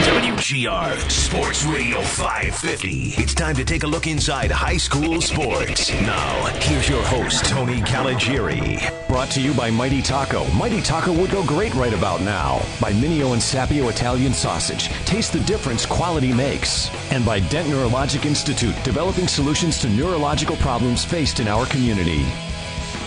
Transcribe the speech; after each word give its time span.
WGR 0.00 1.10
Sports 1.10 1.64
Radio 1.66 2.00
550. 2.00 3.22
It's 3.22 3.34
time 3.34 3.54
to 3.56 3.66
take 3.66 3.82
a 3.82 3.86
look 3.86 4.06
inside 4.06 4.50
high 4.50 4.78
school 4.78 5.20
sports. 5.20 5.92
Now, 5.92 6.46
here's 6.60 6.88
your 6.88 7.02
host, 7.02 7.44
Tony 7.44 7.82
Caligiuri. 7.82 8.80
Brought 9.08 9.30
to 9.32 9.42
you 9.42 9.52
by 9.52 9.70
Mighty 9.70 10.00
Taco. 10.00 10.46
Mighty 10.52 10.80
Taco 10.80 11.12
would 11.12 11.30
go 11.30 11.44
great 11.44 11.74
right 11.74 11.92
about 11.92 12.22
now. 12.22 12.62
By 12.80 12.92
Mineo 12.92 13.34
and 13.34 13.42
Sapio 13.42 13.90
Italian 13.90 14.32
Sausage. 14.32 14.88
Taste 15.04 15.34
the 15.34 15.40
difference 15.40 15.84
quality 15.84 16.32
makes. 16.32 16.88
And 17.12 17.22
by 17.26 17.40
Dent 17.40 17.68
Neurologic 17.68 18.24
Institute, 18.24 18.74
developing 18.82 19.28
solutions 19.28 19.78
to 19.80 19.88
neurological 19.90 20.56
problems 20.56 21.04
faced 21.04 21.40
in 21.40 21.46
our 21.46 21.66
community. 21.66 22.24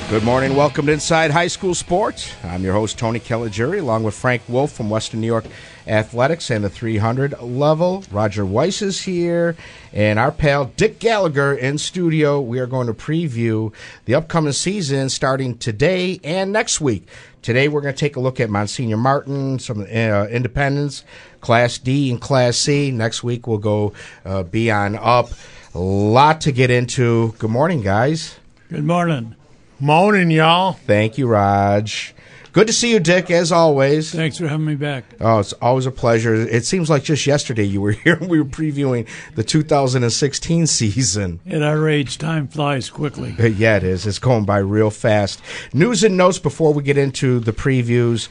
Good 0.09 0.23
morning. 0.23 0.55
Welcome 0.55 0.85
to 0.85 0.91
Inside 0.91 1.31
High 1.31 1.47
School 1.47 1.73
Sports. 1.73 2.31
I'm 2.43 2.63
your 2.63 2.73
host, 2.73 2.99
Tony 2.99 3.19
Caligiuri, 3.19 3.79
along 3.79 4.03
with 4.03 4.13
Frank 4.13 4.43
Wolf 4.47 4.71
from 4.71 4.91
Western 4.91 5.21
New 5.21 5.27
York 5.27 5.45
Athletics 5.87 6.49
and 6.49 6.63
the 6.63 6.69
300 6.69 7.41
level. 7.41 8.03
Roger 8.11 8.45
Weiss 8.45 8.81
is 8.81 9.01
here, 9.01 9.55
and 9.91 10.17
our 10.19 10.31
pal 10.31 10.65
Dick 10.65 10.99
Gallagher 10.99 11.53
in 11.53 11.77
studio. 11.77 12.39
We 12.39 12.59
are 12.59 12.67
going 12.67 12.87
to 12.87 12.93
preview 12.93 13.73
the 14.05 14.15
upcoming 14.15 14.53
season 14.53 15.09
starting 15.09 15.57
today 15.57 16.19
and 16.23 16.51
next 16.51 16.79
week. 16.79 17.07
Today, 17.41 17.67
we're 17.67 17.81
going 17.81 17.93
to 17.93 17.99
take 17.99 18.15
a 18.15 18.21
look 18.21 18.39
at 18.39 18.49
Monsignor 18.49 18.95
Martin, 18.95 19.59
some 19.59 19.81
uh, 19.81 20.27
independents, 20.27 21.03
Class 21.41 21.77
D 21.77 22.09
and 22.09 22.21
Class 22.21 22.55
C. 22.55 22.89
Next 22.91 23.21
week, 23.21 23.47
we'll 23.47 23.57
go 23.57 23.91
uh, 24.23 24.43
be 24.43 24.71
on 24.71 24.95
up. 24.95 25.29
A 25.75 25.79
lot 25.79 26.41
to 26.41 26.51
get 26.51 26.71
into. 26.71 27.33
Good 27.39 27.49
morning, 27.49 27.81
guys. 27.81 28.37
Good 28.69 28.85
morning. 28.85 29.35
Morning, 29.79 30.31
y'all. 30.31 30.73
Thank 30.73 31.17
you, 31.17 31.27
Raj. 31.27 32.15
Good 32.53 32.67
to 32.67 32.73
see 32.73 32.91
you, 32.91 32.99
Dick, 32.99 33.31
as 33.31 33.51
always. 33.51 34.11
Thanks 34.11 34.37
for 34.37 34.47
having 34.47 34.67
me 34.67 34.75
back. 34.75 35.05
Oh, 35.19 35.39
it's 35.39 35.53
always 35.53 35.87
a 35.87 35.91
pleasure. 35.91 36.35
It 36.35 36.65
seems 36.65 36.87
like 36.87 37.03
just 37.03 37.25
yesterday 37.25 37.63
you 37.63 37.81
were 37.81 37.91
here. 38.03 38.19
We 38.21 38.39
were 38.39 38.47
previewing 38.47 39.07
the 39.33 39.43
2016 39.43 40.67
season. 40.67 41.39
At 41.47 41.63
our 41.63 41.89
age, 41.89 42.19
time 42.19 42.47
flies 42.47 42.91
quickly. 42.91 43.35
Yeah, 43.63 43.77
it 43.77 43.83
is. 43.83 44.05
It's 44.05 44.19
going 44.19 44.45
by 44.45 44.59
real 44.59 44.89
fast. 44.91 45.41
News 45.73 46.03
and 46.03 46.15
notes 46.15 46.37
before 46.37 46.73
we 46.73 46.83
get 46.83 46.97
into 46.97 47.39
the 47.39 47.53
previews. 47.53 48.29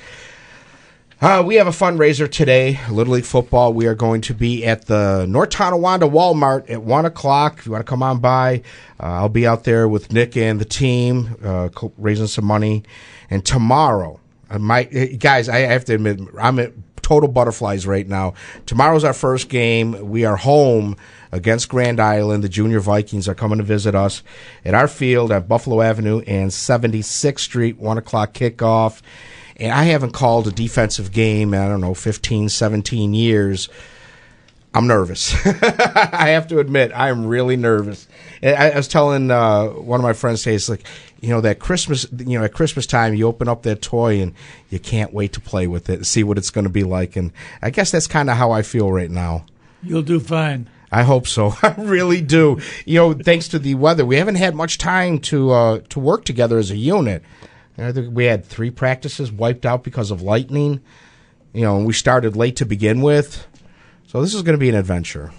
Uh, 1.20 1.43
we 1.45 1.55
have 1.55 1.69
a 1.69 1.70
fundraiser 1.70 2.31
today, 2.31 2.81
Little 2.91 3.15
League 3.15 3.25
Football. 3.25 3.73
We 3.73 3.87
are 3.87 3.95
going 3.95 4.20
to 4.23 4.34
be 4.34 4.65
at 4.67 4.87
the 4.87 5.25
North 5.28 5.50
Tonawanda 5.50 6.09
Walmart 6.09 6.69
at 6.69 6.83
1 6.83 7.05
o'clock. 7.05 7.59
If 7.59 7.67
you 7.67 7.73
want 7.73 7.87
to 7.87 7.89
come 7.89 8.03
on 8.03 8.19
by, 8.19 8.62
uh, 8.98 9.06
I'll 9.06 9.28
be 9.28 9.47
out 9.47 9.62
there 9.62 9.89
with 9.89 10.12
Nick 10.12 10.37
and 10.37 10.61
the 10.61 10.65
team, 10.65 11.37
uh, 11.45 11.69
raising 11.97 12.27
some 12.27 12.45
money. 12.45 12.83
And 13.33 13.42
tomorrow, 13.47 14.20
I 14.50 14.58
might, 14.58 14.94
eh, 14.94 15.16
guys, 15.16 15.48
I 15.48 15.61
have 15.61 15.86
to 15.86 15.94
admit, 15.94 16.20
I'm 16.38 16.58
at 16.58 16.75
total 17.00 17.30
butterflies 17.30 17.86
right 17.86 18.06
now. 18.06 18.34
Tomorrow's 18.66 19.05
our 19.05 19.14
first 19.14 19.48
game. 19.48 20.11
We 20.11 20.27
are 20.27 20.36
home 20.36 20.98
against 21.33 21.70
Grand 21.70 21.98
Island. 21.98 22.44
The 22.44 22.50
Junior 22.50 22.78
Vikings 22.80 23.28
are 23.28 23.34
coming 23.34 23.56
to 23.56 23.65
visit 23.65 23.94
us 23.94 24.22
at 24.66 24.75
our 24.75 24.87
field 24.87 25.32
at 25.32 25.48
Buffalo 25.48 25.81
Avenue 25.81 26.20
and 26.26 26.50
76th 26.50 27.41
Street, 27.41 27.78
1 27.78 27.97
o'clock 27.97 28.34
kickoff. 28.34 29.00
And 29.56 29.72
I 29.72 29.84
haven't 29.84 30.12
called 30.12 30.47
a 30.47 30.53
defensive 30.53 31.10
game 31.10 31.54
I 31.54 31.69
don't 31.69 31.81
know, 31.81 31.94
15, 31.94 32.50
17 32.50 33.14
years. 33.14 33.70
I'm 34.75 34.87
nervous. 34.87 35.34
I 35.47 36.31
have 36.31 36.49
to 36.49 36.59
admit, 36.59 36.93
I'm 36.94 37.27
really 37.27 37.56
nervous. 37.56 38.09
I, 38.43 38.71
I 38.71 38.77
was 38.77 38.88
telling 38.88 39.31
uh, 39.31 39.66
one 39.66 40.00
of 40.00 40.05
my 40.05 40.15
friends 40.15 40.43
today, 40.43 40.56
it's 40.56 40.69
like, 40.69 40.87
you 41.21 41.28
know, 41.28 41.43
that 41.43 41.59
Christmas, 41.59 42.06
you 42.16 42.38
know, 42.38 42.44
at 42.44 42.55
Christmas 42.55 42.87
time, 42.87 43.15
you 43.15 43.27
open 43.27 43.49
up 43.49 43.62
that 43.65 43.82
toy 43.82 44.21
and 44.21 44.34
you 44.71 44.78
can't 44.78 45.12
wait 45.12 45.34
to 45.34 45.41
play 45.41 45.66
with 45.66 45.91
it 45.91 45.94
and 45.94 46.06
see 46.06 46.25
what 46.25 46.38
it's 46.38 46.50
going 46.50 46.65
to 46.65 46.71
be 46.71 46.84
like. 46.84 47.16
And 47.16 47.32
I 47.61 47.69
guess 47.69 47.91
that's 47.91 48.06
kind 48.06 48.31
of 48.31 48.38
how 48.38 48.50
I 48.50 48.62
feel 48.62 48.91
right 48.91 49.11
now. 49.11 49.44
You'll 49.82 50.03
do 50.03 50.19
fine. 50.19 50.71
I 50.91 51.03
hope 51.03 51.27
so. 51.27 51.55
I 51.62 51.75
really 51.77 52.22
do. 52.22 52.59
You 52.87 52.99
know, 52.99 53.12
thanks 53.12 53.49
to 53.49 53.59
the 53.59 53.75
weather, 53.75 54.06
we 54.06 54.16
haven't 54.16 54.37
had 54.37 54.55
much 54.55 54.78
time 54.78 55.19
to 55.21 55.50
uh, 55.50 55.81
to 55.91 56.00
work 56.00 56.25
together 56.25 56.59
as 56.59 56.71
a 56.71 56.77
unit. 56.77 57.22
I 57.78 57.93
think 57.93 58.15
we 58.15 58.27
had 58.27 58.44
three 58.44 58.71
practices 58.71 59.32
wiped 59.32 59.66
out 59.66 59.82
because 59.82 60.11
of 60.11 60.22
lightning. 60.22 60.81
You 61.53 61.62
know, 61.62 61.77
and 61.77 61.87
we 61.87 61.93
started 61.93 62.37
late 62.37 62.56
to 62.56 62.66
begin 62.66 63.03
with. 63.03 63.47
So 64.12 64.21
this 64.21 64.34
is 64.34 64.43
going 64.43 64.53
to 64.53 64.61
be 64.61 64.69
an 64.69 64.75
adventure. 64.75 65.33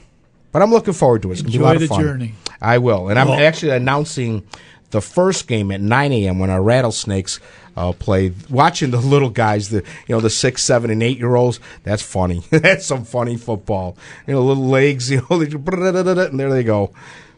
But 0.52 0.64
I'm 0.64 0.72
looking 0.72 0.96
forward 0.96 1.22
to 1.22 1.30
it. 1.30 1.34
It's 1.34 1.42
going 1.44 1.52
to 1.52 1.58
be 1.60 1.64
a 1.64 1.68
lot 1.68 1.76
Enjoy 1.76 1.84
of 1.84 1.90
the 1.90 1.96
fun. 1.96 2.02
journey. 2.04 2.34
I 2.60 2.80
will. 2.80 3.10
And 3.10 3.20
I'm 3.20 3.30
actually 3.30 3.70
announcing 3.70 4.48
the 4.90 5.00
first 5.00 5.48
game 5.48 5.70
at 5.70 5.80
9 5.80 6.12
a.m. 6.12 6.40
when 6.40 6.50
our 6.50 6.64
rattlesnakes 6.64 7.40
uh, 7.78 7.92
play. 7.92 8.34
Watching 8.50 8.90
the 8.90 8.98
little 8.98 9.30
guys, 9.30 9.70
the 9.70 9.84
you 10.08 10.16
know 10.16 10.22
the 10.22 10.32
six, 10.32 10.64
seven, 10.64 10.90
and 10.90 11.04
eight 11.04 11.20
year 11.20 11.36
olds. 11.36 11.60
That's 11.84 12.02
funny. 12.02 12.40
that's 12.50 12.88
some 12.88 13.06
funny 13.06 13.38
football. 13.38 13.96
You 14.26 14.34
know, 14.34 14.42
little 14.42 14.66
legs. 14.66 15.12
You 15.12 15.24
know, 15.30 15.40
and 15.40 16.40
there 16.40 16.50
they 16.50 16.64
go. 16.64 16.94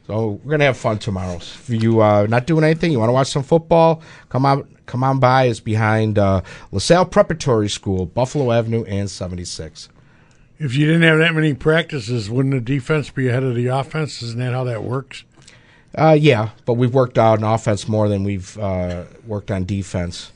So 0.07 0.39
we're 0.41 0.51
gonna 0.51 0.65
have 0.65 0.77
fun 0.77 0.99
tomorrow. 0.99 1.35
If 1.35 1.69
you 1.69 1.99
uh, 2.01 2.27
not 2.29 2.47
doing 2.47 2.63
anything, 2.63 2.93
you 2.93 2.99
want 2.99 3.09
to 3.09 3.13
watch 3.13 3.27
some 3.27 3.43
football, 3.43 4.01
come 4.29 4.45
on, 4.45 4.73
come 4.85 5.03
on 5.03 5.19
by. 5.19 5.45
It's 5.45 5.59
behind 5.59 6.17
uh, 6.17 6.43
LaSalle 6.71 7.07
Preparatory 7.07 7.67
School, 7.67 8.05
Buffalo 8.05 8.53
Avenue 8.53 8.85
and 8.85 9.09
76. 9.09 9.89
If 10.57 10.75
you 10.75 10.85
didn't 10.85 11.01
have 11.01 11.17
that 11.19 11.35
many 11.35 11.53
practices, 11.53 12.29
wouldn't 12.29 12.53
the 12.53 12.61
defense 12.61 13.09
be 13.09 13.27
ahead 13.27 13.43
of 13.43 13.55
the 13.55 13.67
offense? 13.67 14.21
Isn't 14.21 14.39
that 14.39 14.53
how 14.53 14.63
that 14.63 14.83
works? 14.83 15.25
Uh, 15.97 16.17
yeah, 16.19 16.49
but 16.65 16.73
we've 16.73 16.93
worked 16.93 17.17
out 17.17 17.41
on 17.41 17.53
offense 17.53 17.87
more 17.87 18.09
than 18.09 18.23
we've 18.23 18.57
uh, 18.57 19.05
worked 19.25 19.51
on 19.51 19.65
defense. 19.65 20.31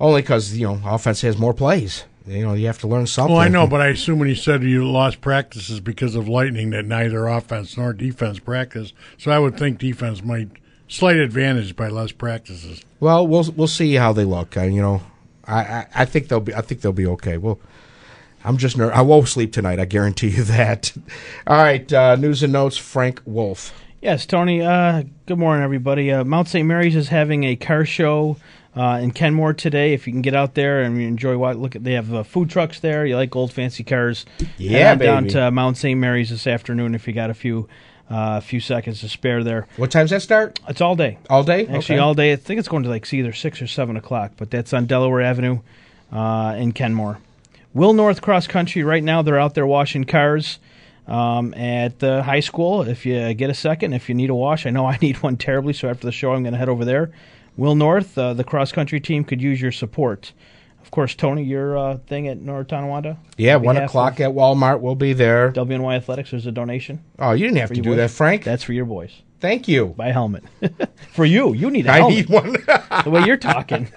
Only 0.00 0.22
because 0.22 0.56
you 0.56 0.66
know 0.66 0.80
offense 0.84 1.20
has 1.22 1.38
more 1.38 1.54
plays. 1.54 2.04
You 2.26 2.44
know 2.46 2.54
you 2.54 2.66
have 2.66 2.78
to 2.80 2.88
learn 2.88 3.06
something. 3.06 3.34
Well, 3.34 3.42
I 3.42 3.48
know, 3.48 3.66
but 3.66 3.80
I 3.80 3.88
assume 3.88 4.18
when 4.18 4.28
you 4.28 4.34
said 4.34 4.62
you 4.62 4.90
lost 4.90 5.20
practices 5.20 5.78
because 5.80 6.14
of 6.14 6.28
lightning, 6.28 6.70
that 6.70 6.84
neither 6.84 7.26
offense 7.26 7.76
nor 7.76 7.92
defense 7.92 8.38
practice. 8.38 8.92
So 9.18 9.30
I 9.30 9.38
would 9.38 9.56
think 9.56 9.78
defense 9.78 10.22
might 10.22 10.48
slight 10.88 11.16
advantage 11.16 11.76
by 11.76 11.88
less 11.88 12.12
practices. 12.12 12.82
Well, 12.98 13.26
we'll 13.26 13.52
we'll 13.56 13.68
see 13.68 13.94
how 13.94 14.12
they 14.12 14.24
look. 14.24 14.56
Uh, 14.56 14.62
you 14.62 14.82
know, 14.82 15.02
I, 15.44 15.60
I 15.60 15.86
I 15.94 16.04
think 16.04 16.28
they'll 16.28 16.40
be 16.40 16.54
I 16.54 16.62
think 16.62 16.80
they'll 16.80 16.92
be 16.92 17.06
okay. 17.06 17.38
Well, 17.38 17.60
I'm 18.44 18.56
just 18.58 18.76
ner- 18.76 18.92
I 18.92 19.00
won't 19.00 19.28
sleep 19.28 19.52
tonight. 19.52 19.80
I 19.80 19.84
guarantee 19.86 20.28
you 20.28 20.42
that. 20.44 20.92
All 21.46 21.56
right, 21.56 21.90
uh, 21.92 22.16
news 22.16 22.42
and 22.42 22.52
notes. 22.52 22.76
Frank 22.76 23.22
Wolf. 23.24 23.72
Yes, 24.02 24.26
Tony. 24.26 24.60
Uh, 24.60 25.04
good 25.26 25.38
morning, 25.38 25.64
everybody. 25.64 26.12
Uh, 26.12 26.24
Mount 26.24 26.48
St. 26.48 26.66
Mary's 26.68 26.94
is 26.94 27.08
having 27.08 27.44
a 27.44 27.56
car 27.56 27.86
show 27.86 28.36
uh, 28.76 29.00
in 29.02 29.12
Kenmore 29.12 29.54
today. 29.54 29.94
If 29.94 30.06
you 30.06 30.12
can 30.12 30.20
get 30.20 30.34
out 30.34 30.54
there 30.54 30.82
and 30.82 31.00
enjoy 31.00 31.38
what 31.38 31.56
look 31.56 31.74
at, 31.74 31.84
they 31.84 31.92
have 31.94 32.12
uh, 32.12 32.22
food 32.22 32.50
trucks 32.50 32.80
there. 32.80 33.06
You 33.06 33.16
like 33.16 33.34
old 33.34 33.50
fancy 33.50 33.82
cars? 33.82 34.26
Yeah, 34.58 34.92
on 34.92 34.98
down 34.98 35.28
to 35.28 35.50
Mount 35.50 35.78
St. 35.78 35.98
Mary's 35.98 36.28
this 36.28 36.46
afternoon 36.46 36.94
if 36.94 37.06
you 37.08 37.14
got 37.14 37.30
a 37.30 37.34
few 37.34 37.66
uh, 38.10 38.36
a 38.36 38.40
few 38.42 38.60
seconds 38.60 39.00
to 39.00 39.08
spare 39.08 39.42
there. 39.42 39.66
What 39.78 39.90
time's 39.90 40.10
that 40.10 40.20
start? 40.20 40.60
It's 40.68 40.82
all 40.82 40.94
day. 40.96 41.16
All 41.30 41.42
day. 41.42 41.62
Actually, 41.62 41.78
Okay. 41.78 41.98
all 41.98 42.12
day. 42.12 42.32
I 42.32 42.36
think 42.36 42.58
it's 42.58 42.68
going 42.68 42.82
to 42.82 42.90
like 42.90 43.10
either 43.14 43.32
six 43.32 43.62
or 43.62 43.66
seven 43.66 43.96
o'clock, 43.96 44.32
but 44.36 44.50
that's 44.50 44.74
on 44.74 44.84
Delaware 44.84 45.22
Avenue 45.22 45.60
uh, 46.12 46.54
in 46.58 46.72
Kenmore. 46.72 47.18
Will 47.74 47.92
North 47.92 48.22
Cross 48.22 48.46
Country 48.46 48.84
right 48.84 49.02
now 49.02 49.22
they're 49.22 49.38
out 49.38 49.54
there 49.54 49.66
washing 49.66 50.04
cars 50.04 50.60
um, 51.08 51.52
at 51.54 51.98
the 51.98 52.22
high 52.22 52.40
school. 52.40 52.82
If 52.82 53.04
you 53.04 53.34
get 53.34 53.50
a 53.50 53.54
second, 53.54 53.92
if 53.94 54.08
you 54.08 54.14
need 54.14 54.30
a 54.30 54.34
wash, 54.34 54.64
I 54.64 54.70
know 54.70 54.86
I 54.94 54.96
need 55.02 55.20
one 55.22 55.36
terribly. 55.36 55.72
So 55.72 55.88
after 55.90 56.06
the 56.06 56.12
show, 56.12 56.32
I'm 56.32 56.44
going 56.44 56.52
to 56.52 56.58
head 56.58 56.68
over 56.68 56.84
there. 56.84 57.10
Will 57.56 57.74
North, 57.74 58.16
uh, 58.16 58.32
the 58.34 58.44
cross 58.44 58.72
country 58.72 59.00
team, 59.00 59.24
could 59.24 59.42
use 59.42 59.60
your 59.60 59.72
support. 59.72 60.32
Of 60.82 60.90
course, 60.90 61.14
Tony, 61.14 61.42
your 61.42 61.76
uh, 61.78 61.96
thing 62.06 62.28
at 62.28 62.38
North 62.40 62.68
Tonawanda. 62.68 63.16
Yeah, 63.38 63.56
one 63.56 63.76
o'clock 63.76 64.20
at 64.20 64.30
Walmart. 64.30 64.80
We'll 64.80 64.94
be 64.94 65.12
there. 65.12 65.50
WNY 65.50 65.96
Athletics. 65.96 66.30
There's 66.30 66.46
a 66.46 66.52
donation. 66.52 67.02
Oh, 67.18 67.32
you 67.32 67.46
didn't 67.46 67.58
have 67.58 67.70
to 67.70 67.80
do 67.80 67.90
boys. 67.90 67.96
that, 67.96 68.10
Frank. 68.10 68.44
That's 68.44 68.62
for 68.62 68.72
your 68.72 68.84
boys. 68.84 69.22
Thank 69.40 69.66
you. 69.66 69.88
Buy 69.96 70.08
a 70.08 70.12
helmet 70.12 70.44
for 71.12 71.24
you. 71.24 71.54
You 71.54 71.70
need 71.70 71.86
a 71.86 71.92
I 71.92 71.96
helmet. 71.98 72.16
need 72.16 72.28
one 72.28 72.52
the 73.04 73.10
way 73.10 73.24
you're 73.24 73.36
talking. 73.36 73.90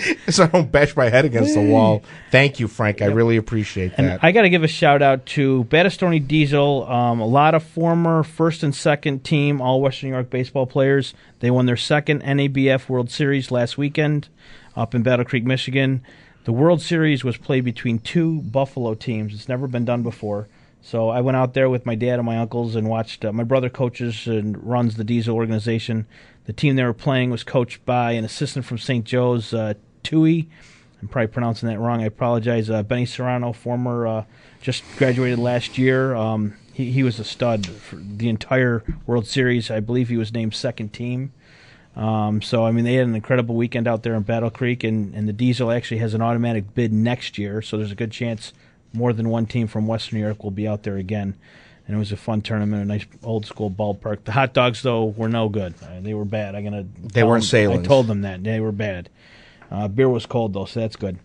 so 0.28 0.44
I 0.44 0.46
don't 0.48 0.70
bash 0.70 0.96
my 0.96 1.08
head 1.08 1.24
against 1.24 1.54
the 1.54 1.62
wall. 1.62 2.02
Thank 2.30 2.60
you, 2.60 2.68
Frank. 2.68 3.02
I 3.02 3.06
really 3.06 3.36
appreciate 3.36 3.92
And 3.96 4.08
that. 4.08 4.24
I 4.24 4.32
got 4.32 4.42
to 4.42 4.50
give 4.50 4.64
a 4.64 4.68
shout 4.68 5.02
out 5.02 5.26
to 5.26 5.64
Battistoni 5.64 6.26
Diesel. 6.26 6.86
Um, 6.90 7.20
a 7.20 7.26
lot 7.26 7.54
of 7.54 7.62
former 7.62 8.22
first 8.22 8.62
and 8.62 8.74
second 8.74 9.24
team 9.24 9.60
All 9.60 9.80
Western 9.80 10.10
New 10.10 10.16
York 10.16 10.30
baseball 10.30 10.66
players. 10.66 11.14
They 11.40 11.50
won 11.50 11.66
their 11.66 11.76
second 11.76 12.22
NABF 12.22 12.88
World 12.88 13.10
Series 13.10 13.50
last 13.50 13.78
weekend. 13.78 14.28
up 14.76 14.94
in 14.94 15.02
Battle 15.02 15.24
Creek, 15.24 15.44
Michigan. 15.44 16.02
The 16.44 16.52
World 16.52 16.82
Series 16.82 17.24
was 17.24 17.36
played 17.36 17.64
between 17.64 17.98
two 18.00 18.42
Buffalo 18.42 18.94
teams. 18.94 19.32
It's 19.32 19.48
never 19.48 19.66
been 19.66 19.84
done 19.84 20.02
before. 20.02 20.48
So 20.82 21.08
I 21.08 21.22
went 21.22 21.36
out 21.38 21.54
there 21.54 21.70
with 21.70 21.86
my 21.86 21.94
dad 21.94 22.18
and 22.18 22.26
my 22.26 22.36
uncles 22.36 22.76
and 22.76 22.88
watched. 22.88 23.24
Uh, 23.24 23.32
my 23.32 23.44
brother 23.44 23.70
coaches 23.70 24.26
and 24.26 24.62
runs 24.62 24.96
the 24.96 25.04
Diesel 25.04 25.34
organization. 25.34 26.06
The 26.44 26.52
team 26.52 26.76
they 26.76 26.84
were 26.84 26.92
playing 26.92 27.30
was 27.30 27.42
coached 27.42 27.86
by 27.86 28.12
an 28.12 28.24
assistant 28.24 28.66
from 28.66 28.76
St. 28.76 29.02
Joe's, 29.06 29.54
uh, 29.54 29.74
Tui. 30.04 30.48
I'm 31.02 31.08
probably 31.08 31.26
pronouncing 31.26 31.68
that 31.68 31.78
wrong. 31.78 32.02
I 32.02 32.06
apologize. 32.06 32.70
Uh, 32.70 32.82
Benny 32.82 33.04
Serrano, 33.04 33.52
former, 33.52 34.06
uh, 34.06 34.24
just 34.62 34.84
graduated 34.96 35.38
last 35.38 35.76
year. 35.76 36.14
Um, 36.14 36.54
he, 36.72 36.92
he 36.92 37.02
was 37.02 37.18
a 37.18 37.24
stud 37.24 37.66
for 37.66 37.96
the 37.96 38.28
entire 38.28 38.82
World 39.06 39.26
Series. 39.26 39.70
I 39.70 39.80
believe 39.80 40.08
he 40.08 40.16
was 40.16 40.32
named 40.32 40.54
second 40.54 40.92
team. 40.92 41.32
Um, 41.96 42.42
so 42.42 42.64
I 42.64 42.72
mean, 42.72 42.84
they 42.84 42.94
had 42.94 43.06
an 43.06 43.14
incredible 43.14 43.54
weekend 43.54 43.86
out 43.86 44.02
there 44.02 44.14
in 44.14 44.22
Battle 44.22 44.50
Creek, 44.50 44.82
and, 44.82 45.14
and 45.14 45.28
the 45.28 45.32
Diesel 45.32 45.70
actually 45.70 45.98
has 45.98 46.14
an 46.14 46.22
automatic 46.22 46.74
bid 46.74 46.92
next 46.92 47.38
year. 47.38 47.62
So 47.62 47.76
there's 47.76 47.92
a 47.92 47.96
good 47.96 48.10
chance 48.10 48.52
more 48.92 49.12
than 49.12 49.28
one 49.28 49.46
team 49.46 49.66
from 49.66 49.86
Western 49.86 50.18
New 50.18 50.24
York 50.24 50.42
will 50.42 50.50
be 50.50 50.66
out 50.66 50.84
there 50.84 50.96
again. 50.96 51.34
And 51.86 51.94
it 51.94 51.98
was 51.98 52.12
a 52.12 52.16
fun 52.16 52.40
tournament, 52.40 52.82
a 52.82 52.86
nice 52.86 53.04
old 53.22 53.44
school 53.44 53.70
ballpark. 53.70 54.24
The 54.24 54.32
hot 54.32 54.54
dogs 54.54 54.80
though 54.82 55.04
were 55.04 55.28
no 55.28 55.50
good. 55.50 55.74
Uh, 55.82 56.00
they 56.00 56.14
were 56.14 56.24
bad. 56.24 56.54
I'm 56.54 56.64
gonna. 56.64 56.86
They 57.12 57.22
weren't 57.22 57.42
them- 57.42 57.48
sailings. 57.48 57.84
I 57.84 57.88
told 57.88 58.06
them 58.06 58.22
that 58.22 58.42
they 58.42 58.58
were 58.58 58.72
bad. 58.72 59.10
Uh, 59.70 59.88
beer 59.88 60.08
was 60.08 60.26
cold 60.26 60.52
though, 60.52 60.64
so 60.64 60.80
that's 60.80 60.96
good. 60.96 61.18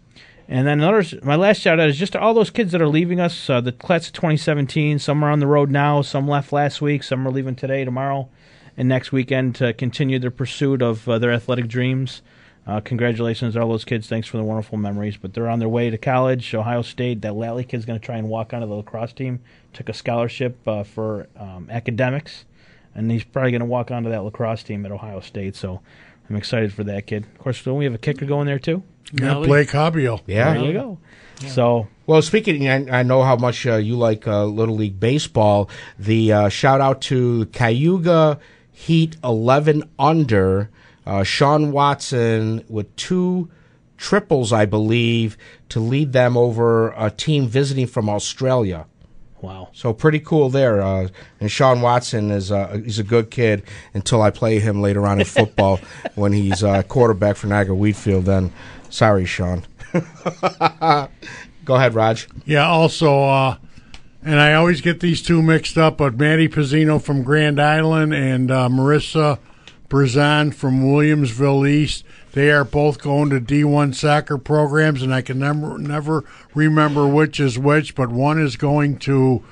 And 0.52 0.66
then 0.66 0.82
another, 0.82 1.04
my 1.22 1.36
last 1.36 1.62
shout 1.62 1.80
out 1.80 1.90
is 1.90 1.98
just 1.98 2.14
to 2.14 2.20
all 2.20 2.34
those 2.34 2.50
kids 2.50 2.72
that 2.72 2.82
are 2.82 2.88
leaving 2.88 3.20
us. 3.20 3.50
Uh, 3.50 3.62
the 3.62 3.72
class 3.72 4.08
of 4.08 4.14
2017. 4.14 4.98
Some 4.98 5.24
are 5.24 5.30
on 5.30 5.40
the 5.40 5.46
road 5.46 5.70
now. 5.70 6.02
Some 6.02 6.28
left 6.28 6.52
last 6.52 6.82
week. 6.82 7.04
Some 7.04 7.28
are 7.28 7.32
leaving 7.32 7.56
today, 7.56 7.86
tomorrow, 7.86 8.30
and 8.76 8.90
next 8.90 9.12
weekend 9.12 9.54
to 9.58 9.74
continue 9.74 10.18
their 10.18 10.32
pursuit 10.32 10.82
of 10.82 11.08
uh, 11.08 11.20
their 11.20 11.32
athletic 11.32 11.68
dreams. 11.68 12.24
Uh, 12.66 12.80
congratulations 12.80 13.54
to 13.54 13.62
all 13.62 13.70
those 13.70 13.86
kids. 13.86 14.08
Thanks 14.08 14.28
for 14.28 14.38
the 14.38 14.44
wonderful 14.44 14.80
memories. 14.80 15.18
But 15.18 15.36
they're 15.36 15.48
on 15.48 15.60
their 15.60 15.70
way 15.70 15.92
to 15.92 16.00
college. 16.00 16.54
Ohio 16.56 16.82
State. 16.82 17.22
That 17.22 17.36
Lally 17.36 17.64
kid's 17.64 17.86
going 17.86 18.00
to 18.00 18.06
try 18.06 18.18
and 18.18 18.28
walk 18.28 18.52
onto 18.52 18.68
the 18.68 18.74
lacrosse 18.74 19.14
team. 19.14 19.42
Took 19.74 19.90
a 19.90 19.94
scholarship 19.94 20.68
uh, 20.68 20.84
for 20.84 21.28
um, 21.38 21.68
academics, 21.70 22.46
and 22.96 23.12
he's 23.12 23.24
probably 23.24 23.52
going 23.52 23.62
to 23.62 23.68
walk 23.68 23.92
onto 23.92 24.10
that 24.10 24.24
lacrosse 24.24 24.64
team 24.64 24.84
at 24.84 24.92
Ohio 24.92 25.20
State. 25.20 25.56
So 25.56 25.82
I'm 26.30 26.36
excited 26.36 26.74
for 26.74 26.84
that 26.84 27.08
kid. 27.08 27.26
Of 27.26 27.40
course, 27.40 27.64
don't 27.64 27.78
we 27.78 27.86
have 27.86 27.94
a 27.94 28.00
kicker 28.00 28.26
going 28.26 28.46
there 28.46 28.60
too? 28.60 28.84
Yeah, 29.14 29.26
Nelly? 29.26 29.48
Blake 29.48 29.70
Haubeil. 29.70 30.22
Yeah. 30.28 30.54
There 30.54 30.66
you 30.66 30.74
go. 30.74 30.98
So 31.48 31.88
Well, 32.06 32.22
speaking, 32.22 32.68
I, 32.68 33.00
I 33.00 33.04
know 33.04 33.24
how 33.24 33.38
much 33.38 33.66
uh, 33.66 33.76
you 33.76 33.96
like 33.96 34.28
uh, 34.28 34.46
Little 34.46 34.76
League 34.76 35.00
Baseball. 35.00 35.70
The 35.98 36.34
uh, 36.34 36.50
shout 36.50 36.82
out 36.82 37.02
to 37.04 37.46
Cayuga 37.48 38.40
Heat 38.72 39.18
11 39.24 39.84
under. 39.98 40.70
Uh, 41.06 41.24
Sean 41.24 41.72
Watson 41.72 42.64
with 42.70 42.94
two 42.96 43.50
triples, 43.98 44.54
I 44.54 44.66
believe, 44.66 45.38
to 45.70 45.80
lead 45.80 46.14
them 46.14 46.38
over 46.38 46.90
a 46.92 47.10
team 47.10 47.48
visiting 47.48 47.88
from 47.88 48.10
Australia. 48.10 48.86
Wow. 49.42 49.70
So 49.74 49.94
pretty 49.94 50.20
cool 50.20 50.50
there. 50.50 50.82
Uh, 50.82 51.10
and 51.40 51.52
Sean 51.52 51.82
Watson 51.82 52.32
is 52.32 52.52
uh, 52.52 52.80
he's 52.84 53.00
a 53.00 53.04
good 53.04 53.32
kid 53.32 53.64
until 53.94 54.22
I 54.22 54.30
play 54.30 54.60
him 54.60 54.82
later 54.82 55.06
on 55.06 55.20
in 55.20 55.26
football 55.26 55.80
when 56.16 56.34
he's 56.34 56.64
uh, 56.64 56.84
quarterback 56.84 57.36
for 57.36 57.48
Niagara 57.48 57.76
Wheatfield. 57.76 58.26
Then, 58.26 58.52
sorry, 58.90 59.26
Sean. 59.26 59.64
Go 61.66 61.76
ahead, 61.76 61.94
Raj. 61.94 62.28
Yeah, 62.46 62.68
also, 62.68 63.24
uh, 63.24 63.58
and 64.24 64.40
I 64.40 64.54
always 64.54 64.82
get 64.82 65.00
these 65.00 65.22
two 65.22 65.42
mixed 65.42 65.78
up, 65.78 65.98
but 65.98 66.18
Maddie 66.18 66.50
Pizzino 66.50 67.02
from 67.02 67.24
Grand 67.24 67.62
Island 67.62 68.14
and 68.14 68.52
uh, 68.52 68.70
Marissa 68.70 69.40
Brazan 69.88 70.54
from 70.54 70.82
Williamsville 70.82 71.68
East. 71.68 72.04
They 72.34 72.52
are 72.52 72.64
both 72.64 73.02
going 73.02 73.30
to 73.32 73.40
D1 73.40 73.96
soccer 73.96 74.38
programs, 74.38 75.02
and 75.02 75.14
I 75.14 75.22
can 75.22 75.40
never 75.40 75.78
never 75.78 76.24
remember 76.54 77.08
which 77.08 77.40
is 77.40 77.58
which, 77.58 77.96
but 77.96 78.10
one 78.10 78.40
is 78.40 78.56
going 78.56 78.98
to 79.00 79.44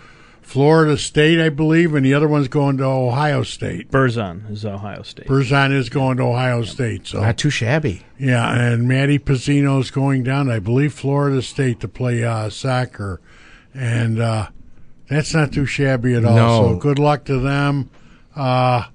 Florida 0.47 0.97
State, 0.97 1.41
I 1.41 1.49
believe, 1.49 1.93
and 1.93 2.05
the 2.05 2.13
other 2.13 2.27
one's 2.27 2.47
going 2.47 2.77
to 2.77 2.85
Ohio 2.85 3.43
State. 3.43 3.91
Burzon 3.91 4.49
is 4.49 4.63
Ohio 4.63 5.01
State. 5.01 5.27
Brazan 5.27 5.73
is 5.73 5.89
going 5.89 6.15
to 6.17 6.23
Ohio 6.23 6.63
State, 6.63 7.05
so 7.05 7.19
Not 7.19 7.37
too 7.37 7.49
shabby. 7.49 8.03
yeah, 8.17 8.53
and 8.57 8.87
Maddie 8.87 9.21
is 9.27 9.91
going 9.91 10.23
down, 10.23 10.49
I 10.49 10.59
believe, 10.59 10.93
Florida 10.93 11.41
State 11.41 11.81
to 11.81 11.89
play 11.89 12.23
uh, 12.23 12.49
soccer, 12.49 13.19
and 13.73 14.21
uh, 14.21 14.47
that's 15.09 15.33
not 15.33 15.51
too 15.51 15.65
shabby 15.65 16.13
at 16.13 16.23
all. 16.23 16.35
No. 16.35 16.73
So 16.73 16.75
good 16.77 16.97
luck 16.97 17.25
to 17.25 17.39
them. 17.39 17.89
Uh, 18.33 18.85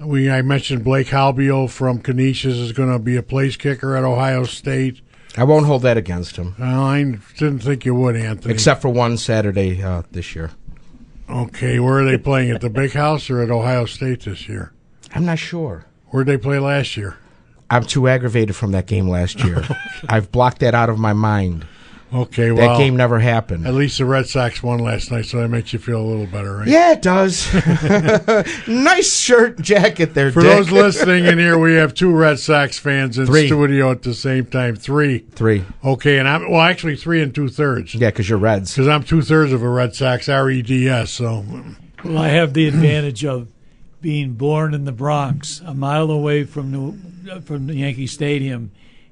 we 0.00 0.30
I 0.30 0.42
mentioned 0.42 0.84
Blake 0.84 1.08
Haubeil 1.08 1.68
from 1.70 2.00
Canisius 2.00 2.56
is 2.56 2.72
going 2.72 2.92
to 2.92 2.98
be 2.98 3.16
a 3.16 3.22
place 3.22 3.56
kicker 3.56 3.96
at 3.96 4.04
Ohio 4.04 4.44
State. 4.44 5.00
I 5.36 5.44
won't 5.44 5.66
hold 5.66 5.82
that 5.82 5.96
against 5.96 6.36
him, 6.36 6.54
Well, 6.58 6.82
I 6.82 7.02
didn't 7.36 7.60
think 7.60 7.84
you 7.84 7.94
would, 7.94 8.16
Anthony. 8.16 8.52
except 8.54 8.82
for 8.82 8.88
one 8.88 9.16
Saturday 9.16 9.82
uh, 9.82 10.02
this 10.10 10.34
year. 10.34 10.50
okay, 11.28 11.78
where 11.78 11.98
are 11.98 12.04
they 12.04 12.18
playing 12.18 12.50
at 12.50 12.60
the 12.60 12.70
Big 12.70 12.92
House 12.92 13.28
or 13.30 13.40
at 13.42 13.50
Ohio 13.50 13.84
State 13.84 14.22
this 14.24 14.48
year? 14.48 14.72
I'm 15.14 15.24
not 15.26 15.38
sure. 15.38 15.84
Where'd 16.06 16.26
they 16.26 16.38
play 16.38 16.58
last 16.58 16.96
year? 16.96 17.16
I'm 17.70 17.84
too 17.84 18.08
aggravated 18.08 18.56
from 18.56 18.72
that 18.72 18.86
game 18.86 19.08
last 19.08 19.44
year. 19.44 19.62
I've 20.08 20.32
blocked 20.32 20.60
that 20.60 20.74
out 20.74 20.88
of 20.88 20.98
my 20.98 21.12
mind. 21.12 21.66
Okay, 22.12 22.50
well, 22.52 22.70
That 22.70 22.78
game 22.78 22.96
never 22.96 23.18
happened. 23.18 23.66
at 23.66 23.74
least 23.74 23.98
the 23.98 24.06
Red 24.06 24.26
Sox 24.26 24.62
won 24.62 24.78
last 24.78 25.10
night, 25.10 25.26
so 25.26 25.38
that 25.42 25.48
makes 25.48 25.72
you 25.74 25.78
feel 25.78 26.00
a 26.00 26.06
little 26.06 26.26
better, 26.26 26.56
right? 26.56 26.66
Yeah, 26.66 26.92
it 26.92 27.02
does. 27.02 27.52
nice 28.66 29.14
shirt 29.18 29.56
and 29.56 29.64
jacket 29.64 30.14
there, 30.14 30.32
For 30.32 30.40
Dick. 30.40 30.50
those 30.56 30.70
listening 30.70 31.26
in 31.26 31.38
here, 31.38 31.58
we 31.58 31.74
have 31.74 31.94
two 31.94 32.10
Red 32.14 32.38
Sox 32.38 32.78
fans 32.78 33.18
in 33.18 33.26
Three. 33.26 33.46
studio 33.46 33.90
at 33.90 34.02
the 34.02 34.14
same 34.14 34.46
time. 34.46 34.76
Three. 34.76 35.18
Three. 35.18 35.64
Okay, 35.84 36.18
and 36.18 36.28
I'm 36.28 36.50
well, 36.50 36.60
actually 36.62 36.96
three 36.96 37.22
and 37.22 37.34
two 37.34 37.48
thirds 37.48 37.94
Yeah, 37.94 38.08
because 38.10 38.28
you're 38.28 38.38
Reds. 38.38 38.72
because 38.74 38.88
I'm 38.88 39.02
two 39.02 39.22
thirds 39.22 39.52
of 39.52 39.62
a 39.62 39.68
Red 39.68 39.94
Sox 39.94 40.28
R 40.28 40.50
E 40.50 40.62
D 40.62 40.88
S. 40.88 41.10
So 41.10 41.44
Well, 42.04 42.18
I 42.18 42.28
have 42.28 42.54
the 42.54 42.66
advantage 42.68 43.24
of 43.24 43.48
being 44.00 44.32
born 44.34 44.74
in 44.74 44.84
the 44.84 44.92
Bronx, 44.92 45.60
a 45.66 45.74
mile 45.74 46.10
away 46.10 46.44
from 46.44 46.70
New, 46.70 47.40
from 47.40 47.66
the 47.66 47.74
Yankee 47.74 48.06
Stadium, 48.06 48.70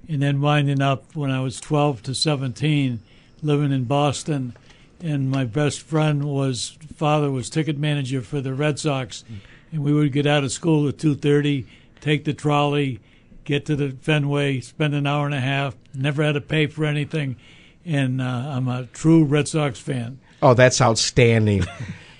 and 0.08 0.22
then 0.22 0.40
winding 0.40 0.82
up 0.82 1.14
when 1.14 1.30
I 1.30 1.40
was 1.40 1.60
12 1.60 2.02
to 2.04 2.14
17, 2.14 3.00
living 3.42 3.72
in 3.72 3.84
Boston. 3.84 4.56
And 5.00 5.30
my 5.30 5.44
best 5.44 5.80
friend 5.80 6.24
was 6.24 6.78
father 6.96 7.30
was 7.30 7.50
ticket 7.50 7.76
manager 7.76 8.22
for 8.22 8.40
the 8.40 8.54
Red 8.54 8.78
Sox, 8.78 9.24
and 9.70 9.84
we 9.84 9.92
would 9.92 10.12
get 10.12 10.26
out 10.26 10.42
of 10.42 10.52
school 10.52 10.88
at 10.88 10.96
2:30, 10.96 11.66
take 12.00 12.24
the 12.24 12.32
trolley, 12.32 13.00
get 13.44 13.66
to 13.66 13.76
the 13.76 13.90
Fenway, 14.00 14.60
spend 14.60 14.94
an 14.94 15.06
hour 15.06 15.26
and 15.26 15.34
a 15.34 15.40
half. 15.40 15.76
Never 15.92 16.22
had 16.22 16.32
to 16.32 16.40
pay 16.40 16.66
for 16.66 16.86
anything, 16.86 17.36
and 17.84 18.22
uh, 18.22 18.24
I'm 18.24 18.68
a 18.68 18.86
true 18.86 19.24
Red 19.24 19.48
Sox 19.48 19.78
fan. 19.78 20.18
Oh, 20.40 20.54
that's 20.54 20.80
outstanding. 20.80 21.66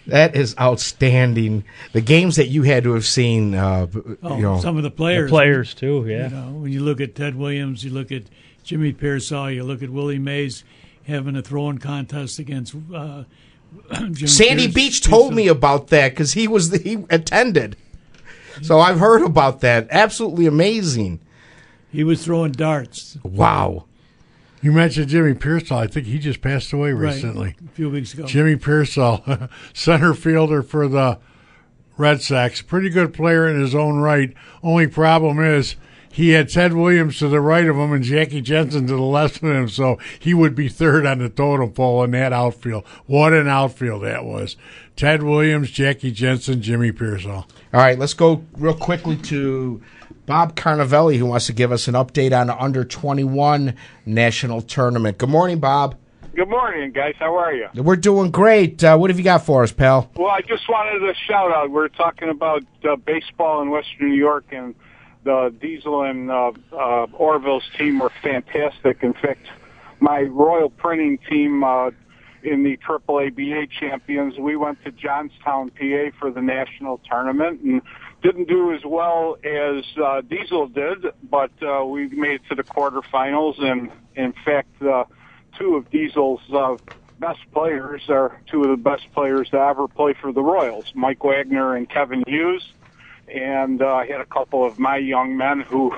That 0.07 0.37
is 0.37 0.55
outstanding. 0.61 1.65
The 1.93 2.01
games 2.01 2.37
that 2.37 2.47
you 2.49 2.63
had 2.63 2.85
to 2.85 2.93
have 2.95 3.05
seen, 3.07 3.55
uh, 3.55 3.87
Oh, 4.23 4.37
you 4.37 4.43
know, 4.43 4.61
some 4.61 4.77
of 4.77 4.83
the 4.83 4.89
The 4.91 4.95
players. 4.97 5.31
players 5.31 5.75
too, 5.75 6.07
yeah. 6.09 6.29
You 6.29 6.35
know, 6.37 6.53
when 6.61 6.73
you 6.73 6.81
look 6.83 7.01
at 7.01 7.15
Ted 7.15 7.35
Williams, 7.35 7.83
you 7.85 7.91
look 7.91 8.13
at 8.13 8.23
Jimmy 8.63 8.93
Piersall, 8.93 9.55
you 9.55 9.65
look 9.65 9.83
at 9.83 9.91
Willie 9.91 10.19
Mays 10.19 10.63
having 11.07 11.37
a 11.37 11.43
throwing 11.43 11.79
contest 11.79 12.39
against 12.39 12.75
uh, 12.95 13.25
Jim 14.13 14.27
Sandy 14.29 14.65
Pierce- 14.65 14.75
Beach 14.75 15.01
told 15.03 15.35
me 15.35 15.49
about 15.49 15.89
that 15.89 16.11
because 16.11 16.33
he 16.35 16.47
was 16.49 16.71
the, 16.71 16.79
he 16.79 17.05
attended. 17.11 17.77
So 18.63 18.81
I've 18.81 18.99
heard 19.01 19.23
about 19.23 19.61
that. 19.61 19.89
Absolutely 19.91 20.47
amazing. 20.47 21.21
He 21.93 22.05
was 22.05 22.25
throwing 22.25 22.53
darts 22.53 23.19
Wow. 23.23 23.85
You 24.63 24.73
mentioned 24.73 25.09
Jimmy 25.09 25.35
Piersall. 25.35 25.77
I 25.77 25.87
think 25.87 26.07
he 26.07 26.19
just 26.19 26.41
passed 26.41 26.73
away 26.73 26.93
right, 26.93 27.15
recently. 27.15 27.57
a 27.65 27.71
few 27.71 27.91
weeks 27.91 28.15
ago. 28.15 28.27
Jimmy 28.27 28.57
Piersall, 28.57 29.51
center 29.75 30.15
fielder 30.15 30.63
for 30.63 30.89
the 30.89 31.19
Red 31.97 32.23
Sox, 32.23 32.63
pretty 32.63 32.91
good 32.91 33.15
player 33.15 33.49
in 33.49 33.61
his 33.61 33.75
own 33.75 33.99
right. 33.99 34.35
Only 34.63 34.87
problem 34.87 35.41
is 35.41 35.77
he 36.17 36.31
had 36.31 36.49
Ted 36.49 36.73
Williams 36.73 37.19
to 37.19 37.29
the 37.29 37.41
right 37.41 37.67
of 37.67 37.77
him 37.77 37.93
and 37.93 38.03
Jackie 38.03 38.41
Jensen 38.41 38.87
to 38.87 38.95
the 38.95 39.03
left 39.03 39.37
of 39.37 39.51
him, 39.51 39.69
so 39.69 39.99
he 40.19 40.33
would 40.33 40.55
be 40.55 40.69
third 40.69 41.05
on 41.05 41.19
the 41.19 41.29
totem 41.29 41.73
pole 41.73 42.03
in 42.05 42.13
that 42.13 42.33
outfield. 42.33 42.87
What 43.05 43.35
an 43.35 43.49
outfield 43.49 44.03
that 44.05 44.25
was! 44.25 44.57
Ted 44.97 45.23
Williams, 45.23 45.71
Jackie 45.71 46.11
Jensen, 46.11 46.63
Jimmy 46.63 46.91
Piersall. 46.91 47.45
All 47.75 47.81
right, 47.81 47.99
let's 47.99 48.15
go 48.15 48.43
real 48.57 48.75
quickly 48.75 49.17
to 49.19 49.83
Bob 50.27 50.57
Carnavelli, 50.57 51.19
who 51.19 51.27
wants 51.27 51.47
to 51.47 51.53
give 51.53 51.71
us 51.71 51.87
an 51.87 51.95
update 51.95 52.39
on 52.39 52.49
the 52.49 52.61
under 52.61 52.85
21 52.85 53.75
national 54.05 54.61
tournament. 54.61 55.19
Good 55.19 55.29
morning, 55.29 55.61
Bob. 55.61 55.95
Good 56.35 56.49
morning, 56.49 56.91
guys. 56.91 57.15
How 57.19 57.37
are 57.37 57.55
you? 57.55 57.69
We're 57.75 57.97
doing 57.97 58.31
great. 58.31 58.83
Uh, 58.85 58.99
what 58.99 59.09
have 59.09 59.19
you 59.19 59.25
got 59.25 59.47
for 59.47 59.63
us, 59.63 59.73
pal? 59.73 60.11
Well, 60.17 60.29
I 60.29 60.43
just 60.43 60.69
wanted 60.69 60.99
to 60.99 61.15
shout 61.27 61.53
out. 61.53 61.71
We're 61.71 61.89
talking 61.89 62.29
about 62.29 62.65
uh, 62.85 62.97
baseball 62.97 63.63
in 63.63 63.71
Western 63.71 64.11
New 64.11 64.17
York, 64.17 64.45
and 64.51 64.75
the 65.25 65.55
Diesel 65.61 66.03
and 66.03 66.31
uh, 66.31 66.53
uh, 66.73 67.07
Orville's 67.15 67.65
team 67.79 68.01
were 68.01 68.13
fantastic. 68.23 69.03
In 69.03 69.15
fact, 69.15 69.47
my 70.01 70.23
Royal 70.23 70.69
Printing 70.69 71.19
team 71.31 71.65
uh, 71.65 71.91
in 72.43 72.65
the 72.65 72.77
AAABA 72.79 73.71
champions, 73.71 74.37
we 74.39 74.57
went 74.57 74.83
to 74.85 74.91
Johnstown, 74.91 75.71
PA 75.71 76.11
for 76.19 76.31
the 76.31 76.43
national 76.43 77.01
tournament, 77.09 77.61
and 77.63 77.81
didn't 78.27 78.49
do 78.49 78.73
as 78.75 78.85
well 78.85 79.37
as 79.45 79.85
uh, 80.03 80.21
Diesel 80.21 80.67
did, 80.67 81.07
but 81.23 81.53
uh, 81.63 81.85
we 81.85 82.09
made 82.09 82.41
it 82.41 82.43
to 82.49 82.57
the 82.57 82.65
quarterfinals, 82.65 83.63
and 83.63 83.89
in 84.17 84.33
fact, 84.45 84.83
uh, 84.83 85.05
two 85.57 85.77
of 85.77 85.89
Diesel's 85.91 86.41
uh, 86.53 86.77
best 87.21 87.39
players 87.53 88.03
are 88.09 88.41
two 88.51 88.65
of 88.65 88.71
the 88.71 88.77
best 88.77 89.05
players 89.13 89.51
to 89.51 89.59
ever 89.59 89.87
play 89.87 90.13
for 90.21 90.33
the 90.33 90.43
Royals, 90.43 90.91
Mike 90.97 91.23
Wagner 91.23 91.77
and 91.77 91.89
Kevin 91.89 92.25
Hughes. 92.27 92.73
And 93.33 93.81
uh, 93.81 93.95
I 93.95 94.07
had 94.07 94.21
a 94.21 94.27
couple 94.27 94.65
of 94.65 94.81
my 94.81 94.97
young 94.97 95.37
men 95.37 95.61
who 95.61 95.95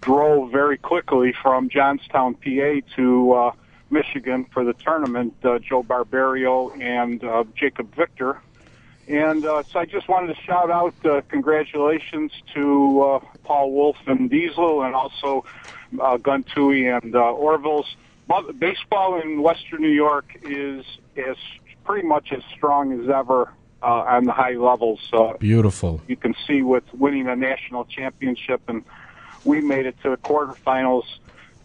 drove 0.00 0.50
very 0.50 0.78
quickly 0.78 1.32
from 1.42 1.68
Johnstown, 1.68 2.34
PA 2.34 2.80
to 2.96 3.32
uh, 3.32 3.52
Michigan 3.90 4.46
for 4.52 4.64
the 4.64 4.72
tournament, 4.72 5.34
uh, 5.44 5.60
Joe 5.60 5.84
Barbario 5.84 6.70
and 6.70 7.22
uh, 7.22 7.44
Jacob 7.54 7.94
Victor. 7.94 8.40
And 9.08 9.44
uh, 9.44 9.62
so 9.62 9.78
I 9.78 9.84
just 9.84 10.08
wanted 10.08 10.34
to 10.34 10.42
shout 10.42 10.70
out 10.70 10.94
uh, 11.04 11.20
congratulations 11.28 12.32
to 12.54 13.02
uh, 13.02 13.20
Paul 13.44 13.72
Wolf 13.72 13.96
and 14.06 14.28
Diesel 14.28 14.82
and 14.82 14.94
also 14.94 15.44
uh, 16.00 16.16
Guntui 16.16 16.92
and 16.96 17.14
uh, 17.14 17.32
Orville's. 17.32 17.94
Baseball 18.58 19.20
in 19.20 19.40
Western 19.40 19.82
New 19.82 19.88
York 19.88 20.36
is 20.42 20.84
is 21.14 21.36
pretty 21.84 22.08
much 22.08 22.32
as 22.32 22.42
strong 22.56 23.00
as 23.00 23.08
ever 23.08 23.52
uh, 23.82 23.86
on 23.86 24.24
the 24.24 24.32
high 24.32 24.54
levels. 24.54 25.08
Uh, 25.12 25.34
Beautiful. 25.34 26.00
you 26.08 26.16
can 26.16 26.34
see 26.44 26.62
with 26.62 26.82
winning 26.92 27.28
a 27.28 27.36
national 27.36 27.84
championship, 27.84 28.60
and 28.66 28.84
we 29.44 29.60
made 29.60 29.86
it 29.86 29.94
to 30.02 30.10
the 30.10 30.16
quarterfinals 30.16 31.04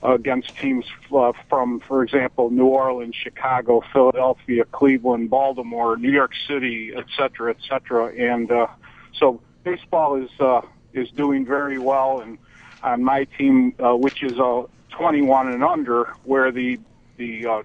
against 0.04 0.58
teams 0.58 0.86
uh, 1.16 1.32
from, 1.50 1.80
for 1.82 2.04
example, 2.04 2.50
New 2.50 2.66
Orleans, 2.66 3.16
Chicago, 3.16 3.84
Philadelphia, 3.94 4.66
Cleveland, 4.66 5.30
Baltimore, 5.30 5.96
New 5.98 6.12
York 6.12 6.32
City, 6.48 6.92
et 6.96 7.06
cetera, 7.16 7.52
et 7.52 7.58
cetera. 7.68 8.08
And 8.08 8.52
uh, 8.52 8.68
so 9.14 9.42
baseball 9.64 10.16
is 10.22 10.30
uh, 10.40 10.62
is 10.94 11.10
doing 11.12 11.46
very 11.46 11.78
well, 11.78 12.22
and 12.22 12.38
on 12.84 13.04
my 13.04 13.26
team, 13.26 13.74
uh, 13.80 13.96
which 13.96 14.24
is 14.24 14.40
uh, 14.40 14.64
21 14.90 15.50
and 15.50 15.64
under, 15.64 16.14
where 16.24 16.52
the 16.52 16.80
the 17.18 17.46
uh, 17.46 17.64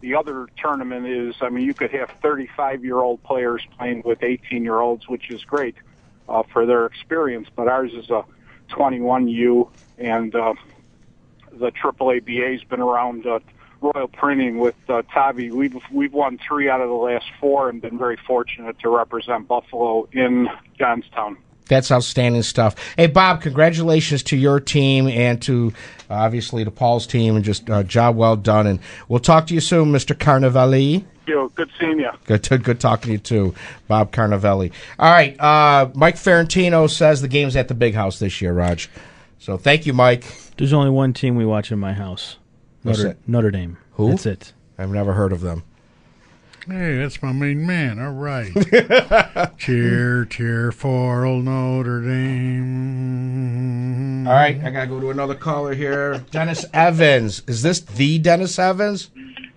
the 0.00 0.16
other 0.16 0.48
tournament 0.56 1.06
is, 1.06 1.36
I 1.40 1.48
mean, 1.48 1.64
you 1.64 1.74
could 1.74 1.92
have 1.92 2.10
35 2.22 2.84
year 2.84 2.98
old 2.98 3.22
players 3.22 3.62
playing 3.78 4.02
with 4.04 4.22
18 4.22 4.64
year 4.64 4.80
olds, 4.80 5.08
which 5.08 5.30
is 5.30 5.44
great 5.44 5.76
uh, 6.28 6.42
for 6.52 6.66
their 6.66 6.86
experience. 6.86 7.48
But 7.54 7.68
ours 7.68 7.92
is 7.94 8.10
a 8.10 8.24
21U, 8.70 9.70
and 9.98 10.34
uh, 10.34 10.54
the 11.62 11.70
AAA 11.70 12.52
has 12.52 12.64
been 12.64 12.80
around 12.80 13.24
uh, 13.24 13.38
Royal 13.80 14.08
Printing 14.08 14.58
with 14.58 14.74
uh, 14.88 15.02
Tavi. 15.14 15.50
We've 15.50 15.76
we've 15.90 16.12
won 16.12 16.38
three 16.46 16.68
out 16.68 16.80
of 16.80 16.88
the 16.88 16.94
last 16.94 17.26
four, 17.40 17.68
and 17.68 17.80
been 17.80 17.98
very 17.98 18.18
fortunate 18.26 18.78
to 18.80 18.90
represent 18.90 19.48
Buffalo 19.48 20.08
in 20.12 20.48
Johnstown. 20.78 21.38
That's 21.66 21.90
outstanding 21.90 22.42
stuff. 22.42 22.74
Hey, 22.96 23.06
Bob, 23.06 23.40
congratulations 23.40 24.24
to 24.24 24.36
your 24.36 24.60
team 24.60 25.06
and 25.06 25.40
to 25.42 25.72
uh, 26.10 26.14
obviously 26.14 26.64
to 26.64 26.70
Paul's 26.70 27.06
team, 27.06 27.36
and 27.36 27.44
just 27.44 27.70
uh, 27.70 27.82
job 27.84 28.16
well 28.16 28.36
done. 28.36 28.66
And 28.66 28.80
we'll 29.08 29.20
talk 29.20 29.46
to 29.46 29.54
you 29.54 29.60
soon, 29.60 29.92
Mr. 29.92 30.16
Carnavelli. 30.16 31.04
Yo, 31.26 31.48
good 31.50 31.70
seeing 31.78 32.00
you. 32.00 32.10
Good, 32.24 32.48
good, 32.48 32.64
good 32.64 32.80
talking 32.80 33.06
to 33.06 33.12
you 33.12 33.18
too, 33.18 33.54
Bob 33.86 34.12
Carnavelli. 34.12 34.72
All 34.98 35.10
right, 35.10 35.38
uh, 35.40 35.90
Mike 35.94 36.16
Ferrantino 36.16 36.90
says 36.90 37.22
the 37.22 37.28
game's 37.28 37.54
at 37.54 37.68
the 37.68 37.74
Big 37.74 37.94
House 37.94 38.18
this 38.18 38.40
year, 38.42 38.52
Raj. 38.52 38.90
So 39.42 39.58
thank 39.58 39.86
you, 39.86 39.92
Mike. 39.92 40.24
There's 40.56 40.72
only 40.72 40.90
one 40.90 41.12
team 41.12 41.34
we 41.34 41.44
watch 41.44 41.72
in 41.72 41.80
my 41.80 41.94
house. 41.94 42.36
What's 42.84 43.00
Notre, 43.00 43.08
that? 43.08 43.28
Notre 43.28 43.50
Dame. 43.50 43.76
Who? 43.94 44.10
That's 44.10 44.24
it. 44.24 44.52
I've 44.78 44.90
never 44.90 45.14
heard 45.14 45.32
of 45.32 45.40
them. 45.40 45.64
Hey, 46.68 46.98
that's 46.98 47.20
my 47.24 47.32
main 47.32 47.66
man. 47.66 47.98
All 47.98 48.12
right. 48.12 48.52
cheer, 49.58 50.26
cheer 50.26 50.70
for 50.70 51.24
old 51.24 51.46
Notre 51.46 52.02
Dame. 52.02 52.68
All 54.28 54.32
right, 54.32 54.62
I 54.62 54.70
gotta 54.70 54.86
go 54.86 55.00
to 55.00 55.10
another 55.10 55.34
caller 55.34 55.74
here. 55.74 56.18
Dennis 56.30 56.64
Evans. 56.72 57.42
Is 57.48 57.62
this 57.62 57.80
the 57.80 58.20
Dennis 58.20 58.60
Evans? 58.60 59.10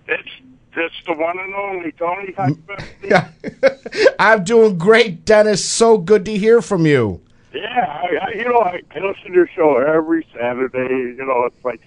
It's 0.08 0.30
it's 0.74 0.96
the 1.06 1.12
one 1.12 1.38
and 1.38 1.54
only 1.54 1.92
Tony. 1.92 2.32
How 2.36 2.48
you 2.48 2.56
been? 2.56 2.84
Yeah. 3.04 3.28
I'm 4.18 4.42
doing 4.42 4.78
great, 4.78 5.24
Dennis. 5.24 5.64
So 5.64 5.96
good 5.96 6.24
to 6.24 6.36
hear 6.36 6.60
from 6.60 6.86
you. 6.86 7.20
Yeah, 7.56 7.86
I, 7.86 8.26
I, 8.26 8.32
you 8.34 8.44
know, 8.44 8.60
I, 8.60 8.82
I 8.94 8.98
listen 8.98 9.28
to 9.28 9.32
your 9.32 9.48
show 9.54 9.76
every 9.76 10.26
Saturday. 10.34 11.14
You 11.16 11.24
know, 11.24 11.44
it's 11.46 11.64
like, 11.64 11.80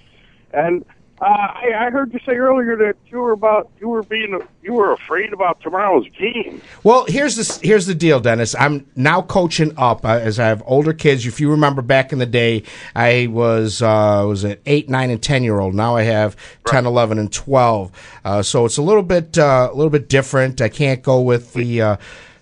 and 0.52 0.84
uh, 1.22 1.26
I, 1.26 1.74
I 1.78 1.90
heard 1.90 2.14
you 2.14 2.20
say 2.26 2.34
earlier 2.38 2.78
that 2.78 2.96
you 3.08 3.20
were 3.20 3.34
about 3.34 3.70
you 3.80 3.90
were 3.90 4.04
being 4.04 4.40
you 4.64 4.74
were 4.74 4.94
afraid 4.94 5.34
about 5.34 5.60
tomorrow's 5.62 6.08
game. 6.18 6.62
Well, 6.84 7.06
here's 7.08 7.36
the 7.36 7.60
here's 7.62 7.86
the 7.86 7.94
deal, 7.94 8.20
Dennis. 8.20 8.56
I'm 8.56 8.88
now 8.96 9.22
coaching 9.22 9.74
up 9.78 10.06
uh, 10.06 10.20
as 10.22 10.40
I 10.40 10.48
have 10.48 10.64
older 10.66 10.94
kids. 10.94 11.26
If 11.26 11.42
you 11.42 11.52
remember 11.52 11.82
back 11.82 12.14
in 12.14 12.20
the 12.20 12.26
day, 12.26 12.64
I 12.96 13.28
was 13.28 13.82
uh, 13.82 14.24
was 14.28 14.46
an 14.46 14.58
eight, 14.66 14.90
nine, 14.90 15.10
and 15.10 15.22
ten 15.22 15.44
year 15.44 15.60
old. 15.60 15.76
Now 15.76 15.96
I 15.98 16.04
have 16.04 16.38
10, 16.68 16.86
11, 16.86 17.20
and 17.20 17.32
twelve. 17.32 17.92
Uh, 18.24 18.42
so 18.42 18.66
it's 18.66 18.78
a 18.78 18.82
little 18.82 19.04
bit 19.04 19.38
uh, 19.38 19.70
a 19.72 19.76
little 19.76 19.92
bit 19.92 20.08
different. 20.08 20.62
I 20.62 20.70
can't 20.70 21.04
go 21.04 21.20
with 21.22 21.54
the. 21.54 22.00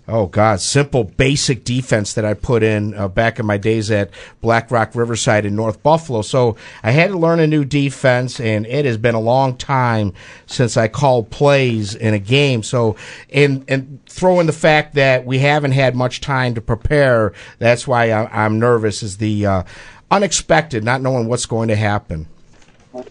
Oh 0.09 0.27
God! 0.27 0.61
Simple, 0.61 1.03
basic 1.03 1.65
defense 1.65 2.13
that 2.13 2.23
I 2.23 2.33
put 2.33 2.63
in 2.63 2.93
uh, 2.93 3.09
back 3.09 3.39
in 3.39 3.45
my 3.45 3.57
days 3.57 3.91
at 3.91 4.09
Black 4.39 4.71
Rock 4.71 4.95
Riverside 4.95 5.45
in 5.45 5.55
North 5.55 5.83
Buffalo. 5.83 6.21
So 6.21 6.55
I 6.81 6.91
had 6.91 7.09
to 7.09 7.17
learn 7.17 7.41
a 7.41 7.47
new 7.47 7.65
defense, 7.65 8.39
and 8.39 8.65
it 8.65 8.85
has 8.85 8.97
been 8.97 9.15
a 9.15 9.19
long 9.19 9.57
time 9.57 10.13
since 10.45 10.77
I 10.77 10.87
called 10.87 11.29
plays 11.29 11.93
in 11.93 12.13
a 12.13 12.19
game. 12.19 12.63
So, 12.63 12.95
and 13.33 13.65
and 13.67 13.99
throw 14.05 14.39
in 14.39 14.47
the 14.47 14.53
fact 14.53 14.95
that 14.95 15.25
we 15.25 15.39
haven't 15.39 15.73
had 15.73 15.93
much 15.93 16.21
time 16.21 16.55
to 16.55 16.61
prepare. 16.61 17.33
That's 17.59 17.85
why 17.85 18.11
I, 18.11 18.45
I'm 18.45 18.59
nervous. 18.59 19.03
Is 19.03 19.17
the 19.17 19.45
uh, 19.45 19.63
unexpected, 20.09 20.83
not 20.83 21.01
knowing 21.01 21.27
what's 21.27 21.45
going 21.45 21.67
to 21.67 21.75
happen. 21.75 22.27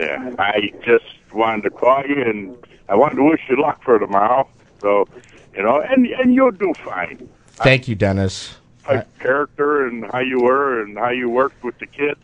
Yeah, 0.01 0.35
I 0.39 0.73
just 0.85 1.05
wanted 1.33 1.63
to 1.63 1.71
call 1.71 2.05
you 2.07 2.23
and 2.23 2.57
I 2.89 2.95
wanted 2.95 3.17
to 3.17 3.25
wish 3.25 3.41
you 3.49 3.61
luck 3.61 3.83
for 3.83 3.99
tomorrow. 3.99 4.49
So, 4.81 5.09
you 5.57 5.63
know, 5.63 5.81
and 5.81 6.07
and 6.07 6.35
you'll 6.35 6.51
do 6.51 6.73
fine. 6.85 7.29
Thank 7.49 7.89
you, 7.89 7.95
Dennis. 7.95 8.57
Like 8.89 9.19
character 9.19 9.87
and 9.87 10.05
how 10.13 10.21
you 10.21 10.41
were 10.41 10.83
and 10.83 10.97
how 10.97 11.11
you 11.11 11.29
worked 11.29 11.65
with 11.65 11.79
the 11.79 11.87
kids, 11.87 12.21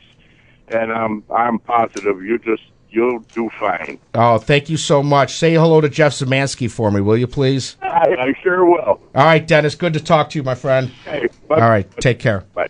and 0.69 0.93
um, 0.93 1.25
I'm 1.35 1.59
positive 1.59 2.23
you 2.23 2.39
just 2.39 2.63
you'll 2.91 3.21
do 3.35 3.51
fine. 3.59 3.99
Oh, 4.15 4.39
thank 4.39 4.69
you 4.69 4.77
so 4.77 5.03
much. 5.03 5.35
Say 5.35 5.55
hello 5.55 5.81
to 5.81 5.89
Jeff 5.89 6.13
Zemansky 6.13 6.71
for 6.71 6.91
me, 6.91 7.01
will 7.01 7.17
you, 7.17 7.27
please? 7.27 7.77
I, 7.83 8.17
I 8.19 8.35
sure 8.43 8.65
will. 8.65 9.01
All 9.15 9.25
right, 9.25 9.45
Dennis. 9.45 9.75
Good 9.75 9.95
to 9.95 10.01
talk 10.01 10.31
to 10.31 10.39
you, 10.39 10.43
my 10.43 10.55
friend. 10.55 10.89
Hey, 11.05 11.29
bye. 11.49 11.57
All 11.57 11.71
right, 11.71 11.91
take 12.01 12.19
care. 12.19 12.45
Bye. 12.55 12.69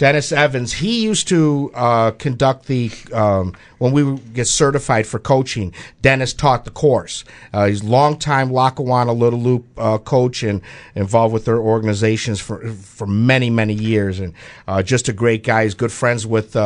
Dennis 0.00 0.32
Evans. 0.32 0.72
He 0.72 1.02
used 1.02 1.28
to 1.28 1.70
uh, 1.74 2.12
conduct 2.12 2.68
the 2.68 2.90
um, 3.12 3.54
when 3.76 3.92
we 3.92 4.16
get 4.32 4.46
certified 4.46 5.06
for 5.06 5.18
coaching. 5.18 5.74
Dennis 6.00 6.32
taught 6.32 6.64
the 6.64 6.70
course. 6.70 7.22
Uh, 7.52 7.66
he's 7.66 7.84
longtime 7.84 8.50
Lackawanna 8.50 9.12
Little 9.12 9.38
Loop 9.38 9.66
uh, 9.76 9.98
coach 9.98 10.42
and 10.42 10.62
involved 10.94 11.34
with 11.34 11.44
their 11.44 11.58
organizations 11.58 12.40
for 12.40 12.66
for 12.72 13.06
many 13.06 13.50
many 13.50 13.74
years, 13.74 14.20
and 14.20 14.32
uh, 14.66 14.82
just 14.82 15.10
a 15.10 15.12
great 15.12 15.44
guy. 15.44 15.64
He's 15.64 15.74
good 15.74 15.92
friends 15.92 16.26
with. 16.26 16.56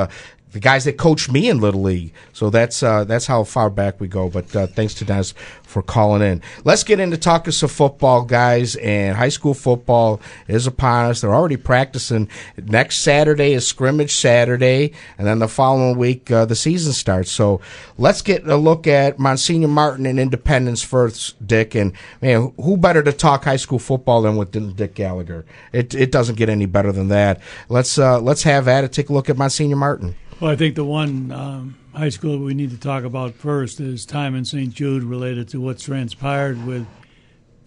The 0.54 0.60
guys 0.60 0.84
that 0.84 0.98
coached 0.98 1.32
me 1.32 1.48
in 1.48 1.58
Little 1.58 1.82
League, 1.82 2.12
so 2.32 2.48
that's 2.48 2.80
uh, 2.80 3.02
that's 3.02 3.26
how 3.26 3.42
far 3.42 3.70
back 3.70 4.00
we 4.00 4.06
go. 4.06 4.30
But 4.30 4.54
uh, 4.54 4.68
thanks 4.68 4.94
to 4.94 5.04
Dennis 5.04 5.34
for 5.64 5.82
calling 5.82 6.22
in. 6.22 6.42
Let's 6.62 6.84
get 6.84 7.00
into 7.00 7.16
talking 7.16 7.50
some 7.50 7.68
football, 7.68 8.22
guys. 8.22 8.76
And 8.76 9.16
high 9.16 9.30
school 9.30 9.52
football 9.52 10.20
is 10.46 10.68
upon 10.68 11.10
us. 11.10 11.20
They're 11.20 11.34
already 11.34 11.56
practicing. 11.56 12.28
Next 12.56 12.98
Saturday 12.98 13.52
is 13.52 13.66
scrimmage 13.66 14.14
Saturday, 14.14 14.92
and 15.18 15.26
then 15.26 15.40
the 15.40 15.48
following 15.48 15.98
week 15.98 16.30
uh, 16.30 16.44
the 16.44 16.54
season 16.54 16.92
starts. 16.92 17.32
So 17.32 17.60
let's 17.98 18.22
get 18.22 18.46
a 18.46 18.56
look 18.56 18.86
at 18.86 19.18
Monsignor 19.18 19.66
Martin 19.66 20.06
and 20.06 20.20
Independence 20.20 20.84
first, 20.84 21.44
Dick. 21.44 21.74
And 21.74 21.94
man, 22.22 22.52
who 22.58 22.76
better 22.76 23.02
to 23.02 23.12
talk 23.12 23.42
high 23.42 23.56
school 23.56 23.80
football 23.80 24.22
than 24.22 24.36
with 24.36 24.76
Dick 24.76 24.94
Gallagher? 24.94 25.44
It 25.72 25.96
it 25.96 26.12
doesn't 26.12 26.36
get 26.36 26.48
any 26.48 26.66
better 26.66 26.92
than 26.92 27.08
that. 27.08 27.40
Let's 27.68 27.98
uh, 27.98 28.20
let's 28.20 28.44
have 28.44 28.68
at 28.68 28.84
it. 28.84 28.92
Take 28.92 29.08
a 29.08 29.12
look 29.12 29.28
at 29.28 29.36
Monsignor 29.36 29.74
Martin. 29.74 30.14
Well, 30.40 30.50
I 30.50 30.56
think 30.56 30.74
the 30.74 30.84
one 30.84 31.30
um, 31.30 31.76
high 31.94 32.08
school 32.08 32.38
we 32.38 32.54
need 32.54 32.70
to 32.70 32.76
talk 32.76 33.04
about 33.04 33.34
first 33.34 33.78
is 33.78 34.04
Timon 34.04 34.44
St. 34.44 34.74
Jude 34.74 35.04
related 35.04 35.48
to 35.50 35.60
what's 35.60 35.84
transpired 35.84 36.66
with 36.66 36.88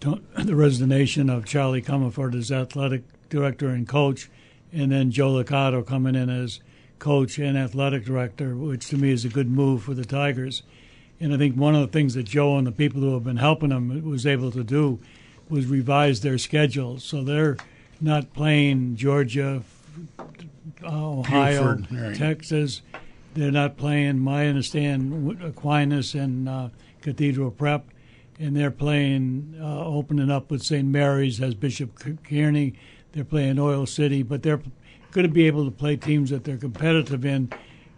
the 0.00 0.54
resignation 0.54 1.30
of 1.30 1.46
Charlie 1.46 1.80
Comerford 1.80 2.34
as 2.34 2.52
athletic 2.52 3.04
director 3.30 3.70
and 3.70 3.88
coach, 3.88 4.28
and 4.70 4.92
then 4.92 5.10
Joe 5.10 5.32
Licata 5.32 5.84
coming 5.86 6.14
in 6.14 6.28
as 6.28 6.60
coach 6.98 7.38
and 7.38 7.56
athletic 7.56 8.04
director, 8.04 8.54
which 8.54 8.86
to 8.88 8.98
me 8.98 9.12
is 9.12 9.24
a 9.24 9.30
good 9.30 9.50
move 9.50 9.82
for 9.82 9.94
the 9.94 10.04
Tigers. 10.04 10.62
And 11.20 11.32
I 11.32 11.38
think 11.38 11.56
one 11.56 11.74
of 11.74 11.80
the 11.80 11.88
things 11.88 12.12
that 12.14 12.24
Joe 12.24 12.58
and 12.58 12.66
the 12.66 12.72
people 12.72 13.00
who 13.00 13.14
have 13.14 13.24
been 13.24 13.38
helping 13.38 13.70
him 13.70 14.04
was 14.04 14.26
able 14.26 14.52
to 14.52 14.62
do 14.62 15.00
was 15.48 15.64
revise 15.64 16.20
their 16.20 16.36
schedule. 16.36 17.00
So 17.00 17.24
they're 17.24 17.56
not 17.98 18.34
playing 18.34 18.96
Georgia, 18.96 19.62
Ohio, 20.84 21.76
Buford, 21.76 21.92
right. 21.92 22.16
Texas. 22.16 22.82
They're 23.34 23.50
not 23.50 23.76
playing. 23.76 24.18
My 24.18 24.46
understand 24.46 25.40
Aquinas 25.42 26.14
and 26.14 26.48
uh, 26.48 26.68
Cathedral 27.02 27.50
Prep, 27.50 27.86
and 28.38 28.56
they're 28.56 28.70
playing 28.70 29.56
uh, 29.60 29.84
opening 29.84 30.30
up 30.30 30.50
with 30.50 30.62
St. 30.62 30.86
Mary's 30.86 31.40
as 31.40 31.54
Bishop 31.54 31.98
Kearney. 32.24 32.74
They're 33.12 33.24
playing 33.24 33.58
Oil 33.58 33.86
City, 33.86 34.22
but 34.22 34.42
they're 34.42 34.60
going 35.12 35.26
to 35.26 35.32
be 35.32 35.46
able 35.46 35.64
to 35.64 35.70
play 35.70 35.96
teams 35.96 36.30
that 36.30 36.44
they're 36.44 36.56
competitive 36.56 37.24
in, 37.24 37.52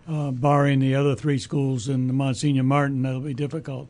uh, 0.08 0.30
barring 0.30 0.80
the 0.80 0.94
other 0.94 1.14
three 1.14 1.38
schools 1.38 1.88
and 1.88 2.08
the 2.08 2.12
Monsignor 2.12 2.62
Martin. 2.62 3.02
That'll 3.02 3.20
be 3.20 3.34
difficult. 3.34 3.88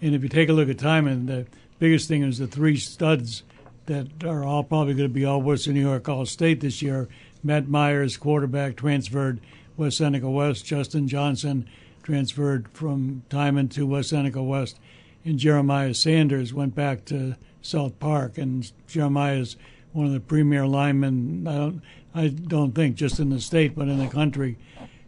And 0.00 0.14
if 0.14 0.22
you 0.22 0.28
take 0.28 0.48
a 0.48 0.52
look 0.52 0.68
at 0.68 0.78
Timon, 0.78 1.26
the 1.26 1.46
biggest 1.78 2.08
thing 2.08 2.22
is 2.22 2.38
the 2.38 2.46
three 2.46 2.76
studs 2.76 3.42
that 3.86 4.24
are 4.24 4.44
all 4.44 4.64
probably 4.64 4.94
going 4.94 5.08
to 5.08 5.14
be 5.14 5.24
all 5.24 5.42
Western 5.42 5.74
New 5.74 5.80
York 5.80 6.08
All 6.08 6.26
State 6.26 6.60
this 6.60 6.80
year. 6.82 7.08
Matt 7.44 7.68
Myers, 7.68 8.16
quarterback, 8.16 8.76
transferred 8.76 9.38
West 9.76 9.98
Seneca 9.98 10.30
West. 10.30 10.64
Justin 10.64 11.06
Johnson 11.06 11.68
transferred 12.02 12.68
from 12.72 13.22
Timon 13.28 13.68
to 13.70 13.86
West 13.86 14.10
Seneca 14.10 14.42
West. 14.42 14.80
And 15.24 15.38
Jeremiah 15.38 15.94
Sanders 15.94 16.52
went 16.54 16.74
back 16.74 17.04
to 17.06 17.36
South 17.62 17.98
Park. 18.00 18.38
And 18.38 18.70
Jeremiah 18.86 19.36
is 19.36 19.56
one 19.92 20.06
of 20.06 20.12
the 20.12 20.20
premier 20.20 20.66
linemen, 20.66 21.46
I 21.46 21.54
don't, 21.54 21.82
I 22.14 22.28
don't 22.28 22.74
think 22.74 22.96
just 22.96 23.20
in 23.20 23.30
the 23.30 23.40
state, 23.40 23.76
but 23.76 23.88
in 23.88 23.98
the 23.98 24.08
country. 24.08 24.56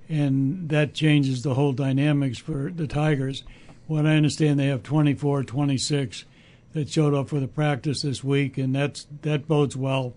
And 0.08 0.68
that 0.68 0.94
changes 0.94 1.42
the 1.42 1.54
whole 1.54 1.72
dynamics 1.72 2.38
for 2.38 2.70
the 2.70 2.86
Tigers. 2.86 3.42
What 3.86 4.06
I 4.06 4.16
understand, 4.16 4.60
they 4.60 4.66
have 4.66 4.82
24, 4.82 5.44
26 5.44 6.24
that 6.72 6.88
showed 6.88 7.14
up 7.14 7.28
for 7.28 7.40
the 7.40 7.48
practice 7.48 8.02
this 8.02 8.22
week, 8.22 8.58
and 8.58 8.74
that's 8.74 9.06
that 9.22 9.48
bodes 9.48 9.76
well. 9.76 10.14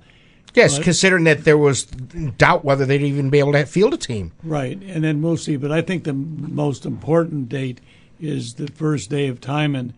Yes, 0.56 0.78
But- 0.78 0.84
considering 0.84 1.24
that 1.26 1.44
there 1.44 1.58
was 1.58 1.86
doubt 1.86 2.66
whether 2.66 2.86
they'd 2.86 3.02
even 3.02 3.30
be 3.30 3.40
able 3.40 3.54
to 3.54 3.66
field 3.66 3.94
a 3.94 3.98
team. 3.98 4.32
Right, 4.44 4.82
and 4.88 5.04
then 5.04 5.22
we'll 5.22 5.38
see. 5.38 5.56
But 5.56 5.72
I 5.72 5.82
think 5.82 6.04
the 6.04 6.14
most 6.14 6.86
important 6.86 7.50
date 7.50 7.82
is 8.20 8.56
the 8.56 8.68
first 8.68 9.10
day 9.10 9.28
of 9.28 9.40
Timon, 9.40 9.94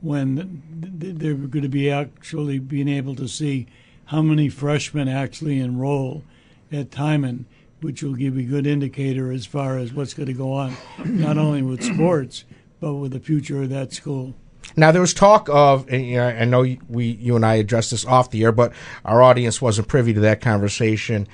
when 0.00 0.62
they're 0.70 1.34
going 1.34 1.62
to 1.62 1.68
be 1.68 1.90
actually 1.90 2.58
being 2.58 2.88
able 2.88 3.14
to 3.16 3.26
see 3.28 3.66
how 4.06 4.22
many 4.22 4.48
freshmen 4.48 5.08
actually 5.08 5.58
enroll 5.58 6.22
at 6.70 6.90
Timon, 6.90 7.46
which 7.80 8.02
will 8.02 8.14
give 8.14 8.36
a 8.36 8.42
good 8.42 8.66
indicator 8.66 9.32
as 9.32 9.46
far 9.46 9.78
as 9.78 9.92
what's 9.92 10.14
going 10.14 10.28
to 10.28 10.32
go 10.32 10.52
on, 10.52 10.76
not 11.04 11.36
only 11.38 11.62
with 11.62 11.82
sports 11.82 12.44
but 12.78 12.94
with 12.94 13.12
the 13.12 13.20
future 13.20 13.62
of 13.62 13.70
that 13.70 13.92
school. 13.92 14.34
Now 14.74 14.90
there 14.92 15.00
was 15.00 15.14
talk 15.14 15.48
of, 15.50 15.88
and, 15.88 16.04
you 16.04 16.16
know, 16.16 16.26
I 16.26 16.44
know 16.44 16.66
we, 16.88 17.06
you 17.06 17.36
and 17.36 17.46
I 17.46 17.54
addressed 17.54 17.92
this 17.92 18.04
off 18.04 18.30
the 18.30 18.42
air, 18.44 18.52
but 18.52 18.72
our 19.04 19.22
audience 19.22 19.62
wasn't 19.62 19.88
privy 19.88 20.12
to 20.14 20.20
that 20.20 20.40
conversation. 20.40 21.28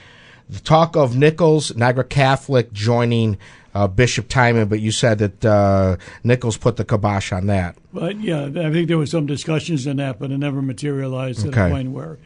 The 0.48 0.60
talk 0.60 0.96
of 0.96 1.16
Nichols, 1.16 1.74
Niagara 1.74 2.04
Catholic 2.04 2.72
joining 2.72 3.38
uh, 3.74 3.88
Bishop 3.88 4.28
Timon, 4.28 4.68
but 4.68 4.80
you 4.80 4.92
said 4.92 5.18
that 5.18 5.44
uh, 5.44 5.96
Nichols 6.22 6.58
put 6.58 6.76
the 6.76 6.84
kibosh 6.84 7.32
on 7.32 7.46
that. 7.46 7.76
But 7.92 8.20
yeah, 8.20 8.44
I 8.44 8.70
think 8.70 8.88
there 8.88 8.98
was 8.98 9.10
some 9.10 9.24
discussions 9.26 9.86
in 9.86 9.96
that, 9.96 10.18
but 10.18 10.30
it 10.30 10.38
never 10.38 10.60
materialized 10.60 11.40
to 11.40 11.48
Okay. 11.48 11.64
the 11.64 11.70
point 11.70 11.90
where 11.92 12.18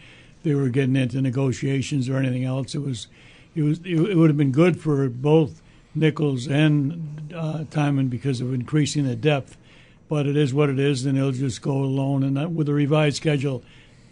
they 0.43 0.55
were 0.55 0.69
getting 0.69 0.97
into 0.97 1.21
negotiations 1.23 2.09
or 2.09 2.17
anything 2.17 2.45
else. 2.45 2.75
It 2.75 2.81
was, 2.83 3.07
it 3.55 3.63
was, 3.63 3.79
it, 3.81 3.95
it 3.95 4.17
would 4.17 4.29
have 4.29 4.37
been 4.37 4.53
good 4.53 4.81
for 4.81 5.09
both 5.09 5.63
Nichols 5.95 6.47
and 6.49 7.33
uh, 7.35 7.65
Timon 7.71 8.09
because 8.09 8.41
of 8.41 8.53
increasing 8.53 9.07
the 9.07 9.17
depth. 9.17 9.57
But 10.09 10.27
it 10.27 10.37
is 10.37 10.55
what 10.55 10.71
it 10.71 10.79
is, 10.79 11.05
and 11.05 11.19
they'll 11.19 11.33
just 11.33 11.63
go 11.63 11.73
alone. 11.73 12.23
And 12.23 12.37
that, 12.37 12.53
with 12.53 12.69
a 12.69 12.73
revised 12.73 13.17
schedule, 13.17 13.65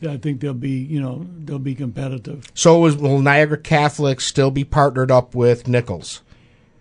I 0.09 0.17
think 0.17 0.41
they'll 0.41 0.53
be, 0.53 0.71
you 0.71 1.01
know, 1.01 1.25
they'll 1.39 1.59
be 1.61 1.75
competitive. 1.77 2.47
So 2.53 2.79
was, 2.81 2.97
will 2.97 3.21
Niagara 3.21 3.59
Catholic 3.59 4.21
still 4.21 4.51
be 4.51 4.65
partnered 4.65 5.11
up 5.13 5.35
with 5.37 5.69
Nichols? 5.69 6.23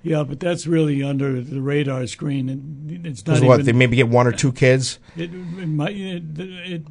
Yeah, 0.02 0.24
but 0.24 0.40
that's 0.40 0.68
really 0.68 1.02
under 1.04 1.42
the 1.42 1.62
radar 1.62 2.08
screen, 2.08 2.50
and 2.50 3.06
it's 3.06 3.26
not 3.26 3.34
Because 3.34 3.38
even. 3.38 3.48
what, 3.48 3.66
they 3.66 3.72
maybe 3.72 3.96
get 3.96 4.10
one 4.10 4.28
or 4.28 4.32
two 4.34 4.52
kids? 4.52 5.00
It, 5.16 5.34
it, 5.34 5.68
might- 5.68 5.96
it, 5.96 6.24
it, 6.38 6.82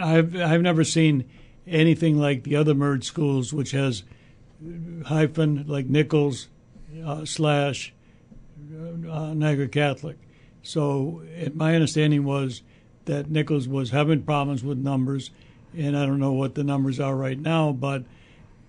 I've 0.00 0.34
I've 0.36 0.62
never 0.62 0.82
seen 0.84 1.28
anything 1.66 2.16
like 2.18 2.44
the 2.44 2.56
other 2.56 2.74
merged 2.74 3.04
schools, 3.04 3.52
which 3.52 3.72
has 3.72 4.04
hyphen 5.04 5.64
like 5.66 5.86
Nichols 5.86 6.48
uh, 7.04 7.24
slash 7.26 7.92
uh, 8.72 9.34
Niagara 9.34 9.68
Catholic. 9.68 10.16
So 10.62 11.22
my 11.54 11.74
understanding 11.74 12.24
was 12.24 12.62
that 13.04 13.30
Nichols 13.30 13.66
was 13.66 13.90
having 13.90 14.22
problems 14.22 14.62
with 14.62 14.78
numbers, 14.78 15.30
and 15.76 15.96
I 15.96 16.06
don't 16.06 16.20
know 16.20 16.32
what 16.32 16.54
the 16.54 16.64
numbers 16.64 17.00
are 17.00 17.16
right 17.16 17.38
now, 17.38 17.72
but 17.72 18.04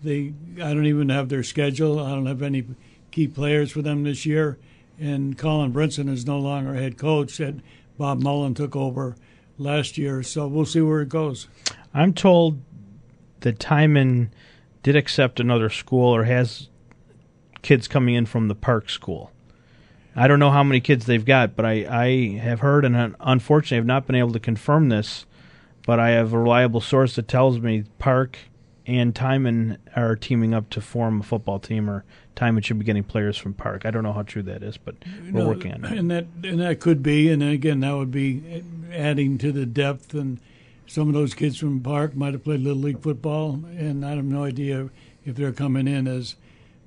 they 0.02 0.34
I 0.56 0.74
don't 0.74 0.86
even 0.86 1.10
have 1.10 1.30
their 1.30 1.44
schedule. 1.44 2.00
I 2.00 2.10
don't 2.10 2.26
have 2.26 2.42
any 2.42 2.66
key 3.12 3.28
players 3.28 3.72
for 3.72 3.82
them 3.82 4.04
this 4.04 4.26
year, 4.26 4.58
and 5.00 5.38
Colin 5.38 5.72
Brinson 5.72 6.10
is 6.10 6.26
no 6.26 6.40
longer 6.40 6.74
head 6.74 6.98
coach. 6.98 7.38
That 7.38 7.56
Bob 7.98 8.22
Mullen 8.22 8.56
took 8.56 8.76
over 8.76 9.16
last 9.58 9.98
year, 9.98 10.24
so 10.24 10.48
we'll 10.48 10.66
see 10.66 10.82
where 10.82 11.02
it 11.02 11.10
goes. 11.10 11.48
I'm 11.94 12.14
told 12.14 12.60
that 13.42 13.60
Timon 13.60 14.32
did 14.82 14.96
accept 14.96 15.40
another 15.40 15.70
school 15.70 16.14
or 16.14 16.24
has 16.24 16.70
kids 17.62 17.88
coming 17.88 18.16
in 18.16 18.26
from 18.26 18.48
the 18.48 18.56
Park 18.56 18.90
School. 18.90 19.32
I 20.16 20.28
don't 20.28 20.40
know 20.40 20.52
how 20.52 20.64
many 20.64 20.80
kids 20.80 21.06
they've 21.06 21.26
got, 21.26 21.56
but 21.56 21.66
I, 21.66 21.86
I 21.90 22.38
have 22.38 22.60
heard, 22.60 22.86
and 22.86 22.96
un- 22.96 23.16
unfortunately, 23.20 23.78
have 23.78 23.86
not 23.86 24.06
been 24.06 24.16
able 24.16 24.34
to 24.34 24.40
confirm 24.40 24.90
this. 24.90 25.26
But 25.86 26.00
I 26.00 26.12
have 26.12 26.32
a 26.32 26.40
reliable 26.40 26.80
source 26.80 27.16
that 27.16 27.28
tells 27.28 27.60
me 27.60 27.84
Park 28.00 28.38
and 28.86 29.14
Timon 29.16 29.78
are 29.96 30.16
teaming 30.16 30.54
up 30.54 30.70
to 30.72 30.82
form 30.82 31.20
a 31.20 31.24
football 31.24 31.60
team, 31.60 31.90
or 31.90 32.06
Timon 32.36 32.64
should 32.64 32.80
be 32.80 32.86
getting 32.86 33.04
players 33.04 33.38
from 33.38 33.54
Park. 33.54 33.86
I 33.86 33.92
don't 33.92 34.04
know 34.04 34.14
how 34.14 34.24
true 34.24 34.44
that 34.44 34.64
is, 34.64 34.78
but 34.78 34.96
we're 35.32 35.46
working 35.46 35.74
on 35.74 35.86
it. 35.86 35.98
And 35.98 36.10
that 36.12 36.26
and 36.44 36.60
that 36.60 36.80
could 36.80 37.04
be, 37.04 37.30
and 37.30 37.44
again, 37.44 37.82
that 37.82 37.96
would 37.96 38.12
be 38.12 38.64
adding 38.94 39.38
to 39.40 39.52
the 39.52 39.66
depth. 39.66 40.14
And 40.14 40.40
some 40.88 41.08
of 41.10 41.14
those 41.14 41.34
kids 41.34 41.58
from 41.58 41.82
Park 41.82 42.16
might 42.16 42.34
have 42.34 42.44
played 42.44 42.62
little 42.62 42.82
league 42.82 43.02
football, 43.02 43.60
and 43.78 44.06
I 44.06 44.12
have 44.12 44.26
no 44.26 44.44
idea 44.44 44.90
if 45.26 45.36
they're 45.36 45.52
coming 45.52 45.88
in 45.88 46.08
as 46.08 46.36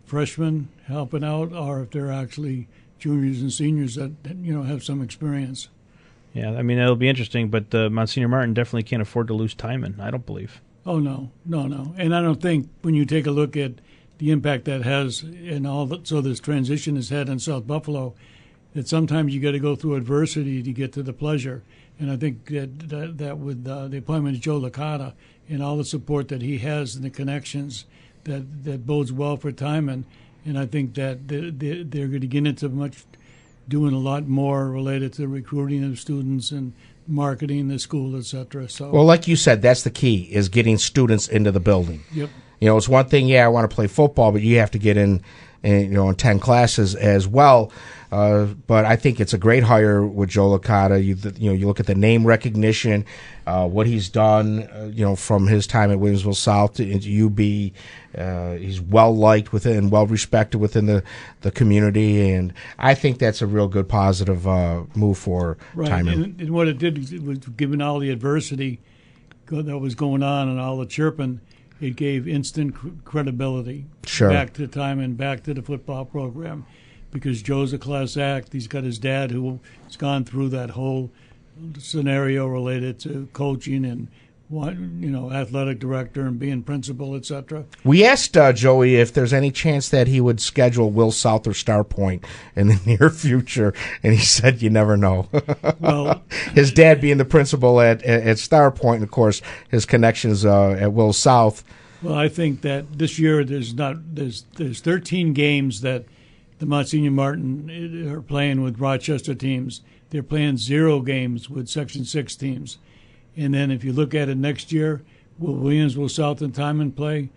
freshmen 0.06 0.68
helping 0.86 1.24
out, 1.24 1.52
or 1.52 1.82
if 1.82 1.90
they're 1.90 2.12
actually 2.12 2.68
juniors 2.98 3.40
and 3.40 3.52
seniors 3.52 3.94
that 3.94 4.22
that, 4.24 4.36
you 4.36 4.52
know 4.52 4.62
have 4.62 4.84
some 4.84 5.02
experience. 5.02 5.68
Yeah, 6.32 6.50
I 6.50 6.62
mean 6.62 6.78
it'll 6.78 6.96
be 6.96 7.08
interesting, 7.08 7.48
but 7.48 7.74
uh, 7.74 7.88
Monsignor 7.90 8.28
Martin 8.28 8.54
definitely 8.54 8.82
can't 8.82 9.02
afford 9.02 9.28
to 9.28 9.34
lose 9.34 9.54
Timon. 9.54 9.96
I 10.00 10.10
don't 10.10 10.26
believe. 10.26 10.60
Oh 10.84 10.98
no, 10.98 11.30
no, 11.44 11.66
no. 11.66 11.94
And 11.98 12.14
I 12.14 12.22
don't 12.22 12.40
think 12.40 12.68
when 12.82 12.94
you 12.94 13.04
take 13.04 13.26
a 13.26 13.30
look 13.30 13.56
at 13.56 13.72
the 14.18 14.30
impact 14.30 14.64
that 14.66 14.82
has 14.82 15.22
in 15.22 15.66
all 15.66 15.86
that, 15.86 16.06
so 16.06 16.20
this 16.20 16.40
transition 16.40 16.96
has 16.96 17.10
had 17.10 17.28
in 17.28 17.38
South 17.38 17.66
Buffalo, 17.66 18.14
that 18.74 18.88
sometimes 18.88 19.34
you 19.34 19.40
got 19.40 19.52
to 19.52 19.58
go 19.58 19.74
through 19.74 19.96
adversity 19.96 20.62
to 20.62 20.72
get 20.72 20.92
to 20.92 21.02
the 21.02 21.12
pleasure. 21.12 21.62
And 21.98 22.10
I 22.10 22.16
think 22.16 22.46
that 22.46 22.88
that, 22.90 23.18
that 23.18 23.38
with 23.38 23.66
uh, 23.66 23.88
the 23.88 23.98
appointment 23.98 24.36
of 24.36 24.42
Joe 24.42 24.60
Licata 24.60 25.14
and 25.48 25.62
all 25.62 25.76
the 25.76 25.84
support 25.84 26.28
that 26.28 26.42
he 26.42 26.58
has 26.58 26.94
and 26.94 27.04
the 27.04 27.10
connections, 27.10 27.86
that 28.24 28.64
that 28.64 28.86
bodes 28.86 29.12
well 29.12 29.36
for 29.36 29.50
Timon. 29.50 30.04
And 30.46 30.58
I 30.58 30.66
think 30.66 30.94
that 30.94 31.26
they, 31.28 31.50
they, 31.50 31.82
they're 31.82 32.06
going 32.06 32.20
to 32.20 32.26
get 32.26 32.46
into 32.46 32.68
much 32.68 33.04
doing 33.68 33.92
a 33.92 33.98
lot 33.98 34.28
more 34.28 34.68
related 34.68 35.12
to 35.14 35.26
recruiting 35.26 35.82
of 35.84 35.98
students 35.98 36.52
and 36.52 36.72
marketing 37.08 37.68
the 37.68 37.78
school, 37.78 38.16
et 38.16 38.24
cetera. 38.24 38.68
So 38.68 38.90
Well, 38.90 39.04
like 39.04 39.26
you 39.26 39.36
said, 39.36 39.60
that's 39.60 39.82
the 39.82 39.90
key 39.90 40.28
is 40.30 40.48
getting 40.48 40.78
students 40.78 41.28
into 41.28 41.50
the 41.50 41.60
building. 41.60 42.02
Yep. 42.12 42.30
You 42.60 42.68
know, 42.68 42.76
it's 42.76 42.88
one 42.88 43.06
thing, 43.06 43.26
yeah, 43.26 43.44
I 43.44 43.48
want 43.48 43.68
to 43.68 43.74
play 43.74 43.86
football, 43.86 44.32
but 44.32 44.40
you 44.40 44.58
have 44.58 44.70
to 44.70 44.78
get 44.78 44.96
in, 44.96 45.22
in 45.66 45.80
you 45.86 45.94
know, 45.96 46.08
in 46.08 46.14
10 46.14 46.38
classes 46.38 46.94
as 46.94 47.26
well. 47.26 47.72
Uh, 48.12 48.46
but 48.68 48.84
I 48.84 48.94
think 48.94 49.18
it's 49.18 49.34
a 49.34 49.38
great 49.38 49.64
hire 49.64 50.06
with 50.06 50.30
Joe 50.30 50.56
Licata. 50.56 51.04
You, 51.04 51.16
you 51.38 51.50
know, 51.50 51.56
you 51.56 51.66
look 51.66 51.80
at 51.80 51.86
the 51.86 51.94
name 51.94 52.24
recognition, 52.24 53.04
uh, 53.48 53.66
what 53.66 53.88
he's 53.88 54.08
done, 54.08 54.62
uh, 54.72 54.90
you 54.94 55.04
know, 55.04 55.16
from 55.16 55.48
his 55.48 55.66
time 55.66 55.90
at 55.90 55.98
Williamsville 55.98 56.36
South 56.36 56.74
to 56.74 56.88
into 56.88 57.26
UB. 57.26 57.72
Uh, 58.16 58.52
he's 58.58 58.80
well 58.80 59.14
liked 59.14 59.52
within, 59.52 59.90
well 59.90 60.06
respected 60.06 60.58
within 60.58 60.86
the, 60.86 61.02
the 61.40 61.50
community, 61.50 62.30
and 62.30 62.52
I 62.78 62.94
think 62.94 63.18
that's 63.18 63.42
a 63.42 63.46
real 63.46 63.68
good 63.68 63.88
positive 63.88 64.46
uh, 64.46 64.84
move 64.94 65.18
for 65.18 65.58
Right, 65.74 65.88
Timon. 65.88 66.14
and, 66.14 66.40
and 66.40 66.50
what 66.50 66.68
it 66.68 66.78
did 66.78 66.96
was 67.26 67.40
given 67.40 67.82
all 67.82 67.98
the 67.98 68.10
adversity 68.10 68.78
that 69.50 69.78
was 69.78 69.94
going 69.94 70.22
on 70.22 70.48
and 70.48 70.58
all 70.60 70.78
the 70.78 70.86
chirping, 70.86 71.40
it 71.80 71.96
gave 71.96 72.26
instant 72.26 72.74
cr- 72.74 72.88
credibility 73.04 73.86
Sure. 74.06 74.30
back 74.30 74.52
to 74.54 74.66
Timon 74.66 75.04
and 75.04 75.16
back 75.16 75.42
to 75.44 75.54
the 75.54 75.62
football 75.62 76.04
program, 76.04 76.64
because 77.10 77.42
Joe's 77.42 77.72
a 77.72 77.78
class 77.78 78.16
act. 78.16 78.52
He's 78.52 78.66
got 78.68 78.84
his 78.84 78.98
dad 78.98 79.30
who 79.30 79.60
has 79.84 79.96
gone 79.96 80.24
through 80.24 80.48
that 80.50 80.70
whole 80.70 81.10
scenario 81.78 82.46
related 82.46 82.98
to 83.00 83.28
coaching 83.32 83.84
and 83.84 84.08
what 84.48 84.76
you 84.76 85.10
know, 85.10 85.32
athletic 85.32 85.78
director 85.80 86.22
and 86.26 86.38
being 86.38 86.62
principal, 86.62 87.14
etc. 87.14 87.64
We 87.84 88.04
asked 88.04 88.36
uh, 88.36 88.52
Joey 88.52 88.96
if 88.96 89.12
there's 89.12 89.32
any 89.32 89.50
chance 89.50 89.88
that 89.88 90.06
he 90.06 90.20
would 90.20 90.40
schedule 90.40 90.90
Will 90.90 91.10
South 91.10 91.46
or 91.46 91.54
Star 91.54 91.82
Point 91.82 92.24
in 92.54 92.68
the 92.68 92.80
near 92.86 93.10
future, 93.10 93.74
and 94.02 94.12
he 94.12 94.20
said, 94.20 94.62
"You 94.62 94.70
never 94.70 94.96
know." 94.96 95.28
Well, 95.80 96.22
his 96.52 96.72
dad 96.72 97.00
being 97.00 97.18
the 97.18 97.24
principal 97.24 97.80
at, 97.80 98.02
at, 98.02 98.38
Star 98.38 98.70
Point, 98.70 98.96
and 98.96 99.04
of 99.04 99.10
course, 99.10 99.42
his 99.68 99.84
connections 99.84 100.44
uh, 100.44 100.70
at 100.72 100.92
Will 100.92 101.12
South. 101.12 101.64
Well, 102.02 102.14
I 102.14 102.28
think 102.28 102.60
that 102.60 102.98
this 102.98 103.18
year 103.18 103.42
there's 103.42 103.74
not 103.74 104.14
there's 104.14 104.44
there's 104.56 104.80
13 104.80 105.32
games 105.32 105.80
that 105.80 106.04
the 106.58 106.66
Monsignor 106.66 107.10
Martin 107.10 108.08
are 108.08 108.22
playing 108.22 108.62
with 108.62 108.78
Rochester 108.78 109.34
teams. 109.34 109.82
They're 110.10 110.22
playing 110.22 110.58
zero 110.58 111.00
games 111.00 111.50
with 111.50 111.68
Section 111.68 112.04
Six 112.04 112.36
teams, 112.36 112.78
and 113.36 113.54
then 113.54 113.70
if 113.70 113.84
you 113.84 113.92
look 113.92 114.14
at 114.14 114.28
it 114.28 114.36
next 114.36 114.72
year, 114.72 115.02
will 115.38 115.54
Williams, 115.54 115.96
will 115.96 116.08
South, 116.08 116.40
and 116.40 116.54
Timon 116.54 116.92
play? 116.92 117.30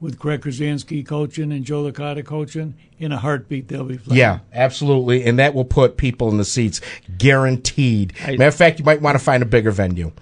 with 0.00 0.18
Craig 0.18 0.42
Krasinski 0.42 1.02
coaching 1.02 1.52
and 1.52 1.64
Joe 1.64 1.84
Licata 1.84 2.24
coaching, 2.24 2.74
in 2.98 3.12
a 3.12 3.16
heartbeat 3.16 3.68
they'll 3.68 3.84
be 3.84 3.98
playing. 3.98 4.18
Yeah, 4.18 4.40
absolutely, 4.52 5.24
and 5.24 5.38
that 5.38 5.54
will 5.54 5.64
put 5.64 5.96
people 5.96 6.28
in 6.28 6.38
the 6.38 6.44
seats, 6.44 6.80
guaranteed. 7.16 8.12
Matter 8.20 8.44
of 8.46 8.54
fact, 8.54 8.78
you 8.78 8.84
might 8.84 9.00
want 9.00 9.18
to 9.18 9.24
find 9.24 9.42
a 9.42 9.46
bigger 9.46 9.70
venue. 9.70 10.12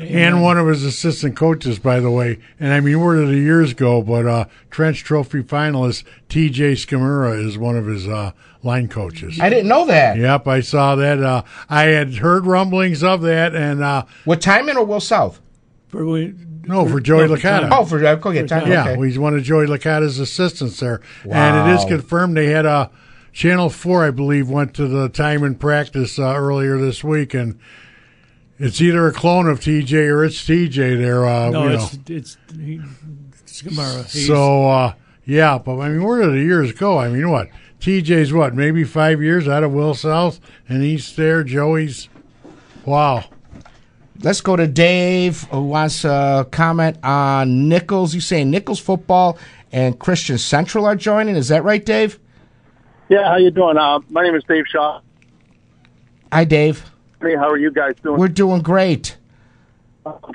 And 0.00 0.42
one 0.42 0.58
of 0.58 0.68
his 0.68 0.84
assistant 0.84 1.36
coaches, 1.36 1.78
by 1.78 2.00
the 2.00 2.10
way. 2.10 2.38
And 2.60 2.72
I 2.72 2.80
mean, 2.80 3.00
where 3.00 3.16
did 3.16 3.28
the 3.28 3.38
years 3.38 3.74
go? 3.74 4.00
But 4.00 4.26
uh, 4.26 4.44
Trench 4.70 5.02
Trophy 5.02 5.42
finalist 5.42 6.04
T.J. 6.28 6.74
Skimura 6.74 7.44
is 7.44 7.58
one 7.58 7.76
of 7.76 7.86
his 7.86 8.06
uh, 8.06 8.32
line 8.62 8.88
coaches. 8.88 9.40
I 9.40 9.48
didn't 9.48 9.68
know 9.68 9.86
that. 9.86 10.16
Yep, 10.16 10.46
I 10.46 10.60
saw 10.60 10.94
that. 10.96 11.22
Uh, 11.22 11.42
I 11.68 11.84
had 11.84 12.16
heard 12.16 12.46
rumblings 12.46 13.02
of 13.02 13.22
that, 13.22 13.54
and 13.54 13.82
uh, 13.82 14.04
What 14.24 14.40
Timon 14.40 14.76
or 14.76 14.84
Will 14.84 15.00
South? 15.00 15.40
For 15.88 16.06
we, 16.06 16.34
no, 16.64 16.88
for 16.88 17.00
Joey 17.00 17.26
no, 17.26 17.34
Licata. 17.34 17.68
Oh, 17.70 17.84
for 17.84 18.04
uh, 18.04 18.16
okay, 18.16 18.46
Timon. 18.46 18.70
Yeah, 18.70 18.88
okay. 18.90 19.04
he's 19.04 19.18
one 19.18 19.34
of 19.34 19.42
Joey 19.42 19.66
Licata's 19.66 20.18
assistants 20.18 20.80
there, 20.80 21.00
and 21.28 21.70
it 21.70 21.74
is 21.74 21.84
confirmed 21.84 22.36
they 22.36 22.46
had 22.46 22.66
a 22.66 22.90
Channel 23.32 23.70
Four, 23.70 24.04
I 24.04 24.10
believe, 24.10 24.48
went 24.48 24.74
to 24.74 24.86
the 24.86 25.08
Timon 25.08 25.56
practice 25.56 26.18
uh, 26.18 26.34
earlier 26.34 26.78
this 26.78 27.02
week, 27.02 27.34
and 27.34 27.58
it's 28.64 28.80
either 28.80 29.08
a 29.08 29.12
clone 29.12 29.48
of 29.48 29.58
TJ 29.58 29.92
or 30.08 30.24
it's 30.24 30.40
TJ 30.46 30.96
there. 30.98 31.26
Uh, 31.26 31.50
no, 31.50 31.64
you 31.64 31.70
it's 31.74 31.94
know. 31.94 32.02
it's 32.16 32.36
he, 32.54 32.80
Skamara. 33.46 34.10
He's- 34.10 34.26
So 34.26 34.68
uh, 34.68 34.94
yeah, 35.24 35.58
but 35.58 35.78
I 35.80 35.88
mean, 35.88 36.04
where 36.04 36.22
did 36.22 36.32
the 36.32 36.42
years 36.42 36.72
go? 36.72 36.96
I 36.98 37.08
mean, 37.08 37.28
what 37.28 37.48
TJ's 37.80 38.32
what 38.32 38.54
maybe 38.54 38.84
five 38.84 39.20
years 39.20 39.48
out 39.48 39.64
of 39.64 39.72
Will 39.72 39.94
South, 39.94 40.38
and 40.68 40.82
he's 40.82 41.14
there. 41.16 41.42
Joey's 41.42 42.08
wow. 42.84 43.24
Let's 44.22 44.40
go 44.40 44.54
to 44.54 44.68
Dave, 44.68 45.42
who 45.50 45.62
wants 45.64 46.02
to 46.02 46.46
comment 46.52 46.98
on 47.02 47.68
Nichols. 47.68 48.14
You 48.14 48.20
saying 48.20 48.50
Nichols 48.50 48.78
football 48.78 49.36
and 49.72 49.98
Christian 49.98 50.38
Central 50.38 50.86
are 50.86 50.94
joining? 50.94 51.34
Is 51.34 51.48
that 51.48 51.64
right, 51.64 51.84
Dave? 51.84 52.20
Yeah, 53.08 53.26
how 53.26 53.36
you 53.38 53.50
doing? 53.50 53.76
Uh, 53.76 53.98
my 54.10 54.22
name 54.22 54.36
is 54.36 54.44
Dave 54.44 54.64
Shaw. 54.70 55.00
Hi, 56.32 56.44
Dave. 56.44 56.91
Hey, 57.22 57.36
how 57.36 57.48
are 57.48 57.56
you 57.56 57.70
guys 57.70 57.94
doing? 58.02 58.18
We're 58.18 58.26
doing 58.26 58.62
great. 58.62 59.16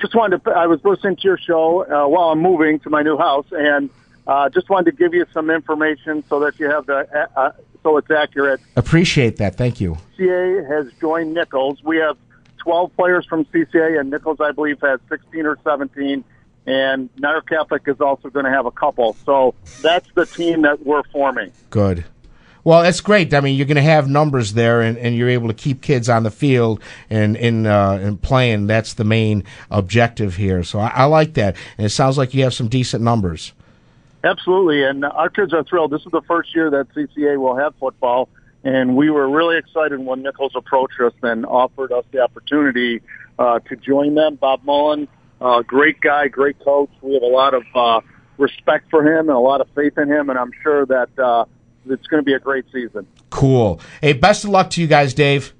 just 0.00 0.14
wanted 0.14 0.42
to. 0.44 0.50
I 0.52 0.66
was 0.66 0.82
listening 0.84 1.16
to 1.16 1.22
your 1.22 1.36
show 1.36 1.84
uh, 1.84 2.08
while 2.08 2.30
I'm 2.30 2.40
moving 2.40 2.78
to 2.80 2.90
my 2.90 3.02
new 3.02 3.18
house, 3.18 3.44
and 3.52 3.90
uh, 4.26 4.48
just 4.48 4.70
wanted 4.70 4.92
to 4.92 4.96
give 4.96 5.12
you 5.12 5.26
some 5.34 5.50
information 5.50 6.24
so 6.30 6.40
that 6.40 6.58
you 6.58 6.70
have 6.70 6.86
the 6.86 7.06
uh, 7.14 7.40
uh, 7.40 7.52
so 7.82 7.98
it's 7.98 8.10
accurate. 8.10 8.60
Appreciate 8.74 9.36
that. 9.36 9.56
Thank 9.56 9.82
you. 9.82 9.98
CCA 10.18 10.66
has 10.66 10.90
joined 10.98 11.34
Nichols. 11.34 11.82
We 11.84 11.98
have 11.98 12.16
12 12.58 12.96
players 12.96 13.26
from 13.26 13.44
CCA, 13.46 14.00
and 14.00 14.10
Nichols, 14.10 14.40
I 14.40 14.52
believe, 14.52 14.80
has 14.80 14.98
16 15.10 15.44
or 15.44 15.58
17. 15.62 16.24
And 16.66 17.08
Niagara 17.18 17.42
Catholic 17.42 17.82
is 17.86 18.00
also 18.00 18.30
going 18.30 18.44
to 18.44 18.50
have 18.50 18.66
a 18.66 18.70
couple. 18.70 19.14
So 19.24 19.54
that's 19.82 20.08
the 20.14 20.26
team 20.26 20.62
that 20.62 20.84
we're 20.84 21.02
forming. 21.04 21.52
Good. 21.70 22.04
Well, 22.68 22.82
that's 22.82 23.00
great. 23.00 23.32
I 23.32 23.40
mean, 23.40 23.56
you're 23.56 23.64
going 23.64 23.76
to 23.76 23.80
have 23.80 24.10
numbers 24.10 24.52
there, 24.52 24.82
and, 24.82 24.98
and 24.98 25.16
you're 25.16 25.30
able 25.30 25.48
to 25.48 25.54
keep 25.54 25.80
kids 25.80 26.06
on 26.06 26.22
the 26.22 26.30
field 26.30 26.82
and 27.08 27.34
in 27.34 27.64
uh, 27.64 27.92
and 27.92 28.20
playing. 28.20 28.66
That's 28.66 28.92
the 28.92 29.04
main 29.04 29.44
objective 29.70 30.36
here. 30.36 30.62
So 30.62 30.78
I, 30.78 30.88
I 30.88 31.04
like 31.04 31.32
that, 31.32 31.56
and 31.78 31.86
it 31.86 31.88
sounds 31.88 32.18
like 32.18 32.34
you 32.34 32.44
have 32.44 32.52
some 32.52 32.68
decent 32.68 33.02
numbers. 33.02 33.54
Absolutely, 34.22 34.84
and 34.84 35.02
our 35.02 35.30
kids 35.30 35.54
are 35.54 35.64
thrilled. 35.64 35.92
This 35.92 36.02
is 36.02 36.12
the 36.12 36.20
first 36.28 36.54
year 36.54 36.68
that 36.68 36.92
CCA 36.92 37.40
will 37.40 37.56
have 37.56 37.74
football, 37.76 38.28
and 38.64 38.94
we 38.94 39.08
were 39.08 39.30
really 39.30 39.56
excited 39.56 39.98
when 39.98 40.20
Nichols 40.22 40.52
approached 40.54 41.00
us 41.00 41.14
and 41.22 41.46
offered 41.46 41.90
us 41.90 42.04
the 42.10 42.20
opportunity 42.20 43.00
uh, 43.38 43.60
to 43.60 43.76
join 43.76 44.14
them. 44.14 44.34
Bob 44.34 44.62
Mullen, 44.64 45.08
uh, 45.40 45.62
great 45.62 46.02
guy, 46.02 46.28
great 46.28 46.58
coach. 46.58 46.90
We 47.00 47.14
have 47.14 47.22
a 47.22 47.28
lot 47.28 47.54
of 47.54 47.62
uh, 47.74 48.02
respect 48.36 48.90
for 48.90 49.02
him 49.02 49.30
and 49.30 49.36
a 49.38 49.40
lot 49.40 49.62
of 49.62 49.68
faith 49.74 49.96
in 49.96 50.08
him, 50.08 50.28
and 50.28 50.38
I'm 50.38 50.52
sure 50.62 50.84
that 50.84 51.18
uh, 51.18 51.46
it's 51.90 52.06
going 52.06 52.20
to 52.20 52.24
be 52.24 52.34
a 52.34 52.38
great 52.38 52.64
season. 52.72 53.06
Cool. 53.30 53.80
Hey, 54.00 54.12
best 54.12 54.44
of 54.44 54.50
luck 54.50 54.70
to 54.70 54.80
you 54.80 54.86
guys, 54.86 55.14
Dave. 55.14 55.52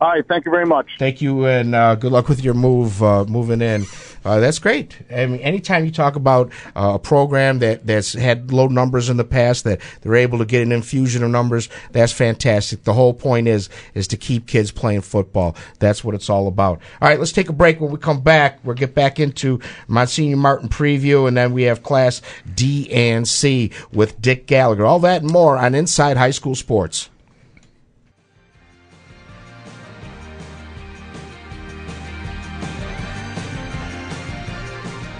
All 0.00 0.08
right, 0.08 0.26
thank 0.26 0.46
you 0.46 0.50
very 0.50 0.64
much. 0.64 0.92
Thank 0.98 1.20
you, 1.20 1.44
and 1.44 1.74
uh, 1.74 1.94
good 1.94 2.10
luck 2.10 2.26
with 2.26 2.42
your 2.42 2.54
move 2.54 3.02
uh, 3.02 3.26
moving 3.26 3.60
in. 3.60 3.84
Uh, 4.24 4.40
that's 4.40 4.58
great. 4.58 4.96
I 5.14 5.26
mean, 5.26 5.40
anytime 5.40 5.84
you 5.84 5.90
talk 5.90 6.16
about 6.16 6.50
uh, 6.74 6.92
a 6.94 6.98
program 6.98 7.58
that 7.58 7.86
that's 7.86 8.14
had 8.14 8.50
low 8.50 8.68
numbers 8.68 9.10
in 9.10 9.18
the 9.18 9.24
past, 9.24 9.64
that 9.64 9.82
they're 10.00 10.16
able 10.16 10.38
to 10.38 10.46
get 10.46 10.62
an 10.62 10.72
infusion 10.72 11.22
of 11.22 11.30
numbers, 11.30 11.68
that's 11.92 12.12
fantastic. 12.12 12.84
The 12.84 12.94
whole 12.94 13.12
point 13.12 13.46
is 13.46 13.68
is 13.92 14.08
to 14.08 14.16
keep 14.16 14.46
kids 14.46 14.70
playing 14.70 15.02
football. 15.02 15.54
That's 15.80 16.02
what 16.02 16.14
it's 16.14 16.30
all 16.30 16.48
about. 16.48 16.80
All 17.02 17.08
right, 17.08 17.18
let's 17.18 17.32
take 17.32 17.50
a 17.50 17.52
break. 17.52 17.78
When 17.78 17.90
we 17.90 17.98
come 17.98 18.22
back, 18.22 18.58
we'll 18.64 18.76
get 18.76 18.94
back 18.94 19.20
into 19.20 19.60
Monsignor 19.86 20.38
Martin 20.38 20.70
preview, 20.70 21.28
and 21.28 21.36
then 21.36 21.52
we 21.52 21.64
have 21.64 21.82
Class 21.82 22.22
D 22.54 22.90
and 22.90 23.28
C 23.28 23.70
with 23.92 24.18
Dick 24.22 24.46
Gallagher. 24.46 24.86
All 24.86 25.00
that 25.00 25.20
and 25.20 25.30
more 25.30 25.58
on 25.58 25.74
Inside 25.74 26.16
High 26.16 26.30
School 26.30 26.54
Sports. 26.54 27.09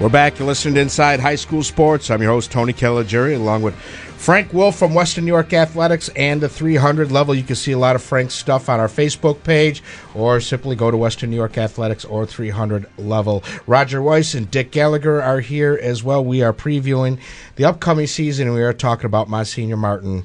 We're 0.00 0.08
back. 0.08 0.38
You're 0.38 0.48
listening 0.48 0.76
to 0.76 0.80
Inside 0.80 1.20
High 1.20 1.34
School 1.34 1.62
Sports. 1.62 2.10
I'm 2.10 2.22
your 2.22 2.32
host, 2.32 2.50
Tony 2.50 2.72
Caligiuri, 2.72 3.36
along 3.36 3.60
with 3.60 3.74
Frank 3.74 4.50
Wolf 4.54 4.78
from 4.78 4.94
Western 4.94 5.26
New 5.26 5.30
York 5.30 5.52
Athletics 5.52 6.08
and 6.16 6.40
the 6.40 6.48
300 6.48 7.12
level. 7.12 7.34
You 7.34 7.42
can 7.42 7.54
see 7.54 7.72
a 7.72 7.78
lot 7.78 7.96
of 7.96 8.02
Frank's 8.02 8.32
stuff 8.32 8.70
on 8.70 8.80
our 8.80 8.88
Facebook 8.88 9.44
page 9.44 9.82
or 10.14 10.40
simply 10.40 10.74
go 10.74 10.90
to 10.90 10.96
Western 10.96 11.28
New 11.28 11.36
York 11.36 11.58
Athletics 11.58 12.06
or 12.06 12.24
300 12.24 12.86
level. 12.96 13.44
Roger 13.66 14.00
Weiss 14.00 14.32
and 14.32 14.50
Dick 14.50 14.70
Gallagher 14.70 15.20
are 15.20 15.40
here 15.40 15.78
as 15.82 16.02
well. 16.02 16.24
We 16.24 16.42
are 16.42 16.54
previewing 16.54 17.18
the 17.56 17.66
upcoming 17.66 18.06
season 18.06 18.46
and 18.46 18.56
we 18.56 18.62
are 18.62 18.72
talking 18.72 19.04
about 19.04 19.28
Monsignor 19.28 19.76
Martin. 19.76 20.24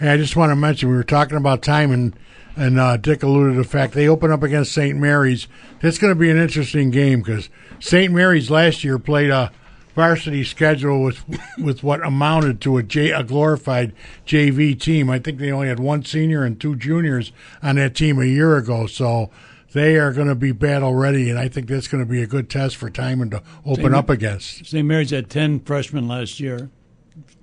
Hey, 0.00 0.08
I 0.08 0.16
just 0.16 0.34
want 0.34 0.50
to 0.50 0.56
mention 0.56 0.88
we 0.88 0.96
were 0.96 1.04
talking 1.04 1.36
about 1.36 1.62
Timon 1.62 1.94
and 1.94 2.16
and 2.56 2.78
uh, 2.78 2.96
Dick 2.96 3.22
alluded 3.22 3.54
to 3.54 3.62
the 3.62 3.68
fact 3.68 3.94
they 3.94 4.08
open 4.08 4.30
up 4.30 4.42
against 4.42 4.72
St. 4.72 4.98
Mary's. 4.98 5.48
It's 5.80 5.98
going 5.98 6.10
to 6.10 6.18
be 6.18 6.30
an 6.30 6.36
interesting 6.36 6.90
game 6.90 7.20
because 7.20 7.48
St. 7.82 8.12
Mary's 8.12 8.50
last 8.50 8.84
year 8.84 8.98
played 8.98 9.30
a 9.30 9.50
varsity 9.94 10.44
schedule 10.44 11.02
with 11.02 11.22
with 11.58 11.82
what 11.82 12.04
amounted 12.06 12.60
to 12.62 12.78
a, 12.78 12.82
J, 12.82 13.10
a 13.10 13.22
glorified 13.22 13.92
JV 14.26 14.78
team. 14.78 15.10
I 15.10 15.18
think 15.18 15.38
they 15.38 15.50
only 15.50 15.68
had 15.68 15.80
one 15.80 16.04
senior 16.04 16.44
and 16.44 16.58
two 16.60 16.76
juniors 16.76 17.32
on 17.62 17.76
that 17.76 17.94
team 17.94 18.18
a 18.20 18.24
year 18.24 18.56
ago. 18.56 18.86
So 18.86 19.30
they 19.72 19.96
are 19.96 20.12
going 20.12 20.28
to 20.28 20.34
be 20.34 20.52
battle 20.52 20.94
ready, 20.94 21.28
and 21.28 21.38
I 21.38 21.48
think 21.48 21.66
that's 21.68 21.88
going 21.88 22.04
to 22.04 22.08
be 22.10 22.22
a 22.22 22.26
good 22.26 22.48
test 22.48 22.76
for 22.76 22.88
Timon 22.88 23.30
to 23.30 23.42
open 23.66 23.84
St. 23.84 23.94
up 23.94 24.08
against. 24.10 24.66
St. 24.66 24.86
Mary's 24.86 25.10
had 25.10 25.28
10 25.28 25.60
freshmen 25.60 26.06
last 26.08 26.38
year. 26.40 26.70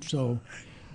So 0.01 0.39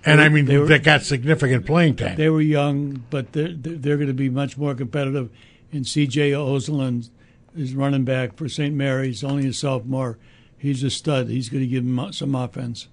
And 0.05 0.21
I 0.21 0.29
mean, 0.29 0.45
They 0.45 0.57
were- 0.57 0.65
they 0.65 0.79
got 0.79 1.03
significant 1.03 1.65
playing 1.65 1.95
time. 1.97 2.15
they 2.15 2.29
were 2.29 2.41
young, 2.41 3.03
but 3.09 3.31
they're, 3.33 3.53
they're, 3.53 3.97
going 3.97 4.07
to 4.07 4.13
be 4.13 4.29
much 4.29 4.57
more 4.57 4.73
competitive. 4.75 5.29
And 5.71 5.85
C.J. 5.85 6.31
Oseland 6.31 7.09
is 7.55 7.73
running 7.73 8.03
back 8.03 8.35
for 8.35 8.49
St. 8.49 8.73
Mary's, 8.73 9.23
only 9.23 9.47
a 9.47 9.53
sophomore. 9.53 10.17
He's 10.57 10.83
a 10.83 10.89
stud. 10.89 11.27
He's 11.27 11.49
going 11.49 11.63
to 11.63 11.67
give 11.67 11.83
them 11.85 12.11
some 12.13 12.35
offense. 12.35 12.87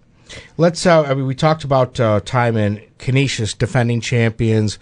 Let's. 0.57 0.85
Uh, 0.87 1.03
I 1.03 1.15
mean, 1.15 1.27
we 1.27 1.35
talked 1.35 1.65
about 1.65 1.99
uh, 2.01 2.21
and 2.33 2.81
Canisius, 2.99 3.55
defending 3.55 4.01
champions. 4.01 4.79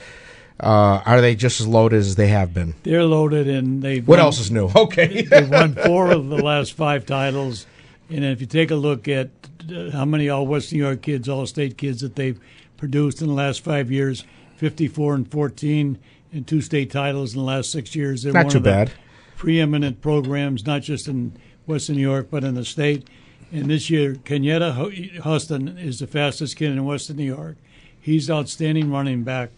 Uh, 0.58 1.02
are 1.06 1.20
they 1.20 1.34
just 1.34 1.60
as 1.60 1.66
loaded 1.66 1.96
as 1.96 2.16
they 2.16 2.28
have 2.28 2.52
been? 2.52 2.74
They're 2.82 3.04
loaded, 3.04 3.48
and 3.48 3.82
they. 3.82 4.00
What 4.00 4.18
else 4.18 4.38
is 4.38 4.50
new? 4.50 4.70
Okay. 4.76 5.22
They've 5.22 5.50
won 5.50 5.74
four 5.74 6.10
of 6.10 6.28
the 6.28 6.36
last 6.36 6.74
five 6.74 7.06
titles. 7.06 7.66
And 8.10 8.24
if 8.24 8.40
you 8.40 8.46
take 8.46 8.70
a 8.70 8.76
look 8.76 9.08
at 9.08 9.30
uh, 9.72 9.90
how 9.90 10.04
many 10.04 10.28
all 10.28 10.46
West 10.46 10.72
New 10.72 10.78
York 10.78 11.02
kids, 11.02 11.28
all 11.28 11.46
state 11.46 11.78
kids 11.78 12.00
that 12.00 12.16
they've 12.16 12.38
produced 12.76 13.22
in 13.22 13.28
the 13.28 13.34
last 13.34 13.62
five 13.62 13.90
years 13.90 14.24
54 14.56 15.14
and 15.14 15.30
14, 15.30 15.98
and 16.32 16.46
two 16.46 16.60
state 16.60 16.90
titles 16.90 17.34
in 17.34 17.40
the 17.40 17.44
last 17.44 17.70
six 17.70 17.94
years. 17.94 18.22
They're 18.22 18.32
Not 18.32 18.50
too 18.50 18.58
of 18.58 18.64
the 18.64 18.70
bad. 18.70 18.92
Preeminent 19.40 20.03
programs, 20.03 20.66
not 20.66 20.83
just 20.83 21.09
in 21.09 21.33
Western 21.64 21.96
New 21.96 22.03
York, 22.03 22.29
but 22.31 22.44
in 22.44 22.57
the 22.57 22.64
state. 22.64 23.09
And 23.50 23.70
this 23.70 23.88
year, 23.88 24.16
Kenyatta 24.16 25.18
Huston 25.20 25.79
is 25.79 25.98
the 25.98 26.07
fastest 26.07 26.57
kid 26.57 26.72
in 26.72 26.85
Western 26.85 27.16
New 27.16 27.24
York. 27.24 27.57
He's 27.98 28.31
outstanding 28.31 28.92
running 28.92 29.22
back. 29.22 29.48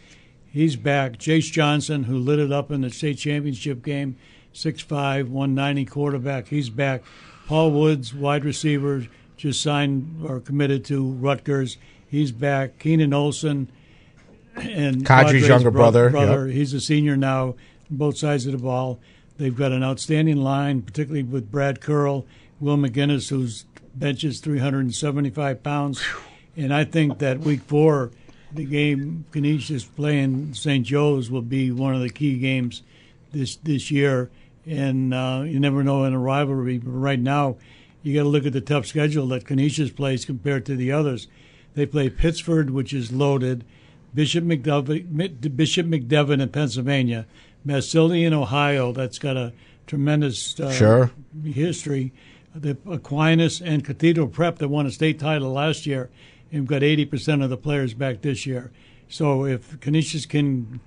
He's 0.48 0.76
back. 0.76 1.14
Jace 1.14 1.50
Johnson, 1.50 2.04
who 2.04 2.16
lit 2.16 2.38
it 2.38 2.52
up 2.52 2.70
in 2.70 2.82
the 2.82 2.90
state 2.90 3.18
championship 3.18 3.82
game, 3.82 4.14
6'5", 4.54 5.26
190 5.26 5.84
quarterback. 5.86 6.46
He's 6.46 6.70
back. 6.70 7.02
Paul 7.48 7.72
Woods, 7.72 8.14
wide 8.14 8.44
receiver, 8.44 9.08
just 9.36 9.60
signed 9.60 10.24
or 10.24 10.38
committed 10.38 10.84
to 10.86 11.10
Rutgers. 11.10 11.76
He's 12.06 12.30
back. 12.30 12.78
Keenan 12.78 13.12
Olson 13.12 13.68
and 14.54 15.04
Kadri's 15.04 15.48
younger 15.48 15.72
bro- 15.72 15.80
brother, 15.80 16.10
brother. 16.10 16.46
He's 16.46 16.72
a 16.72 16.80
senior 16.80 17.16
now, 17.16 17.56
both 17.90 18.16
sides 18.16 18.46
of 18.46 18.52
the 18.52 18.58
ball. 18.58 19.00
They've 19.42 19.56
got 19.56 19.72
an 19.72 19.82
outstanding 19.82 20.36
line, 20.36 20.82
particularly 20.82 21.24
with 21.24 21.50
Brad 21.50 21.80
Curl, 21.80 22.24
Will 22.60 22.76
McGinnis, 22.76 23.28
who's 23.28 23.64
benches 23.92 24.38
375 24.38 25.64
pounds. 25.64 26.00
And 26.56 26.72
I 26.72 26.84
think 26.84 27.18
that 27.18 27.40
week 27.40 27.62
four, 27.62 28.12
the 28.52 28.64
game 28.64 29.24
Canisius 29.32 29.84
playing 29.84 30.54
St. 30.54 30.86
Joe's 30.86 31.28
will 31.28 31.42
be 31.42 31.72
one 31.72 31.92
of 31.92 32.02
the 32.02 32.08
key 32.08 32.38
games 32.38 32.84
this 33.32 33.56
this 33.56 33.90
year. 33.90 34.30
And 34.64 35.12
uh, 35.12 35.42
you 35.44 35.58
never 35.58 35.82
know 35.82 36.04
in 36.04 36.12
a 36.12 36.20
rivalry, 36.20 36.78
but 36.78 36.92
right 36.92 37.18
now, 37.18 37.56
you 38.04 38.14
got 38.14 38.22
to 38.22 38.28
look 38.28 38.46
at 38.46 38.52
the 38.52 38.60
tough 38.60 38.86
schedule 38.86 39.26
that 39.26 39.44
Canisius 39.44 39.90
plays 39.90 40.24
compared 40.24 40.64
to 40.66 40.76
the 40.76 40.92
others. 40.92 41.26
They 41.74 41.86
play 41.86 42.10
Pittsford, 42.10 42.70
which 42.70 42.92
is 42.92 43.10
loaded, 43.10 43.64
Bishop 44.14 44.44
McDevitt, 44.44 45.56
Bishop 45.56 45.86
McDevitt 45.86 46.40
in 46.40 46.48
Pennsylvania, 46.50 47.26
Massillon 47.64 48.18
in 48.26 48.32
Ohio. 48.32 48.92
That's 48.92 49.18
got 49.18 49.36
a 49.36 49.52
tremendous 49.86 50.58
uh, 50.58 50.72
Sure. 50.72 51.10
history. 51.44 52.12
The 52.54 52.76
Aquinas 52.90 53.60
and 53.62 53.84
Cathedral 53.84 54.28
Prep 54.28 54.58
that 54.58 54.68
won 54.68 54.86
a 54.86 54.90
state 54.90 55.18
title 55.18 55.52
last 55.52 55.86
year 55.86 56.10
and 56.50 56.66
got 56.66 56.82
80% 56.82 57.42
of 57.42 57.48
the 57.50 57.56
players 57.56 57.94
back 57.94 58.20
this 58.20 58.44
year. 58.46 58.70
So 59.08 59.44
if 59.46 59.80
Canisius 59.80 60.26
can 60.26 60.80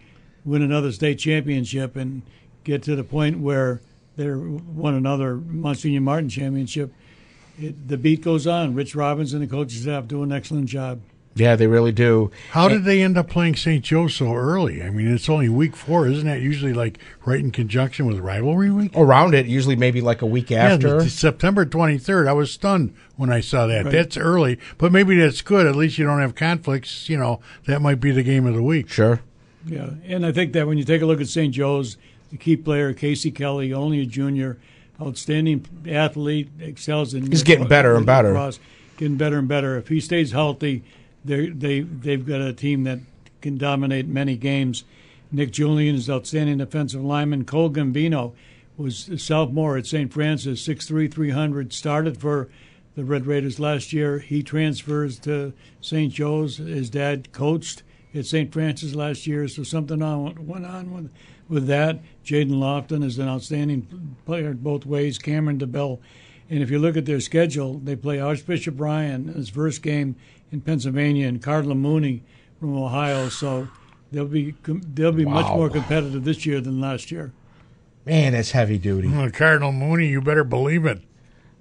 win 0.44 0.62
another 0.62 0.92
state 0.92 1.18
championship 1.18 1.96
and 1.96 2.22
get 2.64 2.84
to 2.84 2.96
the 2.96 3.04
point 3.04 3.40
where 3.40 3.82
they're 4.16 4.38
won 4.38 4.94
another 4.94 5.36
Monsignor 5.38 6.02
Martin 6.02 6.30
championship, 6.30 6.94
it, 7.60 7.88
the 7.88 7.98
beat 7.98 8.22
goes 8.22 8.46
on. 8.46 8.76
Rich 8.76 8.96
Robbins 8.96 9.34
and 9.34 9.42
the 9.42 9.48
coaching 9.48 9.82
staff 9.82 10.08
do 10.08 10.22
an 10.24 10.32
excellent 10.32 10.68
job. 10.68 11.02
Yeah, 11.38 11.58
they 11.58 11.68
really 11.68 11.92
do. 11.92 12.32
How 12.52 12.70
did 12.70 12.86
they 12.86 13.02
end 13.02 13.18
up 13.18 13.30
playing 13.30 13.58
St. 13.58 13.84
Joe 13.84 14.08
so 14.08 14.34
early? 14.34 14.82
I 14.82 14.90
mean, 14.90 15.14
it's 15.14 15.28
only 15.28 15.50
week 15.50 15.76
four, 15.76 16.08
isn't 16.08 16.26
that 16.26 16.40
usually 16.40 16.74
like 16.74 16.98
right 17.26 17.42
in 17.42 17.52
conjunction 17.52 18.06
with 18.06 18.20
rivalry 18.20 18.72
week? 18.72 18.94
Around 18.96 19.36
it, 19.36 19.46
usually 19.46 19.76
maybe 19.76 20.00
like 20.00 20.22
a 20.22 20.26
week 20.26 20.50
after. 20.50 21.02
Yeah, 21.02 21.08
September 21.10 21.66
23rd. 21.66 22.30
I 22.30 22.34
was 22.34 22.54
stunned 22.54 22.96
when 23.18 23.30
I 23.30 23.42
saw 23.42 23.68
that. 23.68 23.84
Right. 23.84 23.92
That's 23.92 24.16
early, 24.16 24.58
but 24.78 24.94
maybe 24.94 25.20
that's 25.20 25.42
good. 25.42 25.68
At 25.68 25.76
least 25.76 25.98
you 25.98 26.06
don't 26.06 26.22
have 26.22 26.36
conflicts. 26.36 27.10
You 27.10 27.18
know, 27.18 27.42
that 27.66 27.82
might 27.82 28.00
be 28.00 28.12
the 28.12 28.24
game 28.24 28.46
of 28.46 28.56
the 28.56 28.64
week. 28.64 28.88
Sure. 28.88 29.20
Yeah, 29.66 29.90
and 30.06 30.26
I 30.26 30.32
think 30.32 30.54
that 30.54 30.68
when 30.68 30.78
you 30.78 30.86
take 30.86 31.02
a 31.02 31.06
look 31.06 31.20
at 31.20 31.28
St. 31.28 31.54
Joe's, 31.54 31.98
the 32.32 32.38
key 32.38 32.56
player 32.56 32.94
Casey 32.94 33.32
Kelly, 33.32 33.74
only 33.74 34.00
a 34.00 34.06
junior, 34.06 34.58
outstanding 35.02 35.66
athlete, 35.86 36.50
excels 36.62 37.14
in. 37.14 37.30
He's 37.30 37.44
getting 37.44 37.68
better 37.68 37.96
and 37.96 38.06
better. 38.06 38.30
lacrosse, 38.30 38.60
getting 38.98 39.18
better 39.18 39.38
and 39.38 39.50
better. 39.50 39.78
If 39.78 39.90
he 39.90 40.00
stays 40.00 40.32
healthy, 40.32 40.84
they 41.26 41.48
they 41.48 41.82
they've 41.82 42.26
got 42.26 42.42
a 42.42 42.54
team 42.54 42.84
that 42.84 43.00
can 43.42 43.58
dominate 43.58 44.08
many 44.08 44.36
games. 44.36 44.84
Nick 45.32 45.52
Julian 45.52 45.96
is 45.96 46.10
outstanding 46.10 46.60
defensive 46.60 47.04
lineman. 47.04 47.46
Cole 47.46 47.70
Gambino 47.70 48.34
was 48.78 49.10
a 49.10 49.18
sophomore 49.18 49.78
at 49.78 49.86
St. 49.86 50.12
Francis, 50.12 50.66
6'3", 50.68 51.12
300, 51.12 51.74
started 51.74 52.18
for 52.18 52.50
the 52.96 53.04
Red 53.04 53.26
Raiders 53.26 53.60
last 53.60 53.94
year. 53.94 54.20
He 54.20 54.44
transfers 54.44 55.20
to 55.20 55.54
St. 55.82 56.12
Joe's. 56.14 56.58
His 56.58 56.90
dad 56.90 57.32
coached 57.32 57.84
at 58.14 58.26
St. 58.26 58.52
Francis 58.52 58.96
last 58.96 59.28
year, 59.28 59.48
so 59.48 59.64
something 59.64 60.02
on, 60.02 60.48
went 60.48 60.66
on 60.66 60.94
with 60.94 61.10
with 61.48 61.68
that. 61.68 62.00
Jaden 62.24 62.52
Lofton 62.52 63.04
is 63.04 63.20
an 63.20 63.28
outstanding 63.28 64.16
player 64.26 64.54
both 64.54 64.86
ways. 64.86 65.18
Cameron 65.18 65.60
DeBell. 65.60 66.00
And 66.50 66.62
if 66.62 66.70
you 66.70 66.80
look 66.80 66.96
at 66.96 67.06
their 67.06 67.20
schedule, 67.20 67.80
they 67.80 67.96
play 67.96 68.20
Archbishop 68.20 68.80
Ryan 68.80 69.30
his 69.30 69.50
first 69.50 69.82
game 69.82 70.16
in 70.52 70.62
Pennsylvania 70.62 71.28
and 71.28 71.42
Cardinal 71.42 71.76
Mooney 71.76 72.24
from 72.60 72.78
Ohio. 72.78 73.30
So 73.30 73.68
they'll 74.12 74.26
be 74.26 74.56
they'll 74.64 75.12
be 75.12 75.26
much 75.26 75.48
more 75.48 75.70
competitive 75.70 76.24
this 76.24 76.46
year 76.46 76.62
than 76.62 76.80
last 76.80 77.12
year. 77.12 77.32
Man, 78.06 78.34
that's 78.34 78.52
heavy 78.52 78.78
duty. 78.78 79.08
Well, 79.08 79.32
Cardinal 79.32 79.72
Mooney, 79.72 80.08
you 80.08 80.22
better 80.22 80.44
believe 80.44 80.86
it. 80.86 81.02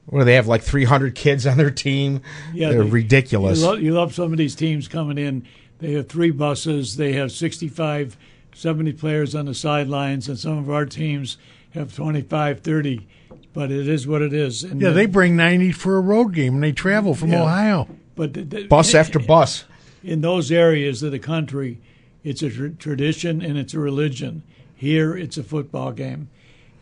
What 0.07 0.21
do 0.21 0.25
they 0.27 0.35
have? 0.35 0.47
Like 0.47 0.63
300 0.63 1.15
kids 1.15 1.47
on 1.47 1.57
their 1.57 1.71
team? 1.71 2.21
Yeah, 2.53 2.69
They're 2.69 2.85
they- 2.85 2.91
ridiculous. 2.91 3.61
You 3.61 3.67
love, 3.67 3.81
you 3.81 3.93
love 3.93 4.15
some 4.15 4.33
of 4.33 4.39
these 4.39 4.55
teams 4.55 4.87
coming 4.87 5.17
in. 5.17 5.47
They 5.79 5.93
have 5.93 6.09
three 6.09 6.31
buses. 6.31 6.97
They 6.97 7.15
have 7.15 7.33
65, 7.33 8.17
70 8.55 8.93
players 8.93 9.35
on 9.35 9.47
the 9.47 9.55
sidelines, 9.55 10.29
and 10.29 10.39
some 10.39 10.59
of 10.59 10.69
our 10.71 10.85
teams 10.85 11.39
have 11.73 11.95
25, 11.95 12.61
30. 12.61 13.07
But 13.55 13.71
it 13.71 13.89
is 13.89 14.07
what 14.07 14.21
it 14.21 14.33
is. 14.35 14.63
And 14.65 14.83
Yeah, 14.83 14.89
uh, 14.89 14.93
they 14.93 15.07
bring 15.07 15.37
90 15.37 15.73
for 15.73 15.97
a 15.97 16.01
road 16.01 16.35
game, 16.35 16.55
and 16.55 16.63
they 16.63 16.73
travel 16.73 17.15
from 17.15 17.31
Yeah. 17.33 17.43
Ohio. 17.45 17.89
But 18.17 18.35
the, 18.35 18.43
the, 18.43 18.67
bus 18.67 18.95
after 18.95 19.19
bus. 19.19 19.65
in 20.03 20.21
those 20.21 20.53
areas 20.53 21.03
of 21.03 21.13
the 21.13 21.19
country, 21.19 21.81
it's 22.23 22.43
a 22.43 22.51
tr- 22.51 22.67
tradition 22.79 23.41
and 23.41 23.57
it's 23.57 23.73
a 23.73 23.79
religion. 23.79 24.43
Here, 24.75 25.17
it's 25.17 25.39
a 25.39 25.43
football 25.43 25.93
game. 25.93 26.29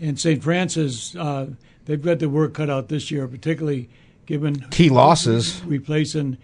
And 0.00 0.18
St. 0.18 0.42
Francis, 0.42 1.14
uh, 1.14 1.50
they've 1.84 2.02
got 2.02 2.18
the 2.18 2.28
work 2.28 2.54
cut 2.54 2.68
out 2.70 2.88
this 2.88 3.10
year, 3.10 3.28
particularly 3.28 3.88
given 4.26 4.66
Key 4.70 4.88
losses. 4.88 5.62
replacing 5.64 6.38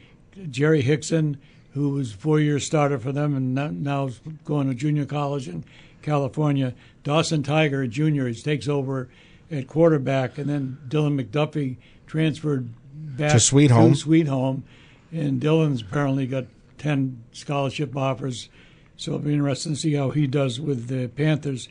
Jerry 0.50 0.82
Hickson, 0.82 1.38
who 1.72 1.90
was 1.90 2.12
four-year 2.12 2.58
starter 2.60 2.98
for 2.98 3.12
them 3.12 3.34
and 3.34 3.54
now- 3.54 3.70
now 3.72 4.06
is 4.06 4.20
going 4.44 4.68
to 4.68 4.74
junior 4.74 5.04
college 5.06 5.48
in 5.48 5.64
California. 6.02 6.74
Dawson 7.02 7.42
Tiger, 7.42 7.82
a 7.82 7.88
junior, 7.88 8.28
he 8.28 8.34
takes 8.34 8.68
over 8.68 9.08
at 9.50 9.66
quarterback, 9.66 10.38
and 10.38 10.48
then 10.48 10.78
Dylan 10.88 11.20
McDuffie 11.20 11.76
transferred 12.06 12.68
back 12.92 13.32
To 13.32 13.40
Sweet 13.40 13.70
Home. 13.70 13.94
Sweet 13.94 14.28
Home, 14.28 14.64
and 15.12 15.40
Dylan's 15.40 15.82
apparently 15.82 16.26
got 16.26 16.46
ten 16.76 17.22
scholarship 17.32 17.96
offers. 17.96 18.48
So 18.96 19.12
it'll 19.12 19.24
be 19.24 19.32
interesting 19.32 19.74
to 19.74 19.78
see 19.78 19.94
how 19.94 20.10
he 20.10 20.26
does 20.26 20.60
with 20.60 20.88
the 20.88 21.08
Panthers. 21.08 21.68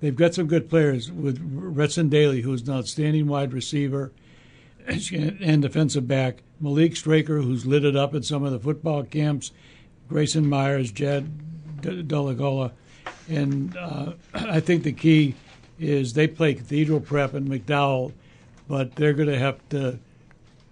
They've 0.00 0.14
got 0.14 0.34
some 0.34 0.46
good 0.46 0.68
players 0.68 1.10
with 1.10 1.40
Retson 1.40 2.10
Daly, 2.10 2.42
who's 2.42 2.68
an 2.68 2.74
outstanding 2.74 3.26
wide 3.28 3.54
receiver 3.54 4.12
and 4.86 5.62
defensive 5.62 6.06
back. 6.06 6.42
Malik 6.60 6.96
Straker, 6.96 7.40
who's 7.40 7.64
lit 7.64 7.84
it 7.84 7.96
up 7.96 8.14
at 8.14 8.24
some 8.24 8.44
of 8.44 8.52
the 8.52 8.58
football 8.58 9.04
camps. 9.04 9.52
Grayson 10.08 10.46
Myers, 10.48 10.92
Jed 10.92 11.30
Delagola. 11.80 12.72
And 13.28 13.76
uh, 13.76 14.12
I 14.34 14.60
think 14.60 14.82
the 14.82 14.92
key 14.92 15.34
is 15.78 16.14
they 16.14 16.26
play 16.26 16.54
Cathedral 16.54 17.00
Prep 17.00 17.34
and 17.34 17.48
McDowell, 17.48 18.12
but 18.68 18.96
they're 18.96 19.12
going 19.12 19.28
to 19.28 19.38
have 19.38 19.56
to, 19.70 19.98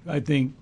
I 0.08 0.20
think, 0.20 0.54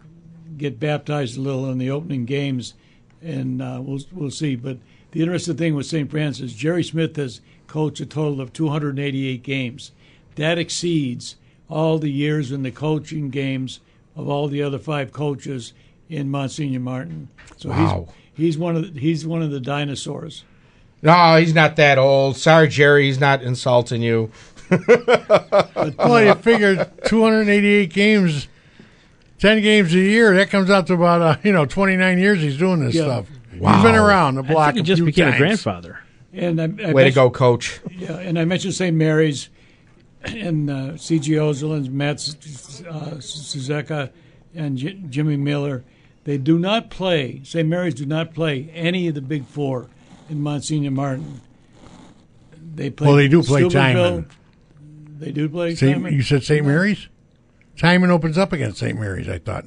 get 0.59 0.78
baptized 0.81 1.37
a 1.38 1.40
little 1.40 1.70
in 1.70 1.78
the 1.78 1.90
opening 1.90 2.24
games, 2.24 2.74
and 3.22 3.62
uh, 3.62 3.78
we'll 3.83 4.00
we'll 4.12 4.31
see. 4.31 4.57
But 4.57 4.78
the 5.12 5.22
interesting 5.22 5.57
thing 5.57 5.74
with 5.74 5.87
St. 5.87 6.11
Francis, 6.11 6.52
Jerry 6.52 6.83
Smith 6.85 7.16
has 7.16 7.40
coached 7.66 8.00
a 8.00 8.07
total 8.07 8.40
of 8.40 8.52
288 8.52 9.42
games. 9.42 9.92
That 10.37 10.59
exceeds 10.59 11.37
all 11.68 11.98
the 11.98 12.11
years 12.11 12.52
in 12.52 12.62
the 12.62 12.70
coaching 12.70 13.31
games 13.31 13.81
of 14.16 14.28
all 14.28 14.48
the 14.48 14.62
other 14.62 14.78
five 14.78 15.12
coaches 15.12 15.72
in 16.11 16.31
Monsignor 16.31 16.81
Martin. 16.81 17.28
So 17.57 17.70
Wow. 17.70 18.09
he's 18.37 18.44
he's 18.46 18.59
one 18.59 18.76
of 18.76 18.92
the, 18.94 19.00
he's 19.00 19.26
one 19.26 19.40
of 19.42 19.50
the 19.50 19.61
dinosaurs. 19.61 20.44
No, 21.03 21.37
he's 21.37 21.53
not 21.55 21.77
that 21.77 21.99
old. 21.99 22.37
Sorry, 22.37 22.69
Jerry, 22.69 23.07
he's 23.07 23.19
not 23.21 23.43
insulting 23.43 24.03
you. 24.03 24.31
Well, 24.71 26.23
you 26.25 26.35
figure 26.37 26.85
288 27.07 27.93
games, 27.93 28.49
10 29.38 29.61
games 29.62 29.93
a 29.95 29.99
year, 29.99 30.35
that 30.37 30.51
comes 30.51 30.71
out 30.71 30.87
to 30.87 30.95
about, 30.95 31.21
uh, 31.21 31.37
you 31.43 31.53
know, 31.53 31.67
29 31.67 32.19
years 32.19 32.41
he's 32.41 32.57
doing 32.57 32.81
this 32.85 32.95
Yeah. 32.95 33.03
stuff. 33.03 33.27
Wow. 33.59 33.75
He's 33.75 33.83
been 33.83 33.95
around 33.97 34.37
the 34.37 34.43
I 34.45 34.47
block 34.53 34.75
think 34.75 34.77
he 34.87 34.93
a 34.93 34.95
just 34.95 34.99
few 34.99 35.07
became 35.07 35.25
times. 35.27 35.35
a 35.37 35.38
grandfather. 35.38 35.99
And 36.33 36.61
I, 36.61 36.65
I 36.88 36.93
Way 36.93 37.05
to 37.05 37.11
go, 37.11 37.29
coach. 37.31 37.81
Yeah, 37.91 38.17
and 38.19 38.38
I 38.38 38.45
mentioned 38.47 38.75
St. 38.75 38.97
Mary's 38.97 39.51
and 40.25 40.71
uh, 40.71 40.97
C.G. 40.97 41.33
Ozelins, 41.33 41.91
Matt 41.91 42.17
uh, 42.17 43.17
Suzeka, 43.19 44.11
and 44.55 44.79
J- 44.79 44.99
Jimmy 45.11 45.37
Miller. 45.37 45.85
They 46.25 46.38
do 46.38 46.59
not 46.59 46.88
play, 46.91 47.41
St. 47.45 47.69
Mary's 47.69 47.95
do 47.95 48.07
not 48.07 48.33
play 48.33 48.71
any 48.73 49.09
of 49.09 49.15
the 49.15 49.21
big 49.21 49.45
four 49.45 49.88
in 50.33 50.40
Monsignor 50.42 50.90
Martin. 50.90 51.40
They 52.75 52.90
play 52.90 53.07
Well, 53.07 53.16
they 53.16 53.29
do 53.29 53.42
play. 53.42 53.68
Timon. 53.68 54.27
They 55.18 55.31
do 55.31 55.49
play 55.49 55.75
Saint, 55.77 55.99
Timon. 55.99 56.14
you 56.14 56.23
said 56.23 56.42
St. 56.42 56.66
Mary's? 56.66 57.09
Timon 57.77 58.11
opens 58.11 58.37
up 58.37 58.53
against 58.53 58.79
St. 58.79 58.99
Mary's, 58.99 59.29
I 59.29 59.38
thought. 59.38 59.66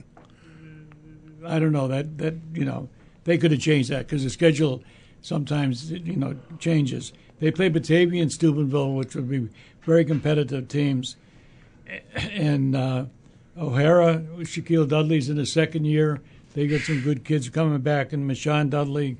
I 1.45 1.59
don't 1.59 1.71
know 1.71 1.87
that 1.87 2.17
that 2.17 2.33
you 2.53 2.65
know 2.65 2.89
they 3.23 3.37
could 3.37 3.51
have 3.51 3.61
changed 3.61 3.89
that 3.91 4.07
because 4.07 4.23
the 4.23 4.29
schedule 4.31 4.83
sometimes 5.21 5.91
you 5.91 6.15
know 6.15 6.35
changes. 6.59 7.13
They 7.39 7.51
play 7.51 7.69
Batavia 7.69 8.21
and 8.21 8.31
Steubenville, 8.31 8.93
which 8.93 9.15
would 9.15 9.29
be 9.29 9.49
very 9.83 10.03
competitive 10.05 10.67
teams, 10.67 11.15
and 12.15 12.75
uh, 12.75 13.05
O'Hara, 13.57 14.23
Shaquille 14.39 14.87
Dudley's 14.87 15.29
in 15.29 15.37
his 15.37 15.51
second 15.51 15.85
year. 15.85 16.21
They 16.53 16.65
got 16.67 16.81
some 16.81 17.01
good 17.01 17.23
kids 17.23 17.49
coming 17.49 17.79
back, 17.81 18.13
and 18.13 18.25
Michon 18.25 18.69
Dudley 18.69 19.17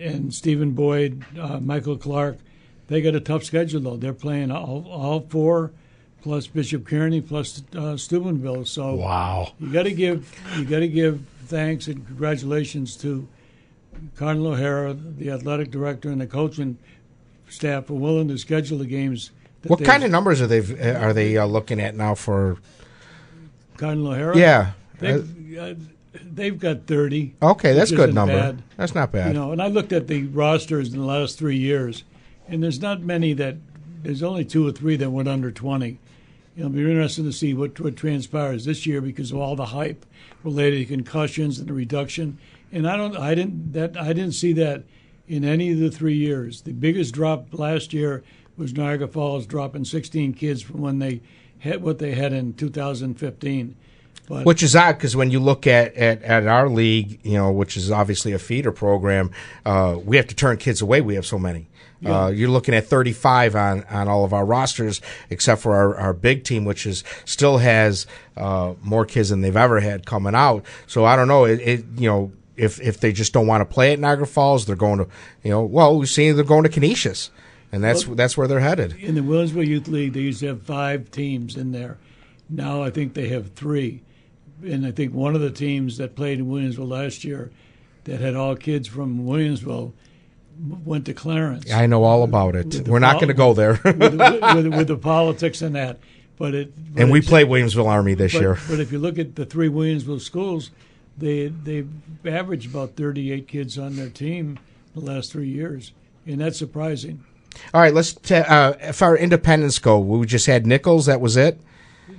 and 0.00 0.32
Stephen 0.32 0.72
Boyd, 0.72 1.24
uh, 1.38 1.58
Michael 1.60 1.96
Clark. 1.96 2.38
They 2.88 3.02
got 3.02 3.14
a 3.14 3.20
tough 3.20 3.44
schedule 3.44 3.80
though. 3.80 3.96
They're 3.96 4.12
playing 4.14 4.50
all, 4.50 4.86
all 4.90 5.20
four, 5.28 5.72
plus 6.22 6.46
Bishop 6.46 6.86
Kearney, 6.86 7.20
plus 7.20 7.62
uh, 7.76 7.96
Steubenville. 7.96 8.64
So 8.64 8.94
Wow. 8.94 9.52
you 9.60 9.70
got 9.70 9.82
to 9.84 9.92
give 9.92 10.32
you 10.56 10.64
got 10.64 10.80
to 10.80 10.88
give 10.88 11.22
thanks 11.46 11.86
and 11.86 12.06
congratulations 12.06 12.96
to 12.98 13.28
Cardinal 14.16 14.48
O'Hara, 14.52 14.94
the 14.94 15.30
athletic 15.30 15.70
director, 15.70 16.10
and 16.10 16.20
the 16.20 16.26
coaching 16.26 16.78
staff 17.48 17.86
for 17.86 17.94
willing 17.94 18.28
to 18.28 18.38
schedule 18.38 18.78
the 18.78 18.86
games. 18.86 19.32
What 19.66 19.84
kind 19.84 20.04
of 20.04 20.10
numbers 20.10 20.40
are 20.40 20.46
they 20.46 20.60
are 20.94 21.12
they 21.12 21.36
uh, 21.36 21.44
looking 21.46 21.80
at 21.80 21.94
now 21.94 22.14
for? 22.14 22.58
Cardinal 23.76 24.12
O'Hara? 24.12 24.36
Yeah. 24.36 24.70
they've, 24.98 25.58
uh, 25.58 25.74
they've 26.22 26.58
got 26.58 26.86
thirty. 26.86 27.34
Okay, 27.42 27.72
that's 27.72 27.90
a 27.90 27.96
good 27.96 28.14
number. 28.14 28.34
bad. 28.34 28.62
That's 28.76 28.94
not 28.94 29.12
bad. 29.12 29.28
You 29.28 29.34
know, 29.34 29.52
and 29.52 29.62
I 29.62 29.68
looked 29.68 29.92
at 29.92 30.06
the 30.06 30.24
rosters 30.24 30.92
in 30.92 31.00
the 31.00 31.06
last 31.06 31.38
three 31.38 31.58
years, 31.58 32.04
and 32.48 32.62
there's 32.62 32.80
not 32.80 33.00
many 33.00 33.32
that. 33.34 33.56
There's 34.00 34.22
only 34.22 34.44
two 34.44 34.66
or 34.66 34.70
three 34.70 34.96
that 34.96 35.10
went 35.10 35.26
under 35.26 35.50
twenty, 35.50 35.98
It'll 36.58 36.70
be 36.70 36.80
interesting 36.80 37.24
to 37.24 37.32
see 37.32 37.54
what, 37.54 37.78
what 37.78 37.94
transpires 37.94 38.64
this 38.64 38.84
year 38.84 39.00
because 39.00 39.30
of 39.30 39.38
all 39.38 39.54
the 39.54 39.66
hype 39.66 40.04
related 40.42 40.78
to 40.78 40.84
concussions 40.86 41.60
and 41.60 41.68
the 41.68 41.72
reduction. 41.72 42.36
And 42.72 42.88
I 42.88 42.96
don't, 42.96 43.16
I 43.16 43.36
didn't, 43.36 43.74
that 43.74 43.96
I 43.96 44.12
didn't 44.12 44.32
see 44.32 44.52
that 44.54 44.82
in 45.28 45.44
any 45.44 45.70
of 45.70 45.78
the 45.78 45.88
three 45.88 46.16
years. 46.16 46.62
The 46.62 46.72
biggest 46.72 47.14
drop 47.14 47.56
last 47.56 47.92
year 47.92 48.24
was 48.56 48.74
Niagara 48.74 49.06
Falls 49.06 49.46
dropping 49.46 49.84
16 49.84 50.34
kids 50.34 50.60
from 50.60 50.80
when 50.80 50.98
they 50.98 51.20
had 51.60 51.80
what 51.80 52.00
they 52.00 52.14
had 52.14 52.32
in 52.32 52.54
2015. 52.54 53.76
But 54.28 54.44
Which 54.44 54.62
is 54.62 54.76
odd 54.76 54.92
because 54.92 55.16
when 55.16 55.30
you 55.30 55.40
look 55.40 55.66
at, 55.66 55.94
at, 55.94 56.22
at 56.22 56.46
our 56.46 56.68
league, 56.68 57.18
you 57.24 57.38
know, 57.38 57.50
which 57.50 57.76
is 57.78 57.90
obviously 57.90 58.32
a 58.32 58.38
feeder 58.38 58.72
program, 58.72 59.30
uh, 59.64 59.96
we 60.04 60.16
have 60.18 60.26
to 60.26 60.34
turn 60.34 60.58
kids 60.58 60.82
away. 60.82 61.00
We 61.00 61.14
have 61.14 61.24
so 61.26 61.38
many. 61.38 61.68
Uh, 62.04 62.28
you're 62.32 62.48
looking 62.50 62.74
at 62.74 62.86
35 62.86 63.56
on, 63.56 63.84
on 63.90 64.06
all 64.06 64.24
of 64.24 64.32
our 64.32 64.44
rosters, 64.44 65.00
except 65.30 65.60
for 65.62 65.74
our, 65.74 65.96
our 65.96 66.12
big 66.12 66.44
team, 66.44 66.64
which 66.64 66.86
is 66.86 67.02
still 67.24 67.58
has 67.58 68.06
uh, 68.36 68.74
more 68.82 69.04
kids 69.04 69.30
than 69.30 69.40
they've 69.40 69.56
ever 69.56 69.80
had 69.80 70.06
coming 70.06 70.34
out. 70.34 70.64
So 70.86 71.04
I 71.04 71.16
don't 71.16 71.26
know. 71.26 71.44
It, 71.44 71.60
it 71.60 71.84
you 71.96 72.08
know 72.08 72.30
if 72.56 72.80
if 72.80 73.00
they 73.00 73.12
just 73.12 73.32
don't 73.32 73.48
want 73.48 73.62
to 73.62 73.64
play 73.64 73.92
at 73.92 73.98
Niagara 73.98 74.28
Falls, 74.28 74.64
they're 74.66 74.76
going 74.76 74.98
to 74.98 75.08
you 75.42 75.50
know 75.50 75.64
well 75.64 75.98
we've 75.98 76.08
seen 76.08 76.36
they're 76.36 76.44
going 76.44 76.62
to 76.62 76.68
Canisius, 76.68 77.30
and 77.72 77.82
that's 77.82 78.06
Well- 78.06 78.14
that's 78.14 78.36
where 78.36 78.46
they're 78.46 78.60
headed. 78.60 78.94
in 79.00 79.16
the 79.16 79.20
Williamsville 79.22 79.66
Youth 79.66 79.88
League, 79.88 80.12
they 80.12 80.20
used 80.20 80.38
to 80.40 80.46
have 80.48 80.62
five 80.62 81.10
teams 81.10 81.56
in 81.56 81.72
there. 81.72 81.98
Now 82.48 82.80
I 82.82 82.90
think 82.90 83.14
they 83.14 83.28
have 83.30 83.54
three. 83.54 84.02
And 84.64 84.86
I 84.86 84.90
think 84.90 85.14
one 85.14 85.34
of 85.34 85.40
the 85.40 85.50
teams 85.50 85.98
that 85.98 86.16
played 86.16 86.38
in 86.38 86.46
Williamsville 86.46 86.88
last 86.88 87.24
year 87.24 87.50
that 88.04 88.20
had 88.20 88.34
all 88.34 88.56
kids 88.56 88.88
from 88.88 89.26
Williamsville 89.26 89.92
went 90.84 91.06
to 91.06 91.14
Clarence. 91.14 91.70
I 91.70 91.86
know 91.86 92.04
all 92.04 92.22
about 92.22 92.56
it. 92.56 92.66
With 92.66 92.84
the 92.84 92.90
We're 92.90 92.98
not 92.98 93.12
pol- 93.12 93.20
going 93.20 93.28
to 93.28 93.34
go 93.34 93.54
there. 93.54 93.80
with, 93.84 94.14
with, 94.14 94.74
with 94.74 94.88
the 94.88 94.96
politics 94.96 95.62
and 95.62 95.74
that. 95.76 95.98
But 96.36 96.54
it 96.54 96.94
but 96.94 97.02
and 97.02 97.10
we 97.10 97.20
play 97.20 97.44
Williamsville 97.44 97.86
Army 97.86 98.14
this 98.14 98.32
but, 98.32 98.40
year. 98.40 98.58
But 98.68 98.80
if 98.80 98.92
you 98.92 98.98
look 98.98 99.18
at 99.18 99.34
the 99.34 99.44
three 99.44 99.68
Williamsville 99.68 100.20
schools, 100.20 100.70
they 101.16 101.48
they 101.48 101.84
averaged 102.24 102.70
about 102.70 102.94
38 102.94 103.48
kids 103.48 103.76
on 103.76 103.96
their 103.96 104.08
team 104.08 104.58
the 104.94 105.00
last 105.00 105.32
three 105.32 105.48
years, 105.48 105.92
and 106.26 106.40
that's 106.40 106.58
surprising. 106.58 107.24
All 107.74 107.80
right, 107.80 107.92
let's. 107.92 108.12
T- 108.12 108.36
uh, 108.36 108.74
if 108.80 109.02
our 109.02 109.16
independents 109.16 109.80
go, 109.80 109.98
we 109.98 110.26
just 110.26 110.46
had 110.46 110.64
Nichols. 110.64 111.06
That 111.06 111.20
was 111.20 111.36
it. 111.36 111.60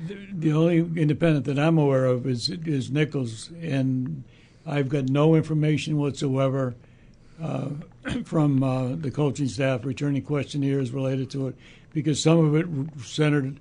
The 0.08 0.54
only 0.54 0.78
independent 0.78 1.46
that 1.46 1.60
I'm 1.60 1.78
aware 1.78 2.06
of 2.06 2.26
is 2.26 2.50
is 2.50 2.90
Nichols, 2.90 3.52
and 3.62 4.24
I've 4.66 4.88
got 4.88 5.10
no 5.10 5.36
information 5.36 5.98
whatsoever 5.98 6.76
uh, 7.42 7.70
from 8.24 8.64
uh, 8.64 8.96
the 8.96 9.12
coaching 9.12 9.48
staff 9.48 9.84
returning 9.86 10.22
questionnaires 10.22 10.92
related 10.92 11.30
to 11.32 11.50
it, 11.50 11.56
because 11.94 12.22
some 12.22 12.40
of 12.40 12.56
it 12.56 12.68
centered 13.04 13.60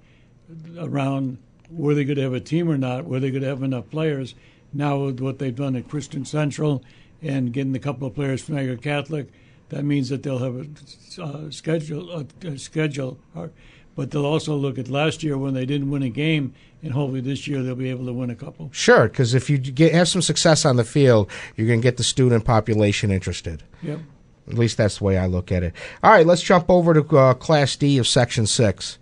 around 0.78 1.38
were 1.70 1.94
they 1.94 2.04
going 2.04 2.16
to 2.16 2.22
have 2.22 2.34
a 2.34 2.40
team 2.40 2.70
or 2.70 2.78
not, 2.78 3.04
were 3.04 3.20
they 3.20 3.30
going 3.30 3.42
to 3.42 3.48
have 3.48 3.62
enough 3.62 3.90
players. 3.90 4.34
Now 4.72 5.04
with 5.04 5.20
what 5.20 5.38
they've 5.38 5.54
done 5.54 5.76
at 5.76 5.88
Christian 5.88 6.24
Central 6.24 6.82
and 7.22 7.52
getting 7.52 7.74
a 7.74 7.78
couple 7.78 8.06
of 8.06 8.14
players 8.14 8.42
from 8.42 8.56
Niagara 8.56 8.76
Catholic, 8.76 9.28
that 9.70 9.84
means 9.84 10.08
that 10.08 10.22
they'll 10.22 10.38
have 10.38 10.56
a 10.56 11.22
uh, 11.22 11.50
schedule, 11.50 12.10
a, 12.10 12.46
a 12.46 12.58
schedule, 12.58 13.18
or, 13.34 13.50
but 13.98 14.12
they'll 14.12 14.24
also 14.24 14.54
look 14.54 14.78
at 14.78 14.88
last 14.88 15.24
year 15.24 15.36
when 15.36 15.54
they 15.54 15.66
didn't 15.66 15.90
win 15.90 16.04
a 16.04 16.08
game, 16.08 16.54
and 16.84 16.92
hopefully 16.92 17.20
this 17.20 17.48
year 17.48 17.64
they'll 17.64 17.74
be 17.74 17.90
able 17.90 18.06
to 18.06 18.12
win 18.12 18.30
a 18.30 18.34
couple. 18.36 18.70
Sure, 18.72 19.08
because 19.08 19.34
if 19.34 19.50
you 19.50 19.58
get 19.58 19.92
have 19.92 20.06
some 20.06 20.22
success 20.22 20.64
on 20.64 20.76
the 20.76 20.84
field, 20.84 21.28
you're 21.56 21.66
going 21.66 21.80
to 21.80 21.82
get 21.82 21.96
the 21.96 22.04
student 22.04 22.44
population 22.44 23.10
interested. 23.10 23.64
Yep. 23.82 23.98
At 24.46 24.54
least 24.54 24.76
that's 24.76 24.98
the 24.98 25.04
way 25.04 25.18
I 25.18 25.26
look 25.26 25.50
at 25.50 25.64
it. 25.64 25.74
All 26.04 26.12
right, 26.12 26.24
let's 26.24 26.42
jump 26.42 26.70
over 26.70 26.94
to 26.94 27.18
uh, 27.18 27.34
Class 27.34 27.74
D 27.74 27.98
of 27.98 28.06
Section 28.06 28.46
Six. 28.46 28.98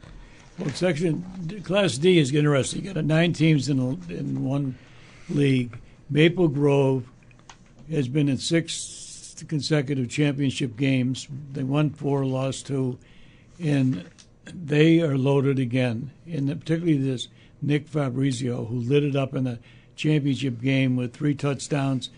Well, 0.59 0.71
section 0.71 1.61
Class 1.63 1.99
D 1.99 2.19
is 2.19 2.35
interesting. 2.35 2.83
You 2.83 2.95
got 2.95 3.05
nine 3.05 3.35
teams 3.35 3.69
in 3.69 3.79
a, 3.79 3.91
in 4.11 4.45
one 4.45 4.79
league. 5.29 5.79
Maple 6.09 6.49
Grove 6.49 7.05
has 7.91 8.09
been 8.09 8.31
in 8.31 8.39
six 8.39 9.45
consecutive 9.47 10.09
championship 10.09 10.75
games. 10.75 11.29
They 11.53 11.65
won 11.65 11.91
four, 11.91 12.25
lost 12.25 12.67
two, 12.67 12.99
and 13.61 14.03
they 14.55 15.01
are 15.01 15.17
loaded 15.17 15.59
again. 15.59 16.11
And 16.31 16.49
particularly 16.49 16.99
this 16.99 17.29
Nick 17.63 17.89
Fabrizio, 17.89 18.65
who 18.67 18.77
lit 18.77 19.05
it 19.05 19.17
up 19.17 19.35
in 19.35 19.45
the 19.45 19.59
championship 19.97 20.61
game 20.61 20.97
with 20.97 21.15
three 21.15 21.35
touchdowns. 21.35 22.11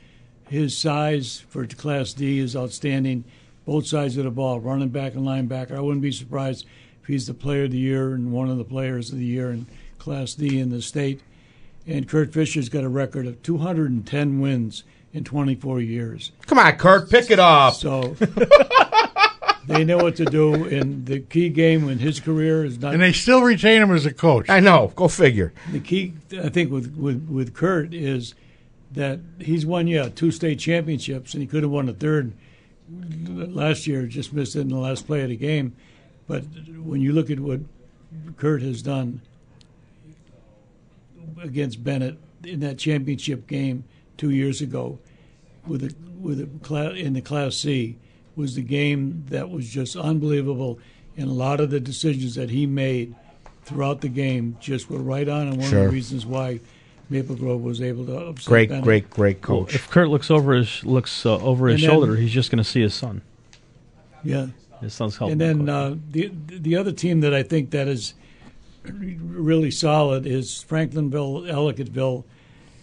His 0.48 0.76
size 0.76 1.44
for 1.48 1.66
Class 1.66 2.12
D 2.12 2.38
is 2.38 2.56
outstanding. 2.56 3.24
Both 3.64 3.86
sides 3.86 4.16
of 4.16 4.24
the 4.24 4.30
ball, 4.30 4.60
running 4.60 4.88
back 4.88 5.14
and 5.14 5.26
linebacker. 5.26 5.76
I 5.76 5.80
wouldn't 5.80 6.02
be 6.02 6.12
surprised 6.12 6.66
if 7.02 7.06
he's 7.06 7.26
the 7.26 7.34
player 7.34 7.64
of 7.64 7.70
the 7.70 7.78
year 7.78 8.14
and 8.14 8.32
one 8.32 8.48
of 8.48 8.56
the 8.56 8.64
players 8.64 9.12
of 9.12 9.18
the 9.18 9.24
year 9.24 9.50
in 9.50 9.66
Class 9.98 10.34
D 10.34 10.58
in 10.58 10.70
the 10.70 10.80
state. 10.80 11.20
And 11.86 12.08
Kurt 12.08 12.32
Fisher's 12.32 12.68
got 12.68 12.84
a 12.84 12.88
record 12.88 13.26
of 13.26 13.42
210 13.42 14.40
wins 14.40 14.84
in 15.12 15.24
24 15.24 15.80
years. 15.80 16.32
Come 16.46 16.58
on, 16.58 16.76
Kurt, 16.76 17.10
pick 17.10 17.30
it 17.30 17.38
up. 17.38 17.74
So 17.74 18.16
they 19.68 19.84
know 19.84 19.98
what 19.98 20.16
to 20.16 20.24
do. 20.24 20.64
And 20.64 21.06
the 21.06 21.20
key 21.20 21.48
game 21.50 21.88
in 21.88 21.98
his 21.98 22.20
career 22.20 22.64
is 22.64 22.78
not. 22.78 22.94
And 22.94 23.02
they 23.02 23.12
still 23.12 23.42
retain 23.42 23.82
him 23.82 23.92
as 23.92 24.06
a 24.06 24.12
coach. 24.12 24.48
I 24.48 24.60
know. 24.60 24.92
Go 24.96 25.08
figure. 25.08 25.52
The 25.70 25.80
key, 25.80 26.14
I 26.42 26.48
think, 26.48 26.70
with, 26.70 26.96
with, 26.96 27.28
with 27.28 27.54
Kurt 27.54 27.94
is 27.94 28.34
that 28.92 29.20
he's 29.38 29.66
won, 29.66 29.86
yeah, 29.86 30.08
two 30.08 30.30
state 30.30 30.58
championships, 30.58 31.34
and 31.34 31.42
he 31.42 31.46
could 31.46 31.62
have 31.62 31.70
won 31.70 31.88
a 31.88 31.92
third 31.92 32.32
last 32.90 33.86
year, 33.86 34.06
just 34.06 34.32
missed 34.32 34.56
it 34.56 34.60
in 34.60 34.68
the 34.68 34.78
last 34.78 35.06
play 35.06 35.22
of 35.22 35.28
the 35.28 35.36
game. 35.36 35.76
But 36.26 36.44
when 36.82 37.00
you 37.00 37.12
look 37.12 37.30
at 37.30 37.38
what 37.38 37.60
Kurt 38.36 38.62
has 38.62 38.82
done 38.82 39.20
against 41.42 41.84
Bennett 41.84 42.18
in 42.42 42.60
that 42.60 42.78
championship 42.78 43.46
game 43.46 43.84
two 44.16 44.30
years 44.30 44.60
ago, 44.60 44.98
with 45.66 45.84
a, 45.84 45.94
with 46.18 46.40
a 46.40 46.46
class, 46.64 46.94
in 46.96 47.12
the 47.12 47.20
Class 47.20 47.56
C, 47.56 47.98
was 48.38 48.54
the 48.54 48.62
game 48.62 49.24
that 49.28 49.50
was 49.50 49.68
just 49.68 49.96
unbelievable, 49.96 50.78
and 51.18 51.28
a 51.28 51.32
lot 51.32 51.60
of 51.60 51.68
the 51.70 51.80
decisions 51.80 52.36
that 52.36 52.48
he 52.48 52.64
made 52.66 53.14
throughout 53.64 54.00
the 54.00 54.08
game 54.08 54.56
just 54.60 54.88
were 54.88 55.00
right 55.00 55.28
on, 55.28 55.48
and 55.48 55.56
one 55.58 55.66
of 55.66 55.70
the 55.70 55.88
reasons 55.90 56.24
why 56.24 56.60
Maple 57.10 57.36
Grove 57.36 57.60
was 57.62 57.82
able 57.82 58.06
to 58.06 58.16
upset 58.16 58.48
Great, 58.48 58.68
Bennett. 58.70 58.84
great, 58.84 59.10
great 59.10 59.48
Well, 59.48 59.64
coach. 59.64 59.74
if 59.74 59.90
Kurt 59.90 60.08
looks 60.08 60.30
over 60.30 60.54
his 60.54 60.84
looks 60.84 61.26
uh, 61.26 61.36
over 61.38 61.68
his 61.68 61.74
And 61.74 61.82
then- 61.82 61.90
shoulder, 61.98 62.16
he's 62.16 62.32
just 62.32 62.50
going 62.50 62.58
to 62.58 62.64
see 62.64 62.80
his 62.80 62.94
son. 62.94 63.20
Yeah. 64.24 64.46
His 64.80 64.94
son's 64.94 65.16
helping. 65.16 65.32
And 65.32 65.40
then 65.40 65.68
uh, 65.68 65.96
the 66.12 66.30
the 66.46 66.76
other 66.76 66.92
team 66.92 67.20
that 67.20 67.34
I 67.34 67.42
think 67.42 67.70
that 67.70 67.88
is 67.88 68.14
really 68.84 69.70
solid 69.72 70.24
is 70.26 70.64
Franklinville, 70.68 71.50
Ellicottville, 71.50 72.24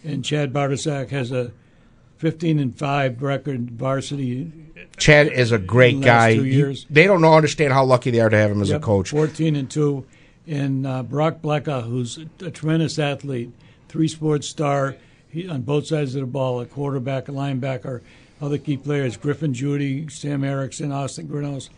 and 0.03 0.23
Chad 0.25 0.51
Bartosak 0.51 1.09
has 1.09 1.31
a 1.31 1.51
15 2.17 2.59
and 2.59 2.77
five 2.77 3.21
record 3.21 3.71
varsity. 3.71 4.51
Chad 4.97 5.27
is 5.27 5.51
a 5.51 5.57
great 5.57 6.01
guy. 6.01 6.29
last 6.29 6.35
two 6.37 6.45
You- 6.45 6.53
years. 6.57 6.85
they 6.89 7.05
don't 7.05 7.21
know 7.21 7.33
understand 7.33 7.73
how 7.73 7.83
lucky 7.85 8.11
they 8.11 8.19
are 8.21 8.29
to 8.29 8.37
have 8.37 8.51
him 8.51 8.61
as 8.61 8.69
Yep, 8.69 8.81
a 8.81 8.83
coach. 8.83 9.09
14 9.09 9.55
and 9.55 9.69
two, 9.69 10.05
and 10.47 10.85
uh, 10.87 11.03
Brock 11.03 11.41
Blecka, 11.41 11.83
who's 11.83 12.19
a 12.41 12.49
tremendous 12.51 12.97
athlete, 12.99 13.51
three 13.89 14.07
sports 14.07 14.47
star, 14.47 14.95
he, 15.27 15.47
on 15.47 15.61
both 15.63 15.87
sides 15.87 16.15
of 16.15 16.21
the 16.21 16.27
ball, 16.27 16.61
a 16.61 16.65
quarterback, 16.65 17.27
a 17.27 17.31
linebacker, 17.31 18.01
other 18.41 18.57
key 18.57 18.77
players, 18.77 19.17
Griffin 19.17 19.53
Judy, 19.53 20.07
Sam 20.09 20.43
Erickson, 20.43 20.91
Austin 20.91 21.27
Grinos. 21.27 21.69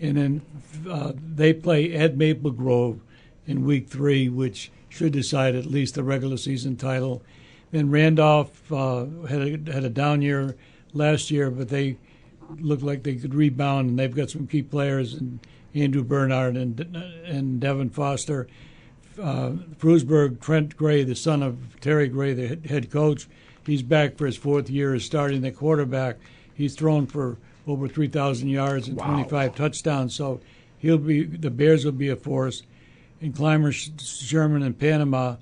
And 0.00 0.16
then 0.16 0.42
uh, 0.88 1.12
they 1.14 1.52
play 1.52 1.92
at 1.94 2.16
Maple 2.16 2.50
Grove 2.52 3.00
in 3.46 3.64
week 3.64 3.88
three, 3.88 4.28
which 4.28 4.70
should 4.88 5.12
decide 5.12 5.54
at 5.54 5.66
least 5.66 5.94
the 5.96 6.02
regular 6.02 6.36
season 6.36 6.76
title. 6.76 7.22
Then 7.72 7.90
Randolph 7.90 8.72
uh, 8.72 9.06
had, 9.28 9.42
a, 9.42 9.72
had 9.72 9.84
a 9.84 9.90
down 9.90 10.22
year 10.22 10.56
last 10.92 11.30
year, 11.30 11.50
but 11.50 11.68
they 11.68 11.96
look 12.58 12.82
like 12.82 13.02
they 13.02 13.14
could 13.14 13.34
rebound, 13.34 13.90
and 13.90 13.98
they've 13.98 14.14
got 14.14 14.30
some 14.30 14.46
key 14.46 14.62
players, 14.62 15.14
and 15.14 15.38
Andrew 15.74 16.02
Bernard 16.02 16.56
and 16.56 16.80
and 17.24 17.60
Devin 17.60 17.90
Foster. 17.90 18.48
Uh, 19.20 19.52
Frewsburg, 19.78 20.40
Trent 20.40 20.76
Gray, 20.76 21.04
the 21.04 21.14
son 21.14 21.42
of 21.42 21.80
Terry 21.80 22.08
Gray, 22.08 22.32
the 22.32 22.58
head- 22.66 22.90
coach, 22.90 23.28
he's 23.66 23.82
back 23.82 24.16
for 24.16 24.24
his 24.24 24.36
fourth 24.36 24.70
year 24.70 24.94
as 24.94 25.04
starting 25.04 25.42
the 25.42 25.50
quarterback. 25.50 26.16
He's 26.54 26.74
thrown 26.74 27.06
for 27.06 27.36
over 27.66 27.86
3,000 27.86 28.48
yards 28.48 28.88
and 28.88 28.98
25 28.98 29.54
touchdowns, 29.54 30.14
so 30.14 30.40
he'll 30.78 30.98
be 30.98 31.24
the 31.24 31.50
Bears 31.50 31.84
will 31.84 31.92
be 31.92 32.08
a 32.08 32.16
force. 32.16 32.62
And 33.20 33.34
Clymer 33.34 33.72
Sherman 33.72 34.62
in 34.62 34.74
Panama, 34.74 35.36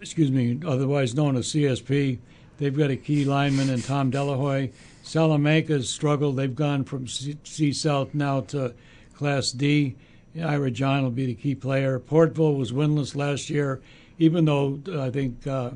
excuse 0.00 0.30
me, 0.30 0.60
otherwise 0.66 1.14
known 1.14 1.36
as 1.36 1.46
CSP, 1.46 2.18
they've 2.58 2.76
got 2.76 2.90
a 2.90 2.96
key 2.96 3.24
lineman 3.24 3.70
in 3.70 3.82
Tom 3.82 4.10
Delahoy. 4.10 4.72
Salamanca's 5.02 5.88
struggled. 5.88 6.36
They've 6.36 6.54
gone 6.54 6.84
from 6.84 7.06
C, 7.06 7.38
C 7.44 7.72
South 7.72 8.14
now 8.14 8.40
to 8.42 8.74
Class 9.14 9.50
D. 9.50 9.96
Ira 10.40 10.70
John 10.70 11.02
will 11.02 11.10
be 11.10 11.26
the 11.26 11.34
key 11.34 11.54
player. 11.54 11.98
Portville 11.98 12.56
was 12.56 12.72
winless 12.72 13.16
last 13.16 13.50
year, 13.50 13.80
even 14.18 14.44
though 14.44 14.80
uh, 14.88 15.02
I 15.02 15.10
think 15.10 15.46
uh, 15.46 15.70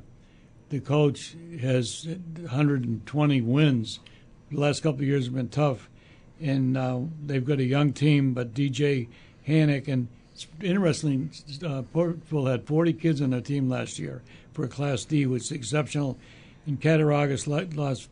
the 0.68 0.80
coach 0.80 1.34
has 1.60 2.06
120 2.06 3.40
wins. 3.40 4.00
The 4.50 4.60
last 4.60 4.82
couple 4.82 5.00
of 5.00 5.06
years 5.06 5.24
have 5.26 5.34
been 5.34 5.48
tough, 5.48 5.88
and 6.40 6.76
uh, 6.76 7.00
they've 7.24 7.44
got 7.44 7.58
a 7.58 7.64
young 7.64 7.92
team. 7.92 8.34
But 8.34 8.54
DJ 8.54 9.08
Hannick 9.46 9.88
and 9.88 10.08
interesting. 10.60 11.30
Uh, 11.62 11.82
Portville 11.94 12.50
had 12.50 12.66
40 12.66 12.92
kids 12.94 13.20
on 13.20 13.30
their 13.30 13.40
team 13.40 13.68
last 13.68 13.98
year 13.98 14.22
for 14.52 14.66
Class 14.66 15.04
D, 15.04 15.26
which 15.26 15.44
is 15.44 15.52
exceptional. 15.52 16.18
In 16.66 16.76
Cattaraugus 16.76 17.46
lost 17.46 18.08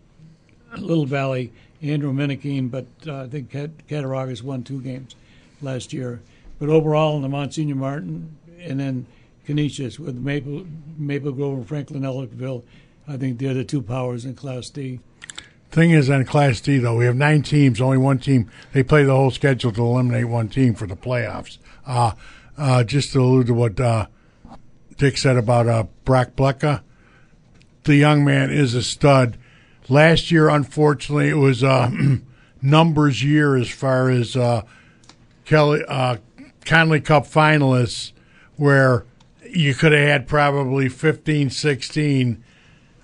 Little 0.77 1.07
Valley, 1.07 1.53
Andrew 1.83 2.12
Minikine, 2.12 2.71
but 2.71 2.87
uh, 3.07 3.23
I 3.23 3.29
think 3.29 3.51
Cat- 3.51 3.87
Cattaraugus 3.89 4.43
won 4.43 4.62
two 4.62 4.81
games 4.81 5.14
last 5.62 5.93
year. 5.93 6.21
But 6.59 6.68
overall, 6.68 7.16
in 7.16 7.23
the 7.23 7.29
Monsignor 7.29 7.75
Martin 7.75 8.37
and 8.59 8.79
then 8.79 9.07
Canisius 9.47 9.99
with 9.99 10.16
Maple 10.16 10.66
Maple 10.99 11.33
Grove 11.33 11.59
and 11.59 11.68
Franklin 11.68 12.03
Ellicville, 12.03 12.62
I 13.09 13.16
think 13.16 13.39
they're 13.39 13.55
the 13.55 13.64
two 13.64 13.83
powers 13.83 14.25
in 14.25 14.35
Class 14.35 14.68
D. 14.71 15.01
Thing 15.71 15.93
is, 15.93 16.11
on 16.11 16.25
Class 16.25 16.61
D 16.61 16.79
though, 16.79 16.97
we 16.97 17.05
have 17.05 17.16
nine 17.16 17.43
teams. 17.43 17.81
Only 17.81 17.99
one 17.99 18.18
team. 18.18 18.51
They 18.73 18.83
play 18.83 19.05
the 19.05 19.14
whole 19.14 19.31
schedule 19.31 19.71
to 19.73 19.83
eliminate 19.83 20.27
one 20.27 20.49
team 20.49 20.75
for 20.75 20.87
the 20.87 20.97
playoffs. 20.97 21.59
Uh, 21.87 22.12
uh, 22.59 22.85
just 22.85 23.12
to 23.12 23.21
allude 23.21 23.47
to 23.47 23.55
what 23.55 23.79
uh, 23.79 24.07
Dick 24.97 25.16
said 25.16 25.37
about 25.37 25.68
uh, 25.68 25.85
Blecka, 26.05 26.83
the 27.85 27.95
young 27.95 28.25
man 28.25 28.51
is 28.51 28.75
a 28.75 28.83
stud. 28.83 29.39
Last 29.89 30.31
year, 30.31 30.49
unfortunately, 30.49 31.29
it 31.29 31.35
was 31.35 31.62
a 31.62 31.91
numbers 32.62 33.23
year 33.23 33.57
as 33.57 33.71
far 33.71 34.11
as 34.11 34.37
uh, 34.37 34.62
Kelly 35.45 35.83
uh, 35.89 36.16
Connolly 36.64 37.01
Cup 37.01 37.25
finalists, 37.27 38.12
where 38.57 39.05
you 39.49 39.75
could 39.75 39.93
have 39.93 40.07
had 40.07 40.29
probably 40.29 40.89
15, 40.89 41.51
16. 41.51 42.45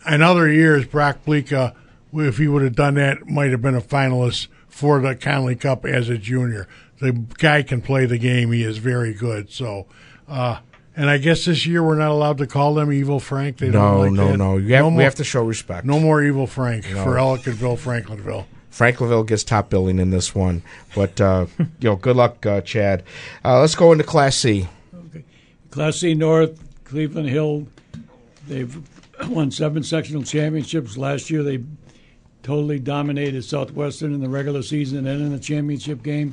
In 0.08 0.22
other 0.22 0.50
years, 0.50 0.84
Brock 0.86 1.24
Blecka, 1.24 1.74
if 2.18 2.38
he 2.38 2.48
would 2.48 2.62
have 2.62 2.74
done 2.76 2.94
that, 2.94 3.26
might 3.28 3.50
have 3.50 3.62
been 3.62 3.74
a 3.74 3.80
finalist 3.80 4.48
for 4.68 5.00
the 5.00 5.14
Connolly 5.14 5.56
Cup 5.56 5.84
as 5.84 6.08
a 6.08 6.18
junior. 6.18 6.68
The 7.00 7.12
guy 7.12 7.62
can 7.62 7.82
play 7.82 8.06
the 8.06 8.18
game. 8.18 8.52
He 8.52 8.62
is 8.62 8.78
very 8.78 9.12
good. 9.12 9.50
So, 9.50 9.86
uh, 10.28 10.60
and 10.96 11.10
I 11.10 11.18
guess 11.18 11.44
this 11.44 11.66
year 11.66 11.82
we're 11.82 11.98
not 11.98 12.10
allowed 12.10 12.38
to 12.38 12.46
call 12.46 12.74
them 12.74 12.92
Evil 12.92 13.20
Frank. 13.20 13.58
They 13.58 13.68
no, 13.68 13.72
don't 13.72 14.00
like 14.00 14.12
no, 14.12 14.28
that. 14.28 14.36
no. 14.38 14.56
You 14.56 14.74
have, 14.74 14.84
no 14.84 14.96
we 14.96 15.02
have 15.02 15.14
to 15.16 15.24
show 15.24 15.42
respect. 15.44 15.86
no 15.86 16.00
more 16.00 16.22
Evil 16.22 16.46
Frank 16.46 16.90
No. 16.90 17.04
for 17.04 17.10
Ellicottville, 17.16 17.78
Franklinville. 17.78 18.46
Franklinville 18.72 19.26
gets 19.26 19.42
top 19.44 19.70
billing 19.70 19.98
in 19.98 20.10
this 20.10 20.34
one, 20.34 20.62
but 20.94 21.18
uh, 21.20 21.46
you 21.58 21.66
know, 21.80 21.96
good 21.96 22.16
luck, 22.16 22.44
uh, 22.44 22.60
Chad. 22.60 23.02
Uh, 23.44 23.60
let's 23.60 23.74
go 23.74 23.92
into 23.92 24.04
Class 24.04 24.36
C. 24.36 24.68
Okay. 24.94 25.24
Class 25.70 25.96
C 25.96 26.14
North, 26.14 26.62
Cleveland 26.84 27.28
Hill, 27.28 27.66
they've 28.46 28.76
won 29.28 29.50
seven 29.50 29.82
sectional 29.82 30.22
championships. 30.22 30.96
Last 30.98 31.30
year, 31.30 31.42
they 31.42 31.62
totally 32.46 32.78
dominated 32.78 33.42
Southwestern 33.42 34.14
in 34.14 34.20
the 34.20 34.28
regular 34.28 34.62
season 34.62 35.04
and 35.04 35.20
in 35.20 35.32
the 35.32 35.40
championship 35.40 36.00
game. 36.04 36.32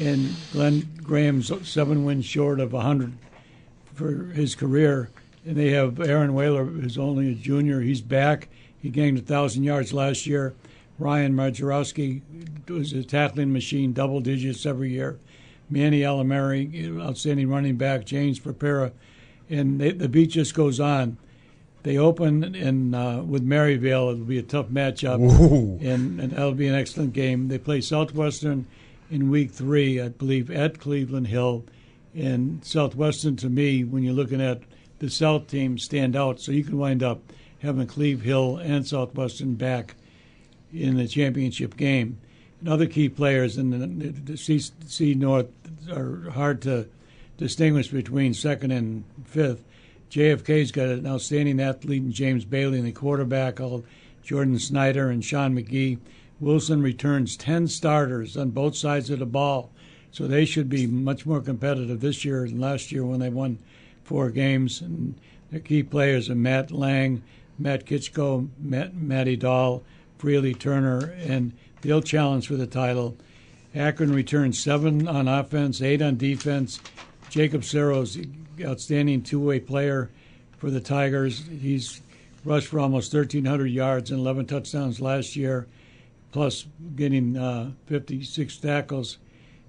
And 0.00 0.32
Glenn 0.52 0.88
Graham's 1.02 1.50
seven 1.68 2.04
wins 2.04 2.24
short 2.24 2.60
of 2.60 2.72
100 2.72 3.12
for 3.92 4.26
his 4.26 4.54
career. 4.54 5.10
And 5.44 5.56
they 5.56 5.70
have 5.70 5.98
Aaron 6.00 6.34
Whaler, 6.34 6.64
who's 6.64 6.96
only 6.96 7.32
a 7.32 7.34
junior. 7.34 7.80
He's 7.80 8.00
back. 8.00 8.50
He 8.80 8.88
gained 8.88 9.18
1,000 9.18 9.64
yards 9.64 9.92
last 9.92 10.28
year. 10.28 10.54
Ryan 10.96 11.34
Marjarowski 11.34 12.22
was 12.70 12.92
a 12.92 13.02
tackling 13.02 13.52
machine, 13.52 13.92
double 13.92 14.20
digits 14.20 14.64
every 14.64 14.92
year. 14.92 15.18
Manny 15.68 16.02
Alamari, 16.02 17.00
outstanding 17.04 17.50
running 17.50 17.76
back. 17.76 18.04
James 18.04 18.38
Prepara. 18.38 18.92
And 19.50 19.80
they, 19.80 19.90
the 19.90 20.08
beat 20.08 20.30
just 20.30 20.54
goes 20.54 20.78
on. 20.78 21.16
They 21.82 21.98
open 21.98 22.54
in 22.54 22.94
uh, 22.94 23.22
with 23.22 23.42
Maryvale. 23.42 24.10
It'll 24.10 24.24
be 24.24 24.38
a 24.38 24.42
tough 24.42 24.68
matchup, 24.68 25.18
Ooh. 25.18 25.78
and, 25.84 26.20
and 26.20 26.32
that'll 26.32 26.52
be 26.52 26.68
an 26.68 26.74
excellent 26.74 27.12
game. 27.12 27.48
They 27.48 27.58
play 27.58 27.80
Southwestern 27.80 28.66
in 29.10 29.30
week 29.30 29.50
three, 29.50 30.00
I 30.00 30.08
believe, 30.08 30.50
at 30.50 30.78
Cleveland 30.78 31.26
Hill. 31.26 31.64
And 32.14 32.64
Southwestern, 32.64 33.36
to 33.36 33.48
me, 33.48 33.84
when 33.84 34.02
you're 34.02 34.14
looking 34.14 34.40
at 34.40 34.62
the 35.00 35.10
South 35.10 35.48
team, 35.48 35.76
stand 35.78 36.14
out. 36.14 36.40
So 36.40 36.52
you 36.52 36.62
can 36.62 36.78
wind 36.78 37.02
up 37.02 37.20
having 37.60 37.86
Cleve 37.86 38.22
Hill 38.22 38.58
and 38.58 38.86
Southwestern 38.86 39.54
back 39.54 39.96
in 40.72 40.96
the 40.96 41.08
championship 41.08 41.76
game. 41.76 42.18
And 42.60 42.68
other 42.68 42.86
key 42.86 43.08
players 43.08 43.58
in 43.58 43.70
the, 43.70 44.08
the 44.08 44.36
C, 44.36 44.60
C 44.86 45.14
North 45.14 45.48
are 45.90 46.30
hard 46.30 46.62
to 46.62 46.86
distinguish 47.38 47.88
between 47.88 48.34
second 48.34 48.70
and 48.70 49.04
fifth. 49.24 49.64
JFK's 50.12 50.72
got 50.72 50.88
an 50.88 51.06
outstanding 51.06 51.58
athlete 51.58 52.02
in 52.02 52.12
James 52.12 52.44
Bailey 52.44 52.76
and 52.76 52.86
the 52.86 52.92
quarterback 52.92 53.56
called 53.56 53.86
Jordan 54.22 54.58
Snyder 54.58 55.08
and 55.08 55.24
Sean 55.24 55.56
McGee. 55.56 55.98
Wilson 56.38 56.82
returns 56.82 57.34
10 57.34 57.66
starters 57.68 58.36
on 58.36 58.50
both 58.50 58.76
sides 58.76 59.08
of 59.08 59.20
the 59.20 59.26
ball, 59.26 59.70
so 60.10 60.26
they 60.26 60.44
should 60.44 60.68
be 60.68 60.86
much 60.86 61.24
more 61.24 61.40
competitive 61.40 62.00
this 62.00 62.26
year 62.26 62.46
than 62.46 62.60
last 62.60 62.92
year 62.92 63.06
when 63.06 63.20
they 63.20 63.30
won 63.30 63.58
four 64.04 64.28
games. 64.28 64.82
And 64.82 65.14
their 65.50 65.60
key 65.60 65.82
players 65.82 66.28
are 66.28 66.34
Matt 66.34 66.70
Lang, 66.70 67.22
Matt 67.58 67.86
Kitchko, 67.86 68.50
Matt, 68.58 68.94
Matty 68.94 69.36
Dahl, 69.36 69.82
Freely 70.18 70.52
Turner, 70.52 71.14
and 71.20 71.54
they'll 71.80 72.02
challenge 72.02 72.48
for 72.48 72.56
the 72.56 72.66
title. 72.66 73.16
Akron 73.74 74.12
returns 74.12 74.58
seven 74.58 75.08
on 75.08 75.26
offense, 75.26 75.80
eight 75.80 76.02
on 76.02 76.18
defense. 76.18 76.80
Jacob 77.30 77.62
Sero's 77.62 78.18
outstanding 78.60 79.22
two-way 79.22 79.60
player 79.60 80.10
for 80.58 80.70
the 80.70 80.80
Tigers. 80.80 81.44
He's 81.60 82.00
rushed 82.44 82.68
for 82.68 82.80
almost 82.80 83.12
1,300 83.12 83.66
yards 83.66 84.10
and 84.10 84.20
11 84.20 84.46
touchdowns 84.46 85.00
last 85.00 85.36
year, 85.36 85.66
plus 86.32 86.66
getting 86.96 87.36
uh, 87.36 87.72
56 87.86 88.56
tackles. 88.58 89.18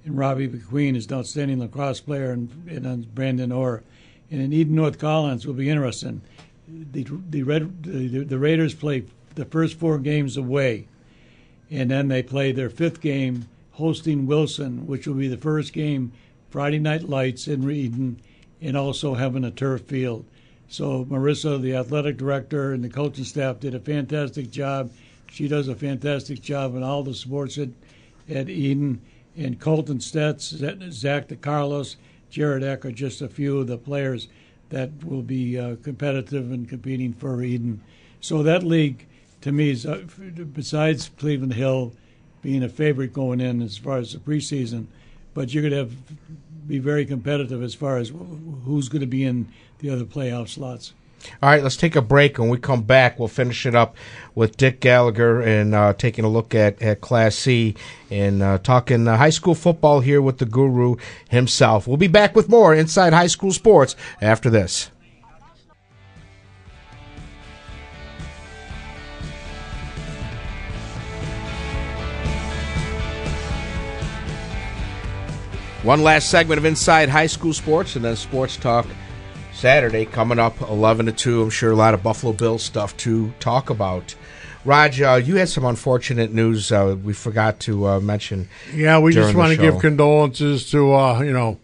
And 0.06 0.18
Robbie 0.18 0.50
McQueen 0.50 0.96
is 0.96 1.08
an 1.08 1.18
outstanding 1.18 1.60
lacrosse 1.60 2.02
player, 2.02 2.32
and, 2.32 2.50
and 2.68 3.16
Brandon 3.16 3.52
Orr. 3.52 3.84
And 4.30 4.42
in 4.42 4.52
Eden 4.52 4.76
North 4.76 5.00
Collins 5.00 5.46
will 5.46 5.54
be 5.54 5.70
interesting. 5.70 6.22
The 6.68 7.06
the, 7.30 7.44
Red, 7.44 7.84
the 7.84 8.24
the 8.24 8.40
Raiders 8.40 8.74
play 8.74 9.04
the 9.36 9.46
first 9.46 9.78
four 9.78 9.98
games 10.00 10.38
away, 10.38 10.88
and 11.70 11.92
then 11.92 12.08
they 12.08 12.24
play 12.24 12.52
their 12.52 12.70
fifth 12.70 13.02
game 13.02 13.48
hosting 13.74 14.26
Wilson, 14.26 14.88
which 14.88 15.08
will 15.08 15.16
be 15.16 15.28
the 15.28 15.38
first 15.38 15.74
game 15.74 16.12
Friday 16.50 16.80
night 16.80 17.10
lights 17.10 17.48
in 17.48 17.70
Eden, 17.70 18.20
and 18.64 18.78
also 18.78 19.14
having 19.14 19.44
a 19.44 19.52
turf 19.52 19.82
field. 19.82 20.26
So 20.70 21.06
Marissa, 21.06 21.62
the 21.62 21.76
athletic 21.76 22.18
director, 22.18 22.74
and 22.74 22.84
the 22.84 22.90
coaching 22.90 23.26
staff 23.26 23.60
did 23.60 23.76
a 23.76 23.80
fantastic 23.80 24.50
job. 24.50 24.92
She 25.30 25.48
does 25.48 25.68
a 25.68 25.76
fantastic 25.76 26.42
job 26.42 26.76
in 26.76 26.82
all 26.82 27.04
the 27.04 27.14
sports 27.14 27.58
at, 27.58 27.70
at 28.30 28.50
Eden. 28.50 29.02
And 29.36 29.60
Colton 29.60 29.98
Stetz, 29.98 30.42
Zach 30.92 31.28
DeCarlos, 31.28 31.98
Jared 32.30 32.64
Eck 32.64 32.86
are 32.86 32.92
just 32.92 33.22
a 33.22 33.28
few 33.28 33.60
of 33.60 33.68
the 33.68 33.78
players 33.78 34.28
that 34.70 34.90
will 35.04 35.22
be 35.22 35.60
uh, 35.60 35.76
competitive 35.84 36.52
and 36.52 36.68
competing 36.68 37.14
for 37.14 37.44
Eden. 37.44 37.82
So 38.22 38.42
that 38.44 38.64
league, 38.64 39.06
to 39.42 39.52
me, 39.52 39.72
is 39.72 39.86
uh, 39.86 40.04
besides 40.54 41.12
Cleveland 41.18 41.54
Hill 41.54 41.94
being 42.42 42.64
a 42.64 42.70
favorite 42.70 43.14
going 43.14 43.42
in 43.42 43.62
as 43.62 43.78
far 43.78 43.98
as 43.98 44.14
the 44.14 44.20
preseason, 44.20 44.86
but 45.34 45.54
you're 45.54 45.62
going 45.62 45.72
to 45.72 45.78
have 45.78 45.96
be 46.68 46.80
very 46.80 47.06
competitive 47.06 47.62
as 47.62 47.74
far 47.74 47.98
as 47.98 48.12
who's 48.66 48.90
going 48.90 49.02
to 49.02 49.08
be 49.08 49.24
in 49.24 49.48
the 49.80 49.90
other 49.90 50.06
playoff 50.06 50.50
slots. 50.50 50.94
All 51.42 51.50
right, 51.50 51.64
let's 51.64 51.78
take 51.78 51.96
a 51.96 52.02
break. 52.02 52.38
When 52.38 52.50
we 52.50 52.58
come 52.58 52.84
back, 52.84 53.18
we'll 53.18 53.30
finish 53.30 53.66
it 53.66 53.76
up 53.76 53.96
with 54.36 54.58
Dick 54.58 54.82
Gallagher 54.82 55.42
and 55.42 55.74
uh, 55.74 55.94
taking 55.94 56.26
a 56.26 56.30
look 56.30 56.54
at, 56.54 56.82
at 56.82 57.02
Class 57.02 57.36
C 57.36 57.76
and 58.12 58.42
uh, 58.42 58.58
talking 58.58 59.08
uh, 59.08 59.18
high 59.18 59.30
school 59.30 59.56
football 59.56 60.02
here 60.02 60.22
with 60.22 60.40
the 60.40 60.46
guru 60.46 60.98
himself. 61.30 61.88
We'll 61.88 61.98
be 61.98 62.08
back 62.08 62.36
with 62.36 62.50
more 62.50 62.74
Inside 62.74 63.14
High 63.14 63.28
School 63.28 63.52
Sports 63.52 63.96
after 64.22 64.50
this. 64.50 64.90
One 75.84 76.02
last 76.02 76.30
segment 76.30 76.60
of 76.60 76.64
Inside 76.64 77.10
High 77.10 77.28
School 77.28 77.52
Sports 77.52 77.98
and 77.98 78.06
then 78.06 78.16
Sports 78.16 78.56
Talk 78.56 78.88
Saturday 79.52 80.06
coming 80.06 80.40
up 80.40 80.62
11 80.62 81.08
to 81.08 81.12
2. 81.12 81.42
I'm 81.42 81.50
sure 81.50 81.74
a 81.74 81.76
lot 81.76 81.94
of 81.94 82.02
Buffalo 82.02 82.32
Bills 82.32 82.64
stuff 82.64 82.96
to 82.98 83.34
talk 83.42 83.70
about. 83.70 84.16
Raj, 84.64 85.02
uh, 85.02 85.16
you 85.22 85.36
had 85.36 85.50
some 85.50 85.66
unfortunate 85.66 86.32
news 86.32 86.72
uh, 86.72 86.96
we 87.04 87.12
forgot 87.12 87.60
to 87.62 87.86
uh, 87.86 88.00
mention. 88.00 88.48
Yeah, 88.74 89.00
we 89.00 89.12
just 89.12 89.36
want 89.36 89.52
to 89.52 89.58
give 89.58 89.80
condolences 89.80 90.72
to 90.72 90.94
uh, 90.94 91.20
you 91.20 91.34
know 91.34 91.60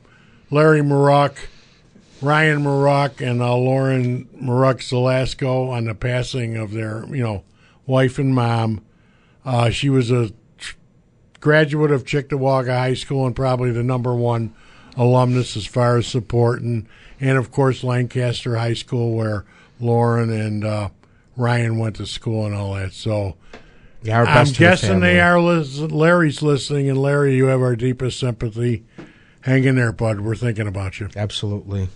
Larry 0.52 0.82
Maruck, 0.82 1.38
Ryan 2.22 2.62
Maruck, 2.62 3.26
and 3.26 3.42
uh, 3.42 3.56
Lauren 3.56 4.26
Maruck 4.36 4.80
Zelasco 4.80 5.70
on 5.70 5.86
the 5.86 5.96
passing 5.96 6.58
of 6.58 6.72
their 6.72 7.06
you 7.06 7.24
know 7.24 7.46
wife 7.86 8.20
and 8.20 8.36
mom. 8.36 8.82
Uh, 9.46 9.70
she 9.70 9.90
was 9.90 10.12
a 10.12 10.34
graduate 11.40 11.92
of 11.92 12.04
Cheektowaga 12.04 12.78
High 12.78 12.94
School 12.94 13.26
and 13.26 13.36
probably 13.36 13.72
the 13.72 13.84
number 13.84 14.14
one 14.14 14.54
alumnus 14.96 15.56
as 15.56 15.66
far 15.66 15.98
as 15.98 16.08
support, 16.08 16.62
and 16.62 16.88
and 17.20 17.38
of 17.38 17.52
course 17.52 17.84
Lancaster 17.84 18.56
High 18.58 18.74
School 18.74 19.16
where 19.16 19.46
Lauren 19.80 20.30
and 20.30 20.64
uh, 20.64 20.90
Ryan 21.36 21.78
went 21.78 21.96
to 21.98 22.06
school 22.06 22.46
and 22.46 22.56
all 22.56 22.76
that. 22.76 22.94
So. 22.94 23.36
Yeah, 24.02 24.24
I'm 24.24 24.48
guessing 24.54 25.02
they 25.02 25.20
are. 25.20 25.42
Lis- 25.42 25.78
Larry's 25.78 26.42
listening, 26.42 26.90
and 26.90 26.98
Larry, 26.98 27.36
you 27.36 27.48
have 27.48 27.60
our 27.60 27.76
deepest 27.76 28.18
sympathy. 28.18 28.86
hang 29.42 29.66
in 29.66 29.76
there, 29.76 29.92
bud. 29.92 30.22
We're 30.22 30.36
thinking 30.36 30.68
about 30.68 31.02
you. 31.02 31.10
Absolutely. 31.18 31.90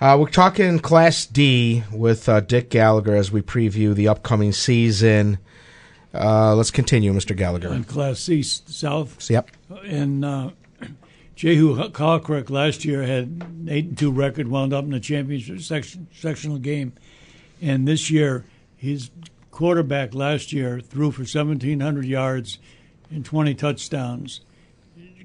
Uh, 0.00 0.16
we're 0.18 0.30
talking 0.30 0.78
Class 0.78 1.26
D 1.26 1.84
with 1.92 2.30
uh, 2.30 2.40
Dick 2.40 2.70
Gallagher 2.70 3.14
as 3.14 3.30
we 3.30 3.42
preview 3.42 3.94
the 3.94 4.08
upcoming 4.08 4.52
season. 4.52 5.38
Uh, 6.14 6.54
let's 6.54 6.70
continue, 6.70 7.12
Mr. 7.12 7.36
Gallagher. 7.36 7.72
In 7.72 7.84
Class 7.84 8.20
C 8.20 8.42
South. 8.42 9.30
Yep. 9.30 9.50
And 9.84 10.24
uh, 10.24 10.50
Jehu 11.36 11.76
Kalkrek 11.90 12.50
last 12.50 12.84
year 12.84 13.02
had 13.02 13.24
an 13.24 13.68
8 13.70 13.84
and 13.86 13.98
2 13.98 14.10
record, 14.10 14.48
wound 14.48 14.72
up 14.72 14.84
in 14.84 14.90
the 14.90 15.00
championship 15.00 15.60
section, 15.60 16.06
sectional 16.14 16.58
game. 16.58 16.92
And 17.60 17.86
this 17.88 18.10
year, 18.10 18.44
his 18.76 19.10
quarterback 19.50 20.14
last 20.14 20.52
year 20.52 20.80
threw 20.80 21.10
for 21.12 21.22
1,700 21.22 22.04
yards 22.04 22.58
and 23.10 23.24
20 23.24 23.54
touchdowns. 23.54 24.40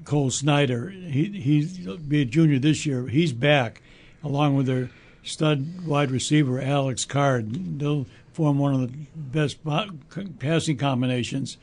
Cole 0.04 0.30
Snyder, 0.30 0.88
he, 0.88 1.26
he'll 1.64 1.98
be 1.98 2.22
a 2.22 2.24
junior 2.24 2.58
this 2.58 2.86
year. 2.86 3.08
He's 3.08 3.32
back, 3.32 3.82
along 4.22 4.56
with 4.56 4.66
their 4.66 4.90
stud 5.22 5.86
wide 5.86 6.10
receiver, 6.10 6.60
Alex 6.60 7.04
Card. 7.04 7.78
They'll 7.78 8.06
form 8.38 8.56
one 8.56 8.72
of 8.72 8.80
the 8.82 8.98
best 9.16 9.58
passing 10.38 10.76
combinations, 10.76 11.56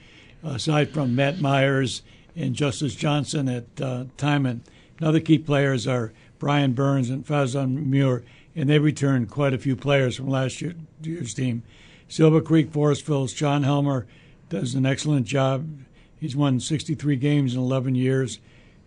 aside 0.44 0.90
from 0.90 1.16
Matt 1.16 1.40
Myers 1.40 2.02
and 2.36 2.54
Justice 2.54 2.96
Johnson 2.96 3.48
at 3.48 3.80
uh, 3.80 4.04
Timon. 4.18 4.62
Other 5.02 5.22
key 5.22 5.38
players 5.38 5.88
are 5.88 6.12
Brian 6.38 6.74
Burns 6.74 7.10
and 7.10 7.26
Fazan 7.26 7.86
Muir, 7.86 8.26
and 8.58 8.70
they 8.70 8.80
returned 8.80 9.30
quite 9.30 9.54
a 9.54 9.58
few 9.58 9.78
players 9.78 10.18
from 10.18 10.28
last 10.28 10.62
year, 10.62 10.76
year's 11.02 11.34
team. 11.34 11.64
Silver 12.10 12.42
Creek 12.42 12.74
Forestville's 12.74 13.32
John 13.32 13.64
Helmer 13.64 14.06
does 14.50 14.76
an 14.76 14.86
excellent 14.86 15.28
job. 15.28 15.66
He's 16.20 16.36
won 16.36 16.60
63 16.60 17.16
games 17.16 17.54
in 17.54 17.62
11 17.62 17.96
years. 17.96 18.40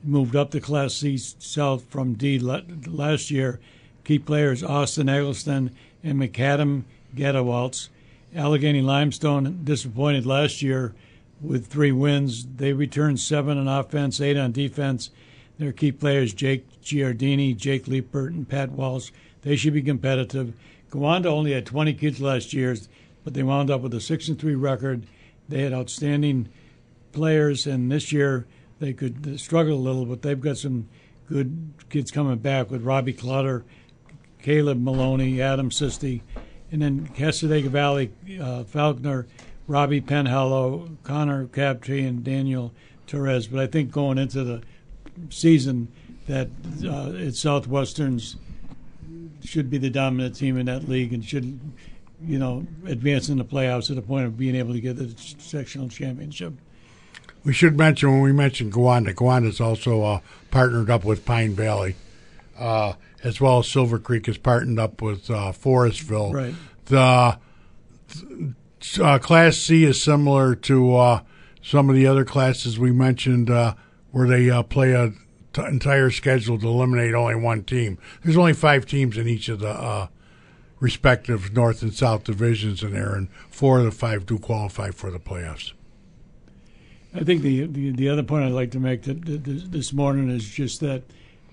Moved 0.05 0.37
up 0.37 0.51
to 0.51 0.61
Class 0.61 0.93
C 0.93 1.17
South 1.17 1.87
from 1.89 2.13
D 2.13 2.39
last 2.39 3.31
year. 3.31 3.61
Key 4.05 4.19
players 4.19 4.63
Austin 4.63 5.09
Eggleston 5.09 5.75
and 6.05 6.21
McAdam 6.21 6.85
Gadawaltz. 7.15 7.89
Allegany 8.35 8.83
Limestone 8.83 9.61
disappointed 9.65 10.27
last 10.27 10.61
year 10.63 10.95
with 11.41 11.67
three 11.67 11.93
wins. 11.93 12.47
They 12.57 12.73
returned 12.73 13.21
seven 13.21 13.59
on 13.59 13.69
offense, 13.69 14.21
eight 14.21 14.37
on 14.37 14.53
defense. 14.53 15.11
Their 15.59 15.73
key 15.73 15.93
players 15.93 16.35
Jake 16.35 16.67
Giardini, 16.83 17.57
Jake 17.57 17.87
Liepert, 17.87 18.29
and 18.29 18.49
Pat 18.49 18.71
Walsh. 18.71 19.11
They 19.43 19.57
should 19.57 19.75
be 19.75 19.83
competitive. 19.83 20.55
Gowanda 20.91 21.27
only 21.27 21.53
had 21.53 21.67
20 21.67 21.95
kids 21.95 22.21
last 22.21 22.53
year, 22.53 22.77
but 23.25 23.35
they 23.35 23.43
wound 23.43 23.71
up 23.71 23.81
with 23.81 23.95
a 23.95 24.01
six 24.01 24.29
and 24.29 24.39
three 24.39 24.55
record. 24.55 25.07
They 25.49 25.63
had 25.63 25.73
outstanding 25.73 26.49
players, 27.13 27.67
and 27.67 27.91
this 27.91 28.13
year 28.13 28.47
they 28.79 28.93
could 28.93 29.41
struggle 29.41 29.75
a 29.75 29.81
little, 29.81 30.07
but 30.07 30.23
they've 30.23 30.41
got 30.41 30.59
some 30.59 30.89
good 31.29 31.73
kids 31.91 32.11
coming 32.11 32.39
back 32.39 32.71
with 32.71 32.83
Robbie 32.83 33.13
Clutter, 33.13 33.65
Caleb 34.43 34.83
Maloney, 34.83 35.43
Adam 35.43 35.71
Sisti, 35.71 36.23
and 36.71 36.83
then 36.83 37.09
Cassadaga 37.09 37.69
Valley, 37.69 38.11
uh, 38.41 38.65
Falconer, 38.65 39.27
Robbie 39.67 40.01
Penhallow, 40.01 40.97
Connor 41.03 41.47
Captree, 41.47 42.07
and 42.07 42.25
Daniel 42.25 42.73
Torres. 43.07 43.47
But 43.47 43.61
I 43.61 43.67
think 43.67 43.91
going 43.91 44.19
into 44.19 44.45
the 44.45 44.63
season 45.31 45.89
that 46.27 46.49
uh, 46.85 47.13
it's 47.15 47.41
Southwestern's 47.41 48.37
should 49.45 49.71
be 49.71 49.79
the 49.79 49.91
dominant 49.91 50.37
team 50.37 50.59
in 50.59 50.67
that 50.67 50.89
league 50.89 51.13
and 51.13 51.25
should, 51.25 51.59
you 52.23 52.39
know, 52.39 52.67
advance 52.87 53.29
in 53.29 53.39
the 53.39 53.45
playoffs 53.45 53.87
to 53.87 53.95
the 53.95 54.03
point 54.03 54.27
of 54.27 54.37
being 54.37 54.55
able 54.55 54.75
to 54.75 54.81
get 54.81 54.97
the 54.97 55.15
sectional 55.39 55.89
championship. 55.89 56.53
We 57.45 57.53
should 57.53 57.79
mention 57.79 58.11
when 58.11 58.21
we 58.21 58.33
mentioned 58.33 58.73
Gowanda, 58.73 59.15
Gowanda's 59.15 59.61
also 59.61 60.03
uh, 60.03 60.21
partnered 60.51 60.91
up 60.91 61.05
with 61.05 61.25
Pine 61.25 61.55
Valley, 61.55 61.95
uh, 62.59 62.95
as 63.25 63.41
well 63.41 63.59
as 63.59 63.69
Silver 63.69 63.99
Creek 63.99 64.27
has 64.27 64.39
partnered 64.39 64.79
up 64.79 65.03
with 65.03 65.31
uh, 65.31 65.53
Forestville. 65.53 66.33
Right. 66.33 66.55
The 66.87 67.39
uh, 69.03 69.19
Class 69.19 69.57
C 69.57 69.85
is 69.85 70.03
similar 70.03 70.55
to 70.55 70.97
uh, 70.97 71.21
some 71.63 71.91
of 71.91 71.97
the 71.97 72.07
other 72.07 72.25
classes 72.25 72.79
we 72.79 72.93
mentioned, 72.93 73.51
uh, 73.51 73.75
where 74.11 74.27
they 74.27 74.49
uh, 74.51 74.63
play 74.63 74.93
a 74.93 75.13
t- 75.53 75.65
entire 75.65 76.11
schedule 76.11 76.59
to 76.59 76.67
eliminate 76.67 77.15
only 77.15 77.35
one 77.35 77.65
team. 77.65 77.99
There's 78.23 78.37
only 78.37 78.55
five 78.55 78.87
teams 78.87 79.19
in 79.19 79.29
each 79.29 79.49
of 79.49 79.61
the 79.61 79.71
uh, 79.71 80.07
respective 80.81 81.53
North 81.53 81.83
and 81.83 81.93
South 81.93 82.25
divisions 82.25 82.83
in 82.83 82.93
there, 82.93 83.15
and 83.15 83.29
four 83.51 83.81
of 83.81 83.85
the 83.85 83.91
five 83.91 84.25
do 84.27 84.39
qualify 84.39 84.91
for 84.91 85.11
the 85.11 85.19
playoffs. 85.19 85.73
I 87.15 87.25
think 87.25 87.43
the, 87.43 87.67
the 87.67 87.91
the 87.91 88.09
other 88.09 88.23
point 88.23 88.45
I'd 88.45 88.53
like 88.53 88.71
to 88.73 88.81
make 88.81 89.03
that, 89.03 89.25
that 89.25 89.45
this 89.73 89.93
morning 89.93 90.31
is 90.31 90.49
just 90.49 90.81
that 90.81 91.03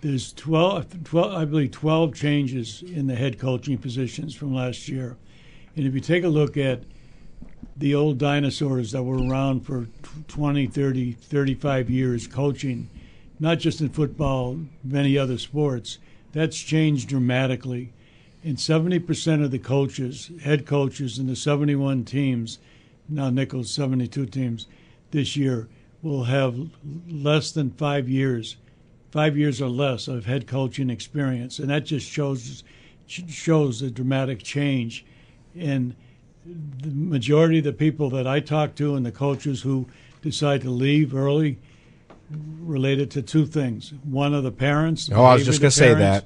there's 0.06 0.34
12, 0.34 1.04
12, 1.04 1.34
I 1.34 1.46
believe 1.46 1.72
12 1.72 2.14
changes 2.14 2.84
in 2.84 3.08
the 3.08 3.16
head 3.16 3.40
coaching 3.40 3.80
positions 3.80 4.36
from 4.36 4.54
last 4.54 4.88
year. 4.88 5.18
And 5.76 5.88
if 5.88 5.96
you 5.96 6.00
take 6.00 6.24
a 6.24 6.28
look 6.28 6.58
at 6.58 6.84
the 7.76 7.96
old 7.96 8.20
dinosaurs 8.20 8.92
that 8.92 9.02
were 9.02 9.18
around 9.18 9.62
for 9.62 9.88
20, 10.28 10.68
30, 10.68 11.14
35 11.14 11.90
years 11.90 12.28
coaching, 12.28 12.88
not 13.40 13.58
just 13.58 13.82
in 13.82 13.90
football, 13.90 14.60
many 14.84 15.18
other 15.18 15.40
sports, 15.40 15.98
that's 16.34 16.60
changed 16.60 17.10
dramatically. 17.10 17.92
And 18.44 18.58
70% 18.58 19.44
of 19.44 19.50
the 19.50 19.58
coaches, 19.58 20.30
head 20.44 20.68
coaches 20.68 21.18
in 21.18 21.26
the 21.26 21.36
71 21.36 22.06
teams, 22.06 22.60
now 23.10 23.32
Nichols 23.32 23.72
72 23.72 24.28
teams, 24.28 24.68
this 25.10 25.36
year 25.36 25.68
will 26.04 26.26
have 26.26 26.70
less 27.10 27.50
than 27.50 27.72
five 27.72 28.08
years, 28.08 28.58
five 29.16 29.38
years 29.38 29.62
or 29.62 29.70
less 29.70 30.10
of 30.10 30.26
head 30.26 30.46
coaching 30.46 30.90
experience, 30.90 31.58
and 31.58 31.70
that 31.70 31.86
just 31.86 32.06
shows 32.06 32.66
shows 33.08 33.82
a 33.82 33.90
dramatic 33.90 34.44
change. 34.44 35.06
And 35.58 35.96
the 36.46 36.90
majority 36.90 37.60
of 37.60 37.64
the 37.64 37.72
people 37.72 38.10
that 38.10 38.28
I 38.28 38.42
talk 38.42 38.76
to 38.76 38.94
and 38.96 39.06
the 39.06 39.14
coaches 39.14 39.62
who 39.62 39.88
decide 40.22 40.64
to 40.64 40.70
leave 40.70 41.16
early 41.16 41.60
related 42.60 43.10
to 43.12 43.22
two 43.22 43.46
things. 43.46 43.94
One 44.04 44.34
of 44.34 44.44
the 44.44 44.52
parents. 44.52 45.10
Oh, 45.10 45.24
I 45.24 45.36
was 45.36 45.46
just 45.46 45.62
gonna 45.62 45.72
say 45.72 45.94
that. 45.94 46.26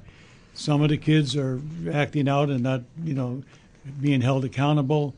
Some 0.54 0.82
of 0.82 0.88
the 0.88 0.98
kids 0.98 1.36
are 1.36 1.60
acting 1.92 2.28
out 2.28 2.50
and 2.50 2.64
not, 2.64 2.82
you 3.04 3.14
know, 3.14 3.44
being 4.00 4.20
held 4.20 4.44
accountable. 4.44 5.14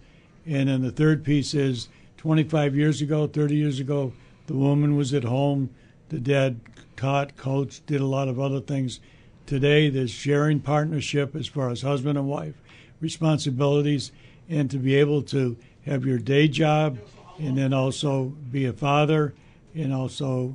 And 0.46 0.68
then 0.68 0.82
the 0.82 0.92
third 0.92 1.24
piece 1.24 1.54
is 1.54 1.88
25 2.18 2.76
years 2.76 3.00
ago, 3.00 3.26
30 3.26 3.56
years 3.56 3.80
ago, 3.80 4.12
the 4.46 4.54
woman 4.54 4.94
was 4.94 5.14
at 5.14 5.24
home. 5.24 5.70
The 6.10 6.20
dad 6.20 6.60
taught, 7.02 7.36
coached, 7.36 7.84
did 7.86 8.00
a 8.00 8.06
lot 8.06 8.28
of 8.28 8.38
other 8.38 8.60
things. 8.60 9.00
Today, 9.44 9.88
there's 9.88 10.12
sharing 10.12 10.60
partnership 10.60 11.34
as 11.34 11.48
far 11.48 11.68
as 11.68 11.82
husband 11.82 12.16
and 12.16 12.28
wife 12.28 12.54
responsibilities, 13.00 14.12
and 14.48 14.70
to 14.70 14.78
be 14.78 14.94
able 14.94 15.20
to 15.20 15.56
have 15.84 16.04
your 16.04 16.18
day 16.18 16.46
job 16.46 16.96
and 17.40 17.58
then 17.58 17.72
also 17.74 18.26
be 18.52 18.66
a 18.66 18.72
father 18.72 19.34
and 19.74 19.92
also 19.92 20.54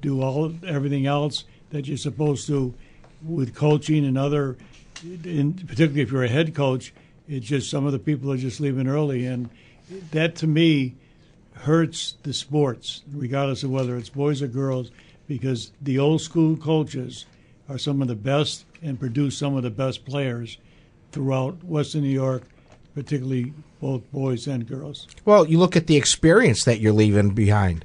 do 0.00 0.22
all 0.22 0.54
everything 0.64 1.06
else 1.06 1.42
that 1.70 1.88
you're 1.88 1.96
supposed 1.96 2.46
to 2.46 2.72
with 3.24 3.52
coaching 3.52 4.04
and 4.04 4.16
other 4.16 4.56
in, 5.24 5.54
particularly 5.54 6.02
if 6.02 6.12
you're 6.12 6.22
a 6.22 6.28
head 6.28 6.54
coach 6.54 6.92
it's 7.26 7.46
just 7.46 7.68
some 7.68 7.84
of 7.84 7.90
the 7.90 7.98
people 7.98 8.30
are 8.30 8.36
just 8.36 8.60
leaving 8.60 8.86
early 8.86 9.26
and 9.26 9.50
that 10.12 10.36
to 10.36 10.46
me 10.46 10.94
hurts 11.54 12.16
the 12.22 12.32
sports 12.32 13.02
regardless 13.12 13.64
of 13.64 13.70
whether 13.70 13.96
it's 13.96 14.10
boys 14.10 14.40
or 14.40 14.46
girls 14.46 14.92
because 15.26 15.72
the 15.80 15.98
old 15.98 16.20
school 16.20 16.56
coaches 16.56 17.26
are 17.68 17.78
some 17.78 18.02
of 18.02 18.08
the 18.08 18.14
best 18.14 18.64
and 18.82 18.98
produce 19.00 19.36
some 19.36 19.56
of 19.56 19.62
the 19.62 19.70
best 19.70 20.04
players 20.04 20.58
throughout 21.12 21.62
western 21.64 22.02
new 22.02 22.08
york 22.08 22.42
particularly 22.94 23.52
both 23.80 24.10
boys 24.12 24.46
and 24.46 24.66
girls 24.66 25.06
Well, 25.24 25.46
you 25.46 25.58
look 25.58 25.76
at 25.76 25.86
the 25.86 25.96
experience 25.96 26.64
that 26.64 26.80
you're 26.80 26.92
leaving 26.92 27.30
behind. 27.30 27.84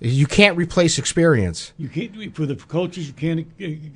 You 0.00 0.26
can't 0.26 0.56
replace 0.56 0.96
experience. 0.96 1.72
You 1.76 1.88
can't 1.88 2.34
for 2.34 2.46
the 2.46 2.54
coaches. 2.54 3.08
You 3.08 3.14
can't 3.14 3.48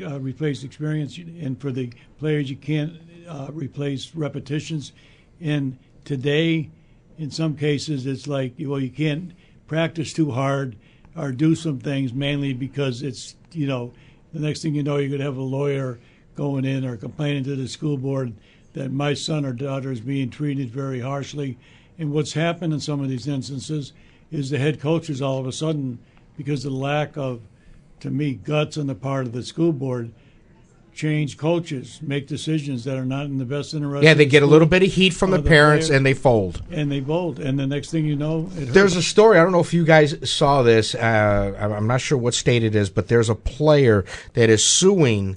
uh, 0.05 0.19
replace 0.19 0.65
experience, 0.65 1.17
and 1.17 1.61
for 1.61 1.71
the 1.71 1.93
players, 2.19 2.51
you 2.51 2.57
can't 2.57 2.95
uh, 3.29 3.49
replace 3.53 4.13
repetitions. 4.15 4.93
And 5.41 5.79
today, 6.05 6.71
in 7.19 7.31
some 7.31 7.57
cases, 7.57 8.05
it's 8.07 8.27
like 8.27 8.55
well, 8.59 8.81
you 8.81 8.91
can't 8.91 9.33
practice 9.69 10.13
too 10.13 10.33
hard 10.33 10.77
or 11.17 11.33
do 11.33 11.55
some 11.55 11.79
things 11.79 12.13
mainly 12.13 12.53
because 12.53 13.03
it's 13.03 13.37
you 13.53 13.67
know 13.67 13.93
the 14.33 14.41
next 14.41 14.63
thing 14.63 14.75
you 14.75 14.83
know, 14.83 14.97
you 14.97 15.11
could 15.11 15.21
have 15.21 15.37
a 15.37 15.43
lawyer 15.43 15.99
going 16.35 16.65
in 16.65 16.85
or 16.85 16.97
complaining 16.97 17.45
to 17.45 17.55
the 17.55 17.69
school 17.69 17.99
board 17.99 18.33
that 18.73 18.91
my 18.91 19.13
son 19.13 19.45
or 19.45 19.53
daughter 19.53 19.93
is 19.93 20.01
being 20.01 20.31
treated 20.31 20.71
very 20.71 21.01
harshly. 21.01 21.59
And 21.99 22.13
what's 22.13 22.33
happened 22.33 22.73
in 22.73 22.81
some 22.81 23.03
of 23.03 23.11
these 23.11 23.29
instances 23.29 23.93
is 24.31 24.49
the 24.49 24.59
head 24.59 24.81
coaches 24.81 25.21
all 25.21 25.39
of 25.39 25.47
a 25.47 25.53
sudden, 25.53 25.99
because 26.39 26.65
of 26.65 26.73
the 26.73 26.79
lack 26.79 27.19
of, 27.19 27.43
to 28.01 28.11
me, 28.11 28.33
guts 28.33 28.79
on 28.79 28.87
the 28.87 28.95
part 28.95 29.27
of 29.27 29.33
the 29.33 29.43
school 29.43 29.73
board, 29.73 30.11
change 30.95 31.37
coaches, 31.39 32.01
make 32.03 32.27
decisions 32.27 32.85
that 32.85 32.97
are 32.97 33.05
not 33.05 33.27
in 33.27 33.39
the 33.39 33.45
best 33.45 33.75
interest. 33.75 34.05
Yeah, 34.05 34.15
they 34.15 34.27
get 34.27 34.43
a 34.43 34.47
little 34.47 34.69
bit 34.69 34.83
of 34.83 34.93
heat 34.93 35.15
from 35.15 35.33
or 35.33 35.39
the 35.39 35.49
parents 35.49 35.87
player, 35.87 35.97
and 35.97 36.07
they 36.07 36.15
fold. 36.15 36.63
and 36.71 36.91
they 36.93 37.01
fold. 37.01 37.39
And 37.39 37.59
the 37.59 37.67
next 37.67 37.91
thing 37.91 38.05
you 38.05 38.17
know, 38.17 38.43
There's 38.53 38.97
a 38.97 39.03
story. 39.03 39.39
I 39.39 39.43
don't 39.43 39.53
know 39.53 39.61
if 39.61 39.73
you 39.73 39.85
guys 39.85 40.31
saw 40.31 40.63
this. 40.63 40.95
Uh, 40.95 41.57
I'm 41.59 41.87
not 41.87 42.01
sure 42.01 42.19
what 42.19 42.35
state 42.35 42.63
it 42.63 42.75
is, 42.75 42.91
but 42.91 43.09
there's 43.09 43.31
a 43.31 43.35
player 43.35 44.05
that 44.35 44.51
is 44.51 44.65
suing 44.65 45.37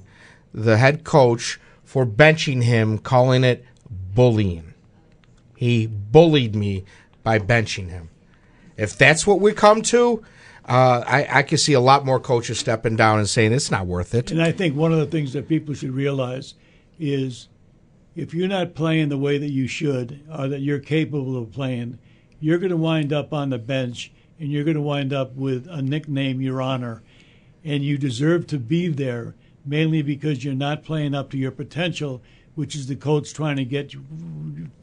the 0.52 0.76
head 0.76 1.04
coach 1.04 1.58
for 1.84 2.04
benching 2.06 2.62
him, 2.62 2.98
calling 2.98 3.44
it 3.44 3.64
bullying. 3.90 4.74
He 5.56 5.86
bullied 5.86 6.54
me 6.54 6.84
by 7.22 7.38
benching 7.38 7.88
him. 7.88 8.10
If 8.76 8.96
that's 8.98 9.26
what 9.26 9.40
we 9.40 9.52
come 9.52 9.80
to, 9.82 10.22
uh, 10.66 11.04
I, 11.06 11.38
I 11.38 11.42
can 11.42 11.58
see 11.58 11.74
a 11.74 11.80
lot 11.80 12.04
more 12.04 12.18
coaches 12.18 12.58
stepping 12.58 12.96
down 12.96 13.18
and 13.18 13.28
saying 13.28 13.52
it's 13.52 13.70
not 13.70 13.86
worth 13.86 14.14
it. 14.14 14.30
And 14.32 14.42
I 14.42 14.50
think 14.50 14.74
one 14.74 14.92
of 14.92 14.98
the 14.98 15.06
things 15.06 15.32
that 15.32 15.48
people 15.48 15.74
should 15.74 15.92
realize 15.92 16.54
is 16.98 17.48
if 18.16 18.34
you're 18.34 18.48
not 18.48 18.74
playing 18.74 19.08
the 19.08 19.18
way 19.18 19.38
that 19.38 19.50
you 19.50 19.68
should 19.68 20.24
or 20.36 20.48
that 20.48 20.60
you're 20.60 20.80
capable 20.80 21.36
of 21.36 21.52
playing, 21.52 21.98
you're 22.40 22.58
going 22.58 22.70
to 22.70 22.76
wind 22.76 23.12
up 23.12 23.32
on 23.32 23.50
the 23.50 23.58
bench 23.58 24.10
and 24.40 24.50
you're 24.50 24.64
going 24.64 24.76
to 24.76 24.80
wind 24.80 25.12
up 25.12 25.34
with 25.36 25.68
a 25.68 25.82
nickname, 25.82 26.40
Your 26.40 26.60
Honor. 26.60 27.02
And 27.64 27.84
you 27.84 27.96
deserve 27.96 28.46
to 28.48 28.58
be 28.58 28.88
there 28.88 29.34
mainly 29.64 30.02
because 30.02 30.44
you're 30.44 30.54
not 30.54 30.84
playing 30.84 31.14
up 31.14 31.30
to 31.30 31.38
your 31.38 31.50
potential, 31.50 32.22
which 32.54 32.74
is 32.74 32.86
the 32.86 32.96
coach 32.96 33.32
trying 33.34 33.56
to 33.56 33.64
get 33.64 33.92
you 33.92 34.04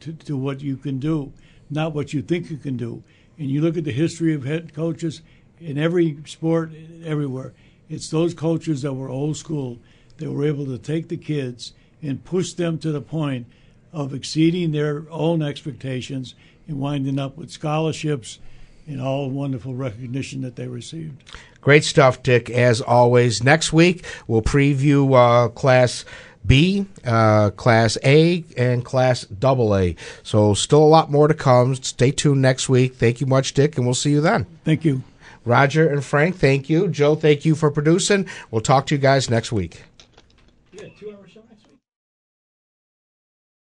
to, 0.00 0.12
to 0.12 0.36
what 0.36 0.60
you 0.60 0.76
can 0.76 0.98
do, 0.98 1.32
not 1.70 1.92
what 1.92 2.12
you 2.12 2.22
think 2.22 2.50
you 2.50 2.56
can 2.56 2.76
do. 2.76 3.02
And 3.38 3.50
you 3.50 3.60
look 3.60 3.76
at 3.76 3.84
the 3.84 3.92
history 3.92 4.34
of 4.34 4.44
head 4.44 4.74
coaches 4.74 5.22
in 5.64 5.78
every 5.78 6.18
sport, 6.26 6.70
everywhere. 7.04 7.52
It's 7.88 8.10
those 8.10 8.34
coaches 8.34 8.82
that 8.82 8.92
were 8.92 9.08
old 9.08 9.36
school 9.36 9.78
that 10.18 10.30
were 10.30 10.46
able 10.46 10.66
to 10.66 10.78
take 10.78 11.08
the 11.08 11.16
kids 11.16 11.72
and 12.02 12.24
push 12.24 12.52
them 12.52 12.78
to 12.78 12.92
the 12.92 13.00
point 13.00 13.46
of 13.92 14.12
exceeding 14.12 14.72
their 14.72 15.04
own 15.10 15.42
expectations 15.42 16.34
and 16.68 16.78
winding 16.78 17.18
up 17.18 17.36
with 17.36 17.50
scholarships 17.50 18.38
and 18.86 19.00
all 19.00 19.30
wonderful 19.30 19.74
recognition 19.74 20.42
that 20.42 20.56
they 20.56 20.66
received. 20.66 21.22
Great 21.60 21.84
stuff, 21.84 22.22
Dick, 22.22 22.50
as 22.50 22.82
always. 22.82 23.42
Next 23.42 23.72
week, 23.72 24.04
we'll 24.26 24.42
preview 24.42 25.14
uh, 25.14 25.48
Class 25.48 26.04
B, 26.44 26.84
uh, 27.06 27.50
Class 27.50 27.96
A, 28.04 28.44
and 28.58 28.84
Class 28.84 29.24
Double 29.24 29.74
A. 29.74 29.96
So, 30.22 30.52
still 30.52 30.82
a 30.82 30.84
lot 30.84 31.10
more 31.10 31.26
to 31.26 31.32
come. 31.32 31.74
Stay 31.76 32.10
tuned 32.10 32.42
next 32.42 32.68
week. 32.68 32.96
Thank 32.96 33.22
you 33.22 33.26
much, 33.26 33.54
Dick, 33.54 33.78
and 33.78 33.86
we'll 33.86 33.94
see 33.94 34.10
you 34.10 34.20
then. 34.20 34.44
Thank 34.64 34.84
you. 34.84 35.02
Roger 35.44 35.88
and 35.88 36.04
Frank, 36.04 36.36
thank 36.36 36.68
you. 36.70 36.88
Joe, 36.88 37.14
thank 37.14 37.44
you 37.44 37.54
for 37.54 37.70
producing. 37.70 38.26
We'll 38.50 38.62
talk 38.62 38.86
to 38.86 38.94
you 38.94 39.00
guys 39.00 39.28
next 39.28 39.52
week. 39.52 39.82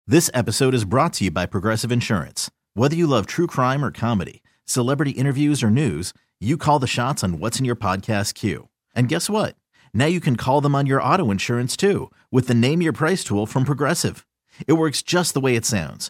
This 0.10 0.30
episode 0.34 0.74
is 0.74 0.86
brought 0.86 1.14
to 1.14 1.26
you 1.26 1.32
by 1.32 1.46
Progressive 1.46 1.92
Insurance. 1.92 2.50
Whether 2.76 2.96
you 2.96 3.08
love 3.08 3.26
true 3.26 3.48
crime 3.48 3.84
or 3.84 3.92
comedy, 3.92 4.42
celebrity 4.64 5.12
interviews 5.12 5.62
or 5.62 5.70
news, 5.70 6.14
you 6.40 6.56
call 6.56 6.80
the 6.80 6.88
shots 6.88 7.24
on 7.24 7.40
what's 7.40 7.60
in 7.60 7.66
your 7.66 7.76
podcast 7.76 8.34
queue. 8.34 8.70
And 8.96 9.10
guess 9.10 9.30
what? 9.30 9.56
Now 9.94 10.06
you 10.06 10.20
can 10.22 10.38
call 10.38 10.62
them 10.62 10.76
on 10.76 10.86
your 10.86 11.02
auto 11.02 11.30
insurance 11.30 11.76
too 11.76 12.10
with 12.32 12.48
the 12.48 12.54
Name 12.54 12.82
Your 12.82 12.94
Price 12.94 13.24
tool 13.24 13.46
from 13.46 13.66
Progressive. 13.66 14.26
It 14.66 14.74
works 14.74 15.02
just 15.02 15.34
the 15.34 15.42
way 15.42 15.56
it 15.56 15.66
sounds. 15.66 16.10